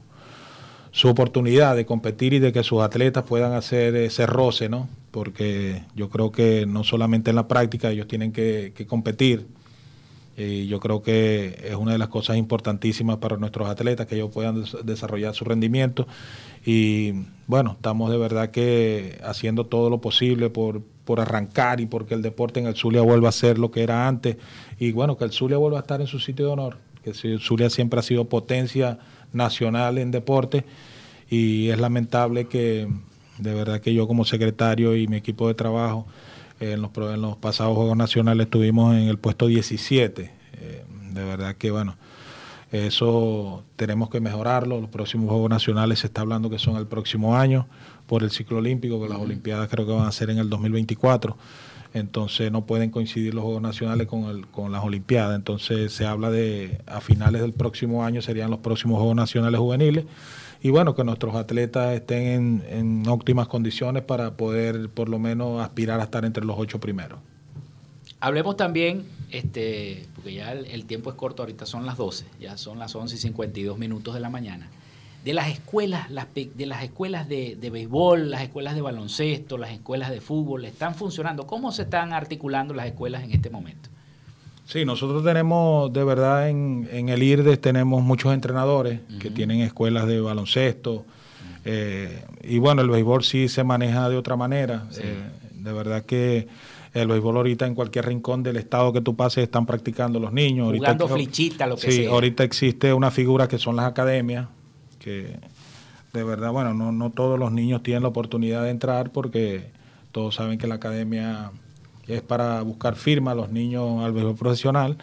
su 0.92 1.08
oportunidad 1.08 1.74
de 1.76 1.86
competir 1.86 2.32
y 2.34 2.38
de 2.38 2.52
que 2.52 2.62
sus 2.62 2.80
atletas 2.82 3.24
puedan 3.24 3.54
hacer 3.54 3.96
ese 3.96 4.26
roce, 4.26 4.68
¿no? 4.68 4.88
Porque 5.10 5.82
yo 5.96 6.08
creo 6.10 6.32
que 6.32 6.66
no 6.66 6.84
solamente 6.84 7.30
en 7.30 7.36
la 7.36 7.48
práctica 7.48 7.90
ellos 7.90 8.08
tienen 8.08 8.32
que, 8.32 8.72
competir, 8.88 9.46
y 10.36 10.66
yo 10.66 10.80
creo 10.80 11.02
que 11.02 11.58
es 11.64 11.74
una 11.76 11.92
de 11.92 11.98
las 11.98 12.08
cosas 12.08 12.36
importantísimas 12.38 13.18
para 13.18 13.36
nuestros 13.36 13.68
atletas, 13.68 14.06
que 14.06 14.14
ellos 14.14 14.30
puedan 14.32 14.62
des- 14.62 14.76
desarrollar 14.84 15.34
su 15.34 15.44
rendimiento. 15.44 16.06
Y 16.64 17.12
bueno, 17.46 17.72
estamos 17.72 18.10
de 18.10 18.16
verdad 18.18 18.50
que 18.50 19.18
haciendo 19.24 19.66
todo 19.66 19.90
lo 19.90 20.00
posible 20.00 20.48
por, 20.50 20.82
por 21.04 21.20
arrancar 21.20 21.80
y 21.80 21.86
porque 21.86 22.14
el 22.14 22.22
deporte 22.22 22.60
en 22.60 22.66
el 22.66 22.76
Zulia 22.76 23.02
vuelva 23.02 23.28
a 23.28 23.32
ser 23.32 23.58
lo 23.58 23.70
que 23.70 23.82
era 23.82 24.06
antes. 24.06 24.36
Y 24.78 24.92
bueno, 24.92 25.16
que 25.16 25.24
el 25.24 25.32
Zulia 25.32 25.56
vuelva 25.56 25.78
a 25.78 25.82
estar 25.82 26.00
en 26.00 26.06
su 26.06 26.18
sitio 26.18 26.46
de 26.46 26.52
honor, 26.52 26.78
que 27.02 27.10
el 27.10 27.40
Zulia 27.40 27.70
siempre 27.70 27.98
ha 28.00 28.02
sido 28.02 28.28
potencia 28.28 28.98
nacional 29.32 29.98
en 29.98 30.10
deporte. 30.10 30.64
Y 31.28 31.70
es 31.70 31.78
lamentable 31.78 32.46
que 32.46 32.88
de 33.38 33.54
verdad 33.54 33.80
que 33.80 33.94
yo 33.94 34.06
como 34.06 34.24
secretario 34.24 34.94
y 34.96 35.08
mi 35.08 35.16
equipo 35.16 35.48
de 35.48 35.54
trabajo 35.54 36.06
en 36.60 36.80
los, 36.80 36.90
en 36.96 37.22
los 37.22 37.36
pasados 37.36 37.76
Juegos 37.76 37.96
Nacionales 37.96 38.46
estuvimos 38.46 38.94
en 38.94 39.08
el 39.08 39.18
puesto 39.18 39.46
17. 39.46 40.30
Eh, 40.52 40.84
de 41.12 41.24
verdad 41.24 41.56
que, 41.56 41.70
bueno, 41.70 41.96
eso 42.70 43.64
tenemos 43.76 44.10
que 44.10 44.20
mejorarlo. 44.20 44.80
Los 44.80 44.90
próximos 44.90 45.28
Juegos 45.28 45.50
Nacionales 45.50 46.00
se 46.00 46.06
está 46.06 46.20
hablando 46.20 46.50
que 46.50 46.58
son 46.58 46.76
el 46.76 46.86
próximo 46.86 47.36
año 47.36 47.66
por 48.12 48.22
el 48.24 48.30
ciclo 48.30 48.58
olímpico, 48.58 49.00
que 49.02 49.08
las 49.08 49.16
Olimpiadas 49.18 49.70
creo 49.70 49.86
que 49.86 49.92
van 49.92 50.06
a 50.06 50.12
ser 50.12 50.28
en 50.28 50.36
el 50.36 50.50
2024. 50.50 51.34
Entonces 51.94 52.52
no 52.52 52.66
pueden 52.66 52.90
coincidir 52.90 53.32
los 53.32 53.42
Juegos 53.42 53.62
Nacionales 53.62 54.06
con, 54.06 54.24
el- 54.24 54.46
con 54.48 54.70
las 54.70 54.84
Olimpiadas. 54.84 55.34
Entonces 55.34 55.94
se 55.94 56.04
habla 56.04 56.30
de 56.30 56.82
a 56.86 57.00
finales 57.00 57.40
del 57.40 57.54
próximo 57.54 58.04
año 58.04 58.20
serían 58.20 58.50
los 58.50 58.58
próximos 58.60 58.98
Juegos 58.98 59.16
Nacionales 59.16 59.58
Juveniles. 59.58 60.04
Y 60.60 60.68
bueno, 60.68 60.94
que 60.94 61.04
nuestros 61.04 61.34
atletas 61.34 61.94
estén 61.94 62.26
en, 62.26 62.64
en 62.68 63.08
óptimas 63.08 63.48
condiciones 63.48 64.02
para 64.02 64.36
poder 64.36 64.90
por 64.90 65.08
lo 65.08 65.18
menos 65.18 65.62
aspirar 65.62 65.98
a 66.00 66.02
estar 66.04 66.26
entre 66.26 66.44
los 66.44 66.56
ocho 66.58 66.80
primeros. 66.80 67.18
Hablemos 68.20 68.58
también, 68.58 69.04
este, 69.30 70.06
porque 70.16 70.34
ya 70.34 70.52
el, 70.52 70.66
el 70.66 70.84
tiempo 70.84 71.08
es 71.08 71.16
corto, 71.16 71.42
ahorita 71.42 71.64
son 71.64 71.86
las 71.86 71.96
12, 71.96 72.26
ya 72.38 72.58
son 72.58 72.78
las 72.78 72.94
11 72.94 73.14
y 73.14 73.18
52 73.18 73.78
minutos 73.78 74.12
de 74.12 74.20
la 74.20 74.28
mañana, 74.28 74.68
de 75.24 75.34
las 75.34 75.48
escuelas, 75.48 76.10
las, 76.10 76.26
de 76.34 76.66
las 76.66 76.82
escuelas 76.82 77.28
de, 77.28 77.56
de 77.60 77.70
béisbol, 77.70 78.30
las 78.30 78.42
escuelas 78.42 78.74
de 78.74 78.80
baloncesto, 78.80 79.56
las 79.58 79.70
escuelas 79.70 80.10
de 80.10 80.20
fútbol, 80.20 80.64
¿están 80.64 80.94
funcionando? 80.94 81.46
¿Cómo 81.46 81.70
se 81.72 81.82
están 81.82 82.12
articulando 82.12 82.74
las 82.74 82.86
escuelas 82.86 83.22
en 83.22 83.30
este 83.32 83.48
momento? 83.50 83.88
Sí, 84.64 84.84
nosotros 84.84 85.22
tenemos, 85.24 85.92
de 85.92 86.02
verdad, 86.04 86.48
en, 86.48 86.88
en 86.92 87.08
el 87.08 87.22
IRDES 87.22 87.60
tenemos 87.60 88.02
muchos 88.02 88.32
entrenadores 88.32 89.00
que 89.20 89.30
tienen 89.30 89.60
escuelas 89.60 90.06
de 90.06 90.20
baloncesto. 90.20 91.04
eh, 91.64 92.24
y 92.42 92.58
bueno, 92.58 92.82
el 92.82 92.88
béisbol 92.90 93.22
sí 93.22 93.48
se 93.48 93.62
maneja 93.64 94.08
de 94.08 94.16
otra 94.16 94.36
manera. 94.36 94.88
eh, 94.98 95.14
de 95.54 95.72
verdad 95.72 96.04
que 96.04 96.48
El 96.94 97.08
béisbol 97.08 97.36
ahorita 97.36 97.66
en 97.66 97.74
cualquier 97.74 98.06
rincón 98.06 98.42
del 98.42 98.56
estado 98.56 98.92
que 98.92 99.00
tú 99.00 99.14
pases 99.16 99.44
están 99.44 99.64
practicando 99.66 100.18
los 100.20 100.32
niños. 100.32 100.66
Jugando 100.74 101.04
ahorita, 101.04 101.14
flichita, 101.14 101.66
lo 101.66 101.76
que 101.76 101.90
sí, 101.90 102.02
sea. 102.02 102.10
ahorita 102.10 102.44
existe 102.44 102.92
una 102.92 103.10
figura 103.10 103.48
que 103.48 103.58
son 103.58 103.76
las 103.76 103.86
academias, 103.86 104.48
que 105.02 105.36
de 106.12 106.24
verdad, 106.24 106.52
bueno, 106.52 106.74
no, 106.74 106.92
no 106.92 107.10
todos 107.10 107.38
los 107.38 107.52
niños 107.52 107.82
tienen 107.82 108.02
la 108.02 108.08
oportunidad 108.10 108.62
de 108.64 108.70
entrar 108.70 109.10
porque 109.10 109.70
todos 110.12 110.34
saben 110.34 110.58
que 110.58 110.66
la 110.66 110.74
academia 110.76 111.50
es 112.06 112.20
para 112.20 112.60
buscar 112.62 112.96
firma 112.96 113.30
a 113.30 113.34
los 113.34 113.50
niños 113.50 114.04
al 114.04 114.12
béisbol 114.12 114.34
profesional. 114.36 114.98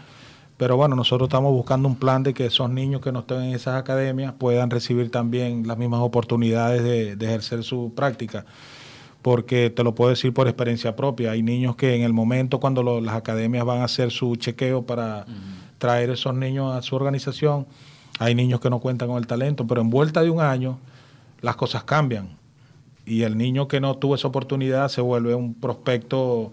Pero 0.58 0.76
bueno, 0.76 0.96
nosotros 0.96 1.28
estamos 1.30 1.54
buscando 1.54 1.88
un 1.88 1.96
plan 1.96 2.22
de 2.22 2.34
que 2.34 2.46
esos 2.46 2.70
niños 2.70 3.02
que 3.02 3.12
no 3.14 3.20
estén 3.20 3.42
en 3.44 3.54
esas 3.56 3.76
academias 3.80 4.34
puedan 4.38 4.70
recibir 4.70 5.10
también 5.10 5.66
las 5.66 5.78
mismas 5.78 6.02
oportunidades 6.02 6.84
de, 6.84 7.16
de 7.16 7.26
ejercer 7.26 7.64
su 7.64 7.94
práctica. 7.96 8.46
Porque 9.22 9.70
te 9.70 9.84
lo 9.84 9.96
puedo 9.96 10.10
decir 10.12 10.34
por 10.34 10.48
experiencia 10.48 10.96
propia, 10.96 11.32
hay 11.32 11.44
niños 11.44 11.76
que 11.76 11.96
en 11.96 12.04
el 12.04 12.14
momento 12.14 12.60
cuando 12.60 12.84
lo- 12.84 13.02
las 13.02 13.16
academias 13.16 13.66
van 13.66 13.82
a 13.82 13.86
hacer 13.86 14.12
su 14.12 14.36
chequeo 14.36 14.84
para 14.84 15.26
traer 15.78 16.10
esos 16.10 16.36
niños 16.36 16.74
a 16.76 16.82
su 16.82 16.96
organización, 16.96 17.66
hay 18.20 18.36
niños 18.36 18.60
que 18.60 18.70
no 18.70 18.80
cuentan 18.80 19.08
con 19.08 19.18
el 19.18 19.26
talento, 19.26 19.66
pero 19.66 19.82
en 19.82 19.90
vuelta 19.90 20.22
de 20.22 20.30
un 20.30 20.42
año 20.42 20.78
las 21.42 21.56
cosas 21.56 21.86
cambian. 21.86 22.38
Y 23.06 23.24
el 23.24 23.38
niño 23.38 23.68
que 23.68 23.80
no 23.80 23.96
tuvo 23.96 24.16
esa 24.16 24.28
oportunidad 24.28 24.90
se 24.90 25.02
vuelve 25.02 25.34
un 25.34 25.54
prospecto 25.56 26.52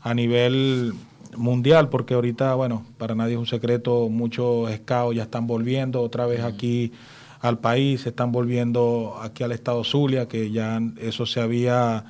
a 0.00 0.14
nivel 0.14 0.94
mundial, 1.36 1.88
porque 1.88 2.14
ahorita, 2.14 2.54
bueno, 2.54 2.84
para 2.96 3.16
nadie 3.16 3.34
es 3.34 3.38
un 3.40 3.46
secreto, 3.46 4.08
muchos 4.08 4.72
scouts 4.72 5.16
ya 5.16 5.24
están 5.24 5.48
volviendo 5.48 6.00
otra 6.00 6.26
vez 6.26 6.40
aquí 6.40 6.92
al 7.40 7.58
país, 7.58 8.02
se 8.02 8.10
están 8.10 8.30
volviendo 8.30 9.18
aquí 9.20 9.42
al 9.42 9.52
estado 9.52 9.82
Zulia, 9.82 10.28
que 10.28 10.52
ya 10.52 10.80
eso 11.00 11.26
se 11.26 11.40
había 11.40 12.04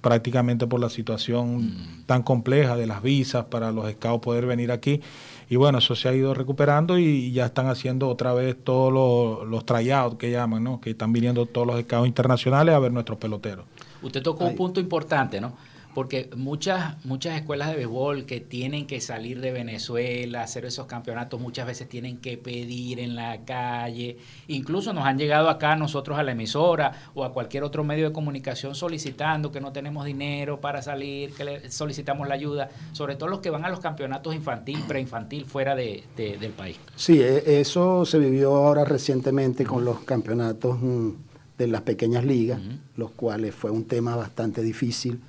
prácticamente 0.00 0.66
por 0.66 0.80
la 0.80 0.90
situación 0.90 1.72
tan 2.06 2.22
compleja 2.22 2.76
de 2.76 2.86
las 2.86 3.02
visas 3.02 3.46
para 3.46 3.72
los 3.72 3.90
scouts 3.90 4.22
poder 4.22 4.46
venir 4.46 4.70
aquí. 4.70 5.00
Y 5.48 5.56
bueno, 5.56 5.78
eso 5.78 5.94
se 5.94 6.08
ha 6.08 6.14
ido 6.14 6.34
recuperando 6.34 6.98
y 6.98 7.32
ya 7.32 7.46
están 7.46 7.68
haciendo 7.68 8.08
otra 8.08 8.32
vez 8.32 8.56
todos 8.62 8.92
los, 8.92 9.48
los 9.48 9.66
tryouts 9.66 10.16
que 10.16 10.30
llaman, 10.30 10.64
¿no? 10.64 10.80
Que 10.80 10.90
están 10.90 11.12
viniendo 11.12 11.46
todos 11.46 11.66
los 11.66 11.80
scouts 11.80 12.06
internacionales 12.06 12.74
a 12.74 12.78
ver 12.78 12.92
nuestros 12.92 13.18
peloteros. 13.18 13.64
Usted 14.02 14.22
tocó 14.22 14.44
un 14.44 14.56
punto 14.56 14.80
importante, 14.80 15.40
¿no? 15.40 15.52
Porque 15.94 16.28
muchas, 16.36 16.96
muchas 17.04 17.36
escuelas 17.36 17.68
de 17.70 17.76
béisbol 17.76 18.26
que 18.26 18.40
tienen 18.40 18.86
que 18.86 19.00
salir 19.00 19.40
de 19.40 19.52
Venezuela, 19.52 20.42
hacer 20.42 20.64
esos 20.64 20.86
campeonatos, 20.86 21.40
muchas 21.40 21.66
veces 21.66 21.88
tienen 21.88 22.16
que 22.18 22.36
pedir 22.36 22.98
en 22.98 23.14
la 23.14 23.44
calle. 23.44 24.18
Incluso 24.48 24.92
nos 24.92 25.04
han 25.06 25.18
llegado 25.18 25.48
acá 25.48 25.76
nosotros 25.76 26.18
a 26.18 26.22
la 26.22 26.32
emisora 26.32 26.92
o 27.14 27.24
a 27.24 27.32
cualquier 27.32 27.62
otro 27.62 27.84
medio 27.84 28.08
de 28.08 28.12
comunicación 28.12 28.74
solicitando 28.74 29.52
que 29.52 29.60
no 29.60 29.72
tenemos 29.72 30.04
dinero 30.04 30.60
para 30.60 30.82
salir, 30.82 31.32
que 31.32 31.44
le 31.44 31.70
solicitamos 31.70 32.26
la 32.26 32.34
ayuda, 32.34 32.70
sobre 32.92 33.14
todo 33.16 33.28
los 33.28 33.40
que 33.40 33.50
van 33.50 33.64
a 33.64 33.68
los 33.68 33.80
campeonatos 33.80 34.34
infantil, 34.34 34.80
preinfantil, 34.88 35.44
fuera 35.44 35.74
de, 35.76 36.04
de- 36.16 36.38
del 36.38 36.52
país. 36.52 36.76
Sí, 36.96 37.20
e- 37.20 37.60
eso 37.60 38.04
se 38.04 38.18
vivió 38.18 38.54
ahora 38.56 38.84
recientemente 38.84 39.64
con 39.64 39.84
los 39.84 40.00
campeonatos 40.00 40.78
mm, 40.80 41.10
de 41.58 41.66
las 41.68 41.82
pequeñas 41.82 42.24
ligas, 42.24 42.60
los 42.96 43.12
cuales 43.12 43.54
fue 43.54 43.70
un 43.70 43.84
tema 43.84 44.16
bastante 44.16 44.60
difícil. 44.62 45.20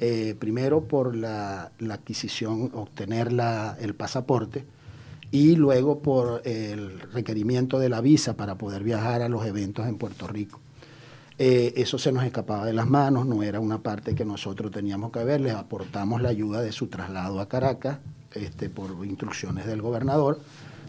Eh, 0.00 0.34
primero 0.38 0.82
por 0.84 1.14
la, 1.14 1.70
adquisición, 1.90 2.70
obtener 2.74 3.32
la- 3.32 3.76
el 3.80 3.94
pasaporte 3.94 4.64
y 5.30 5.54
luego 5.56 6.00
por 6.00 6.42
el 6.44 6.98
requerimiento 7.12 7.78
de 7.78 7.88
la 7.88 8.00
visa 8.00 8.36
para 8.36 8.56
poder 8.56 8.82
viajar 8.82 9.22
a 9.22 9.28
los 9.28 9.46
eventos 9.46 9.86
en 9.86 9.96
Puerto 9.96 10.26
Rico. 10.26 10.58
Eh, 11.38 11.74
eso 11.76 11.98
se 11.98 12.12
nos 12.12 12.24
escapaba 12.24 12.64
de 12.66 12.72
las 12.72 12.88
manos, 12.88 13.26
no 13.26 13.42
era 13.42 13.60
una 13.60 13.78
parte 13.78 14.14
que 14.14 14.24
nosotros 14.24 14.70
teníamos 14.72 15.10
que 15.12 15.22
ver, 15.24 15.40
les 15.40 15.54
aportamos 15.54 16.20
la 16.22 16.28
ayuda 16.28 16.60
de 16.60 16.70
su 16.72 16.86
traslado 16.88 17.40
a 17.40 17.48
Caracas 17.48 17.98
este, 18.32 18.68
por 18.70 19.04
instrucciones 19.06 19.66
del 19.66 19.80
gobernador, 19.82 20.40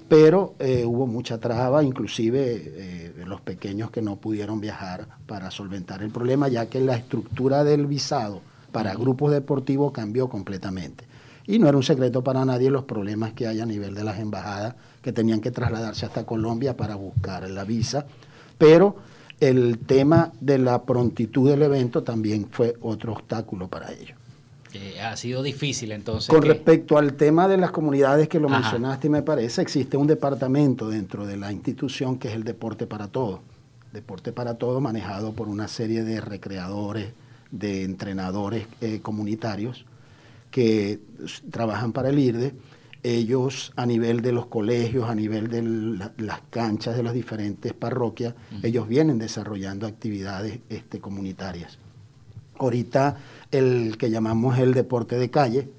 pero 0.09 0.53
eh, 0.59 0.83
hubo 0.85 1.07
mucha 1.07 1.39
traba, 1.39 1.83
inclusive 1.83 3.13
los 3.25 3.41
pequeños 3.41 3.89
que 3.89 4.03
no 4.03 4.17
pudieron 4.17 4.59
viajar 4.61 5.07
para 5.25 5.49
solventar 5.49 6.03
el 6.03 6.11
problema, 6.11 6.47
ya 6.47 6.67
que 6.67 6.79
la 6.79 6.95
estructura 6.95 7.63
del 7.63 7.87
visado 7.87 8.41
para 8.75 8.93
grupos 8.93 9.31
deportivos 9.31 9.93
cambió 9.93 10.27
completamente. 10.27 11.05
Y 11.47 11.59
no 11.59 11.69
era 11.69 11.77
un 11.77 11.83
secreto 11.83 12.21
para 12.25 12.43
nadie 12.43 12.69
los 12.69 12.83
problemas 12.83 13.31
que 13.31 13.47
hay 13.47 13.61
a 13.61 13.65
nivel 13.65 13.95
de 13.95 14.03
las 14.03 14.19
embajadas 14.19 14.75
que 15.01 15.13
tenían 15.13 15.39
que 15.39 15.49
trasladarse 15.49 16.05
hasta 16.05 16.25
Colombia 16.25 16.75
para 16.75 16.95
buscar 16.95 17.49
la 17.49 17.63
visa, 17.63 18.05
pero 18.57 18.97
el 19.39 19.77
tema 19.77 20.33
de 20.41 20.57
la 20.57 20.83
prontitud 20.83 21.49
del 21.49 21.61
evento 21.61 22.03
también 22.03 22.47
fue 22.51 22.75
otro 22.81 23.13
obstáculo 23.13 23.69
para 23.69 23.93
ellos. 23.93 24.17
Eh, 24.73 24.99
ha 24.99 25.15
sido 25.15 25.41
difícil 25.41 25.93
entonces. 25.93 26.27
Con 26.29 26.41
que- 26.41 26.49
respecto 26.49 26.97
al 26.97 27.13
tema 27.13 27.47
de 27.47 27.55
las 27.55 27.71
comunidades 27.71 28.27
que 28.27 28.41
lo 28.41 28.49
Ajá. 28.49 28.59
mencionaste, 28.59 29.09
me 29.09 29.21
parece, 29.21 29.61
existe 29.61 29.95
un 29.95 30.07
departamento 30.07 30.89
dentro 30.89 31.25
de 31.25 31.37
la 31.37 31.49
institución 31.53 32.17
que 32.19 32.27
es 32.27 32.33
el 32.33 32.43
Deporte 32.43 32.87
para 32.87 33.07
Todos. 33.07 33.39
Deporte 33.93 34.33
para 34.33 34.55
Todos 34.55 34.81
manejado 34.81 35.31
por 35.31 35.47
una 35.47 35.69
serie 35.69 36.03
de 36.03 36.19
recreadores, 36.19 37.13
de 37.57 37.83
entrenadores 37.83 38.67
eh, 38.81 38.99
comunitarios 39.01 39.85
que 40.51 40.99
trabajan 41.51 41.91
para 41.93 42.09
el 42.09 42.19
IRDE. 42.19 42.53
Ellos 43.03 43.71
a 43.75 43.85
nivel 43.85 44.21
de 44.21 44.31
los 44.31 44.47
colegios, 44.47 45.07
a 45.09 45.13
nivel 45.15 45.47
de 45.47 45.61
la- 45.61 46.11
las 46.17 46.41
canchas 46.49 46.95
de 46.97 47.03
las 47.03 47.13
diferentes 47.13 47.71
parroquias, 47.73 48.33
ellos 48.63 48.87
vienen 48.87 49.19
desarrollando 49.19 49.85
actividades 49.85 50.59
este, 50.69 50.99
comunitarias. 50.99 51.77
Ahorita 52.57 53.17
el 53.51 53.97
que 53.97 54.09
llamamos 54.09 54.57
el 54.57 54.73
deporte 54.73 55.17
de 55.19 55.29
calle, 55.29 55.69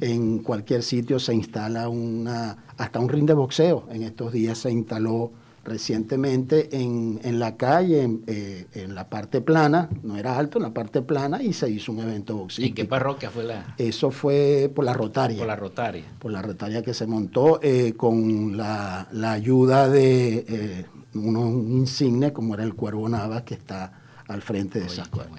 en 0.00 0.38
cualquier 0.40 0.82
sitio 0.82 1.18
se 1.18 1.34
instala 1.34 1.88
una, 1.88 2.58
hasta 2.76 3.00
un 3.00 3.08
ring 3.08 3.26
de 3.26 3.32
boxeo. 3.34 3.88
En 3.90 4.02
estos 4.02 4.32
días 4.32 4.58
se 4.58 4.70
instaló 4.70 5.32
recientemente 5.66 6.68
en, 6.76 7.20
en 7.24 7.38
la 7.38 7.56
calle, 7.56 8.02
en, 8.02 8.22
eh, 8.26 8.66
en 8.74 8.94
la 8.94 9.08
parte 9.08 9.40
plana, 9.40 9.90
no 10.02 10.16
era 10.16 10.38
alto, 10.38 10.58
en 10.58 10.62
la 10.62 10.72
parte 10.72 11.02
plana, 11.02 11.42
y 11.42 11.52
se 11.52 11.68
hizo 11.68 11.92
un 11.92 12.00
evento 12.00 12.36
boxeo. 12.36 12.64
¿En 12.64 12.74
qué 12.74 12.84
parroquia 12.84 13.30
fue 13.30 13.44
la, 13.44 13.74
Eso 13.76 14.10
fue 14.10 14.70
por 14.74 14.84
la 14.84 14.92
Rotaria 14.94 15.38
por 15.38 15.46
la 15.46 15.56
Rotaria? 15.56 16.04
por 16.18 16.32
la 16.32 16.42
retaria 16.42 16.82
que 16.82 16.94
se 16.94 17.06
montó 17.06 17.60
eh, 17.62 17.94
con 17.96 18.56
la, 18.56 19.08
la 19.12 19.32
ayuda 19.32 19.88
de 19.88 20.44
eh, 20.48 20.86
unos 21.14 21.52
insignes 21.52 22.32
como 22.32 22.54
era 22.54 22.62
el 22.62 22.74
Cuervo 22.74 23.08
Navas 23.08 23.42
que 23.42 23.54
está 23.54 24.00
al 24.28 24.42
frente 24.42 24.80
de 24.80 24.86
esas 24.86 25.08
cosas. 25.08 25.30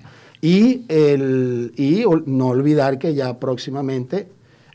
Y, 0.42 0.86
el, 0.88 1.74
y 1.76 2.04
no 2.26 2.48
olvidar 2.48 3.00
que 3.00 3.16
ya 3.16 3.40
próximamente 3.40 4.28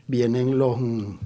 vienen 0.07 0.57
los 0.57 0.79
mm, 0.79 1.17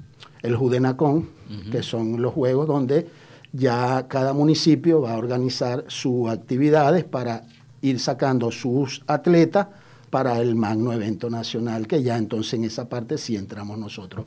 el 0.42 0.56
Judenacón, 0.56 1.28
que 1.72 1.82
son 1.82 2.22
los 2.22 2.32
juegos 2.32 2.66
donde 2.68 3.08
ya 3.52 4.06
cada 4.08 4.32
municipio 4.32 5.00
va 5.02 5.12
a 5.14 5.16
organizar 5.16 5.84
sus 5.88 6.28
actividades 6.30 7.04
para 7.04 7.44
ir 7.82 7.98
sacando 8.00 8.50
sus 8.50 9.02
atletas 9.06 9.68
para 10.10 10.40
el 10.40 10.54
magno 10.54 10.92
evento 10.92 11.30
nacional, 11.30 11.86
que 11.86 12.02
ya 12.02 12.16
entonces 12.16 12.54
en 12.54 12.64
esa 12.64 12.88
parte 12.88 13.18
sí 13.18 13.36
entramos 13.36 13.78
nosotros 13.78 14.26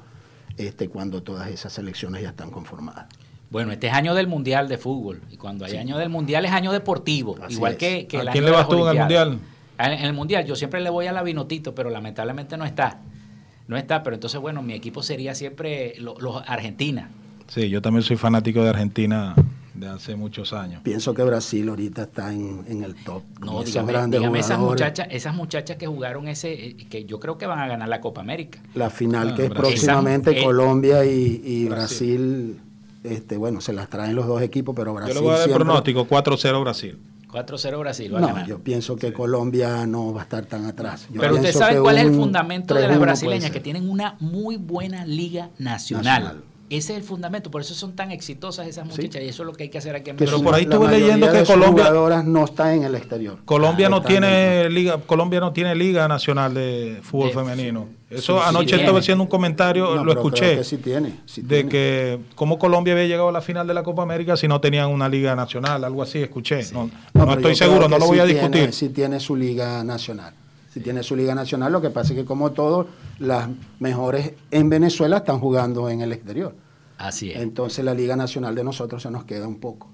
este, 0.57 0.89
cuando 0.89 1.23
todas 1.23 1.49
esas 1.49 1.73
selecciones 1.73 2.21
ya 2.21 2.29
están 2.29 2.51
conformadas. 2.51 3.05
Bueno, 3.49 3.71
este 3.71 3.87
es 3.87 3.93
año 3.93 4.13
del 4.15 4.27
Mundial 4.27 4.69
de 4.69 4.77
Fútbol. 4.77 5.21
Y 5.29 5.37
cuando 5.37 5.65
hay 5.65 5.75
año 5.77 5.97
del 5.97 6.09
Mundial 6.09 6.45
es 6.45 6.51
año 6.51 6.71
deportivo. 6.71 7.35
Así 7.41 7.55
igual 7.55 7.73
es. 7.73 7.77
que, 7.77 8.07
que 8.07 8.17
¿A 8.17 8.21
el 8.21 8.29
quién 8.29 8.43
año 8.45 8.51
le 8.53 8.57
vas 8.57 8.69
tú 8.69 8.87
en 8.87 8.91
el. 8.93 8.99
Mundial? 8.99 9.39
En 9.79 9.91
en 9.91 10.05
el 10.05 10.13
Mundial 10.13 10.45
yo 10.45 10.55
siempre 10.55 10.79
le 10.79 10.89
voy 10.89 11.07
a 11.07 11.11
la 11.11 11.21
Vinotito, 11.23 11.75
pero 11.75 11.89
lamentablemente 11.89 12.55
no 12.57 12.63
está. 12.65 12.99
No 13.67 13.75
está, 13.77 14.03
pero 14.03 14.15
entonces, 14.15 14.39
bueno, 14.39 14.61
mi 14.61 14.73
equipo 14.73 15.01
sería 15.03 15.33
siempre 15.35 15.95
lo- 15.97 16.17
los 16.19 16.43
Argentina. 16.47 17.09
Sí, 17.53 17.69
yo 17.69 17.81
también 17.81 18.03
soy 18.03 18.15
fanático 18.15 18.63
de 18.63 18.69
Argentina 18.69 19.35
de 19.73 19.87
hace 19.87 20.15
muchos 20.15 20.53
años. 20.53 20.81
Pienso 20.83 21.13
que 21.13 21.21
Brasil 21.23 21.67
ahorita 21.67 22.03
está 22.03 22.31
en, 22.33 22.63
en 22.67 22.83
el 22.83 22.95
top. 22.95 23.23
No, 23.41 23.61
dígame, 23.63 23.91
grandes 23.91 24.19
dígame 24.21 24.39
esas 24.39 24.59
muchachas, 24.59 25.07
esas 25.11 25.35
muchachas 25.35 25.75
que 25.77 25.87
jugaron 25.87 26.27
ese, 26.29 26.53
eh, 26.67 26.75
que 26.89 27.03
yo 27.05 27.19
creo 27.19 27.37
que 27.37 27.45
van 27.47 27.59
a 27.59 27.67
ganar 27.67 27.89
la 27.89 27.99
Copa 27.99 28.21
América. 28.21 28.59
La 28.73 28.89
final 28.89 29.31
Ah, 29.31 29.35
que 29.35 29.43
es 29.43 29.49
Brasil. 29.49 29.69
próximamente 29.73 30.31
Esa- 30.31 30.39
eh, 30.39 30.43
Colombia 30.43 31.03
y, 31.05 31.41
y 31.43 31.65
Brasil. 31.67 32.57
Brasil. 32.57 32.59
este, 33.03 33.35
bueno, 33.37 33.59
se 33.61 33.73
las 33.73 33.89
traen 33.89 34.15
los 34.15 34.27
dos 34.27 34.41
equipos, 34.41 34.73
pero 34.75 34.93
Brasil 34.93 35.13
Yo 35.15 35.19
le 35.21 35.25
voy 35.25 35.33
a 35.35 35.39
dar 35.39 35.47
siempre- 35.47 35.65
pronóstico 35.65 36.05
4-0 36.07 36.61
Brasil. 36.61 36.97
4-0 37.31 37.79
Brasil 37.79 38.13
va 38.13 38.17
a 38.17 38.21
No, 38.21 38.27
ganar. 38.27 38.45
yo 38.47 38.59
pienso 38.59 38.95
que 38.97 39.11
Colombia 39.13 39.85
no 39.87 40.13
va 40.13 40.21
a 40.21 40.23
estar 40.23 40.45
tan 40.45 40.65
atrás. 40.65 41.07
Yo 41.11 41.19
Pero 41.21 41.35
usted 41.35 41.51
sabe 41.53 41.79
cuál 41.79 41.97
es 41.97 42.03
el 42.03 42.09
un 42.11 42.15
fundamento 42.17 42.75
de 42.75 42.81
las 42.81 42.91
3-1 42.91 42.93
puede 42.95 43.05
brasileñas, 43.05 43.51
que 43.51 43.59
tienen 43.61 43.89
una 43.89 44.15
muy 44.19 44.57
buena 44.57 45.05
liga 45.05 45.49
nacional. 45.57 46.23
Nacional. 46.23 46.43
Ese 46.71 46.93
es 46.93 46.99
el 46.99 47.03
fundamento, 47.03 47.51
por 47.51 47.59
eso 47.59 47.73
son 47.73 47.97
tan 47.97 48.11
exitosas 48.11 48.65
esas 48.65 48.85
muchachas 48.85 49.21
y 49.21 49.27
eso 49.27 49.43
es 49.43 49.47
lo 49.47 49.51
que 49.53 49.63
hay 49.63 49.69
que 49.69 49.77
hacer 49.77 49.93
aquí 49.93 50.09
en 50.09 50.15
Que 50.15 50.23
Pero 50.23 50.41
por 50.41 50.55
ahí 50.55 50.63
estuve 50.63 50.87
leyendo 50.89 51.29
que 51.29 51.43
Colombia- 51.43 51.83
jugadoras 51.85 52.23
no 52.25 52.45
está 52.45 52.73
en 52.73 52.83
el 52.83 52.95
exterior. 52.95 53.39
Colombia 53.43 53.89
no 53.89 54.01
tiene 54.01 54.69
liga, 54.69 54.97
Colombia 55.05 55.41
no 55.41 55.51
tiene 55.51 55.75
liga 55.75 56.07
nacional 56.07 56.53
de 56.53 56.99
fútbol 57.03 57.27
De- 57.27 57.33
femenino. 57.33 57.87
sí, 58.09 58.15
Eso 58.15 58.37
sí 58.37 58.43
anoche 58.47 58.67
tiene. 58.67 58.83
estaba 58.83 58.99
haciendo 58.99 59.23
un 59.25 59.29
comentario, 59.29 59.83
No, 59.83 59.89
lo 59.95 59.95
pero 59.95 60.05
creo 60.05 60.25
escuché, 60.27 60.55
que 60.59 60.63
sí 60.63 60.77
tiene, 60.77 61.13
sí 61.25 61.41
de 61.41 61.47
tiene. 61.55 61.69
que 61.69 62.19
cómo 62.35 62.57
Colombia 62.57 62.93
había 62.93 63.05
llegado 63.05 63.27
a 63.27 63.31
la 63.33 63.41
final 63.41 63.67
de 63.67 63.73
la 63.73 63.83
Copa 63.83 64.03
América 64.03 64.37
si 64.37 64.47
no 64.47 64.61
tenían 64.61 64.87
una 64.89 65.09
liga 65.09 65.35
nacional, 65.35 65.83
algo 65.83 66.01
así, 66.03 66.19
escuché. 66.19 66.61
No, 66.71 66.89
no 67.13 67.33
estoy 67.33 67.53
seguro, 67.55 67.89
no 67.89 67.97
lo 67.97 68.05
voy 68.07 68.19
a 68.19 68.23
tiene- 68.25 68.39
discutir. 68.39 68.73
sí 68.73 68.87
tiene 68.89 69.19
su 69.19 69.35
liga 69.35 69.83
nacional. 69.83 70.33
Si 70.73 70.79
tiene 70.79 71.03
su 71.03 71.15
liga 71.15 71.35
nacional. 71.35 71.71
Lo 71.71 71.81
que 71.81 71.89
pasa 71.89 72.13
es 72.13 72.19
que 72.19 72.25
como 72.25 72.51
todos, 72.51 72.87
las 73.19 73.49
mejores 73.79 74.33
en 74.51 74.69
Venezuela 74.69 75.17
están 75.17 75.39
jugando 75.39 75.89
en 75.89 76.01
el 76.01 76.13
exterior. 76.13 76.55
Así 76.97 77.31
es. 77.31 77.41
Entonces 77.41 77.83
la 77.83 77.93
liga 77.93 78.15
nacional 78.15 78.55
de 78.55 78.63
nosotros 78.63 79.03
se 79.03 79.11
nos 79.11 79.25
queda 79.25 79.47
un 79.47 79.59
poco. 79.59 79.89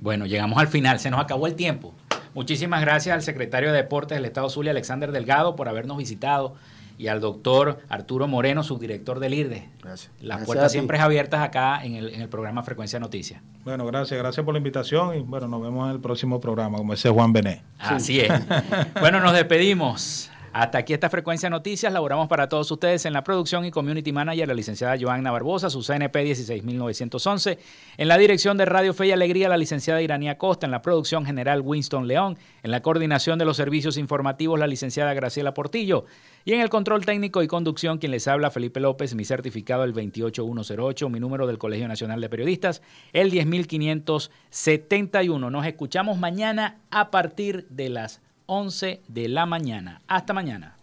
Bueno, 0.00 0.26
llegamos 0.26 0.58
al 0.58 0.68
final, 0.68 1.00
se 1.00 1.10
nos 1.10 1.20
acabó 1.20 1.46
el 1.46 1.54
tiempo. 1.54 1.94
Muchísimas 2.34 2.80
gracias 2.82 3.14
al 3.14 3.22
secretario 3.22 3.72
de 3.72 3.78
Deportes 3.78 4.16
del 4.16 4.24
Estado 4.26 4.48
Zulia, 4.50 4.70
Alexander 4.70 5.10
Delgado, 5.12 5.56
por 5.56 5.68
habernos 5.68 5.96
visitado 5.96 6.54
y 6.98 7.06
al 7.06 7.20
doctor 7.20 7.78
Arturo 7.88 8.26
Moreno, 8.26 8.62
subdirector 8.62 9.20
del 9.20 9.34
IRDE. 9.34 9.68
Gracias. 9.82 10.10
Las 10.16 10.38
Gracias 10.38 10.46
puertas 10.46 10.72
siempre 10.72 10.98
abiertas 10.98 11.40
acá 11.40 11.82
en 11.84 11.94
el, 11.94 12.12
en 12.12 12.20
el 12.20 12.28
programa 12.28 12.62
Frecuencia 12.62 12.98
Noticias. 12.98 13.40
Bueno, 13.64 13.86
gracias, 13.86 14.18
gracias 14.18 14.44
por 14.44 14.52
la 14.52 14.58
invitación 14.58 15.16
y 15.16 15.20
bueno, 15.20 15.46
nos 15.46 15.62
vemos 15.62 15.86
en 15.88 15.94
el 15.94 16.00
próximo 16.00 16.40
programa, 16.40 16.78
como 16.78 16.92
dice 16.92 17.08
Juan 17.08 17.32
Bené. 17.32 17.62
Así 17.78 18.20
es. 18.20 18.32
bueno, 19.00 19.20
nos 19.20 19.32
despedimos. 19.32 20.30
Hasta 20.52 20.78
aquí 20.78 20.92
esta 20.92 21.10
frecuencia 21.10 21.50
noticias. 21.50 21.92
Laboramos 21.92 22.26
para 22.26 22.48
todos 22.48 22.70
ustedes 22.70 23.04
en 23.06 23.12
la 23.12 23.22
producción 23.22 23.64
y 23.64 23.70
community 23.70 24.12
manager, 24.12 24.48
la 24.48 24.54
licenciada 24.54 24.96
Joanna 24.98 25.30
Barbosa, 25.30 25.70
su 25.70 25.82
CNP 25.82 26.24
16911. 26.24 27.58
En 27.96 28.08
la 28.08 28.18
dirección 28.18 28.56
de 28.56 28.64
Radio 28.64 28.94
Fe 28.94 29.06
y 29.08 29.12
Alegría, 29.12 29.48
la 29.48 29.56
licenciada 29.56 30.02
Iranía 30.02 30.38
Costa. 30.38 30.66
En 30.66 30.72
la 30.72 30.82
producción 30.82 31.24
general, 31.24 31.60
Winston 31.60 32.08
León. 32.08 32.38
En 32.62 32.70
la 32.70 32.80
coordinación 32.80 33.38
de 33.38 33.44
los 33.44 33.56
servicios 33.56 33.96
informativos, 33.98 34.58
la 34.58 34.66
licenciada 34.66 35.14
Graciela 35.14 35.54
Portillo. 35.54 36.06
Y 36.44 36.54
en 36.54 36.60
el 36.60 36.70
control 36.70 37.04
técnico 37.04 37.42
y 37.42 37.48
conducción, 37.48 37.98
quien 37.98 38.12
les 38.12 38.28
habla, 38.28 38.50
Felipe 38.50 38.80
López, 38.80 39.14
mi 39.14 39.24
certificado 39.24 39.84
el 39.84 39.92
28108, 39.92 41.08
mi 41.08 41.20
número 41.20 41.46
del 41.46 41.58
Colegio 41.58 41.86
Nacional 41.88 42.20
de 42.20 42.28
Periodistas, 42.28 42.82
el 43.12 43.30
10571. 43.30 45.50
Nos 45.50 45.66
escuchamos 45.66 46.18
mañana 46.18 46.78
a 46.90 47.10
partir 47.10 47.66
de 47.68 47.90
las 47.90 48.20
11 48.46 49.02
de 49.08 49.28
la 49.28 49.46
mañana. 49.46 50.02
Hasta 50.08 50.32
mañana. 50.32 50.74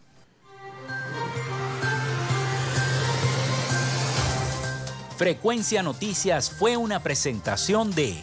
Frecuencia 5.17 5.81
Noticias 5.81 6.51
fue 6.51 6.75
una 6.75 7.01
presentación 7.01 7.95
de 7.95 8.15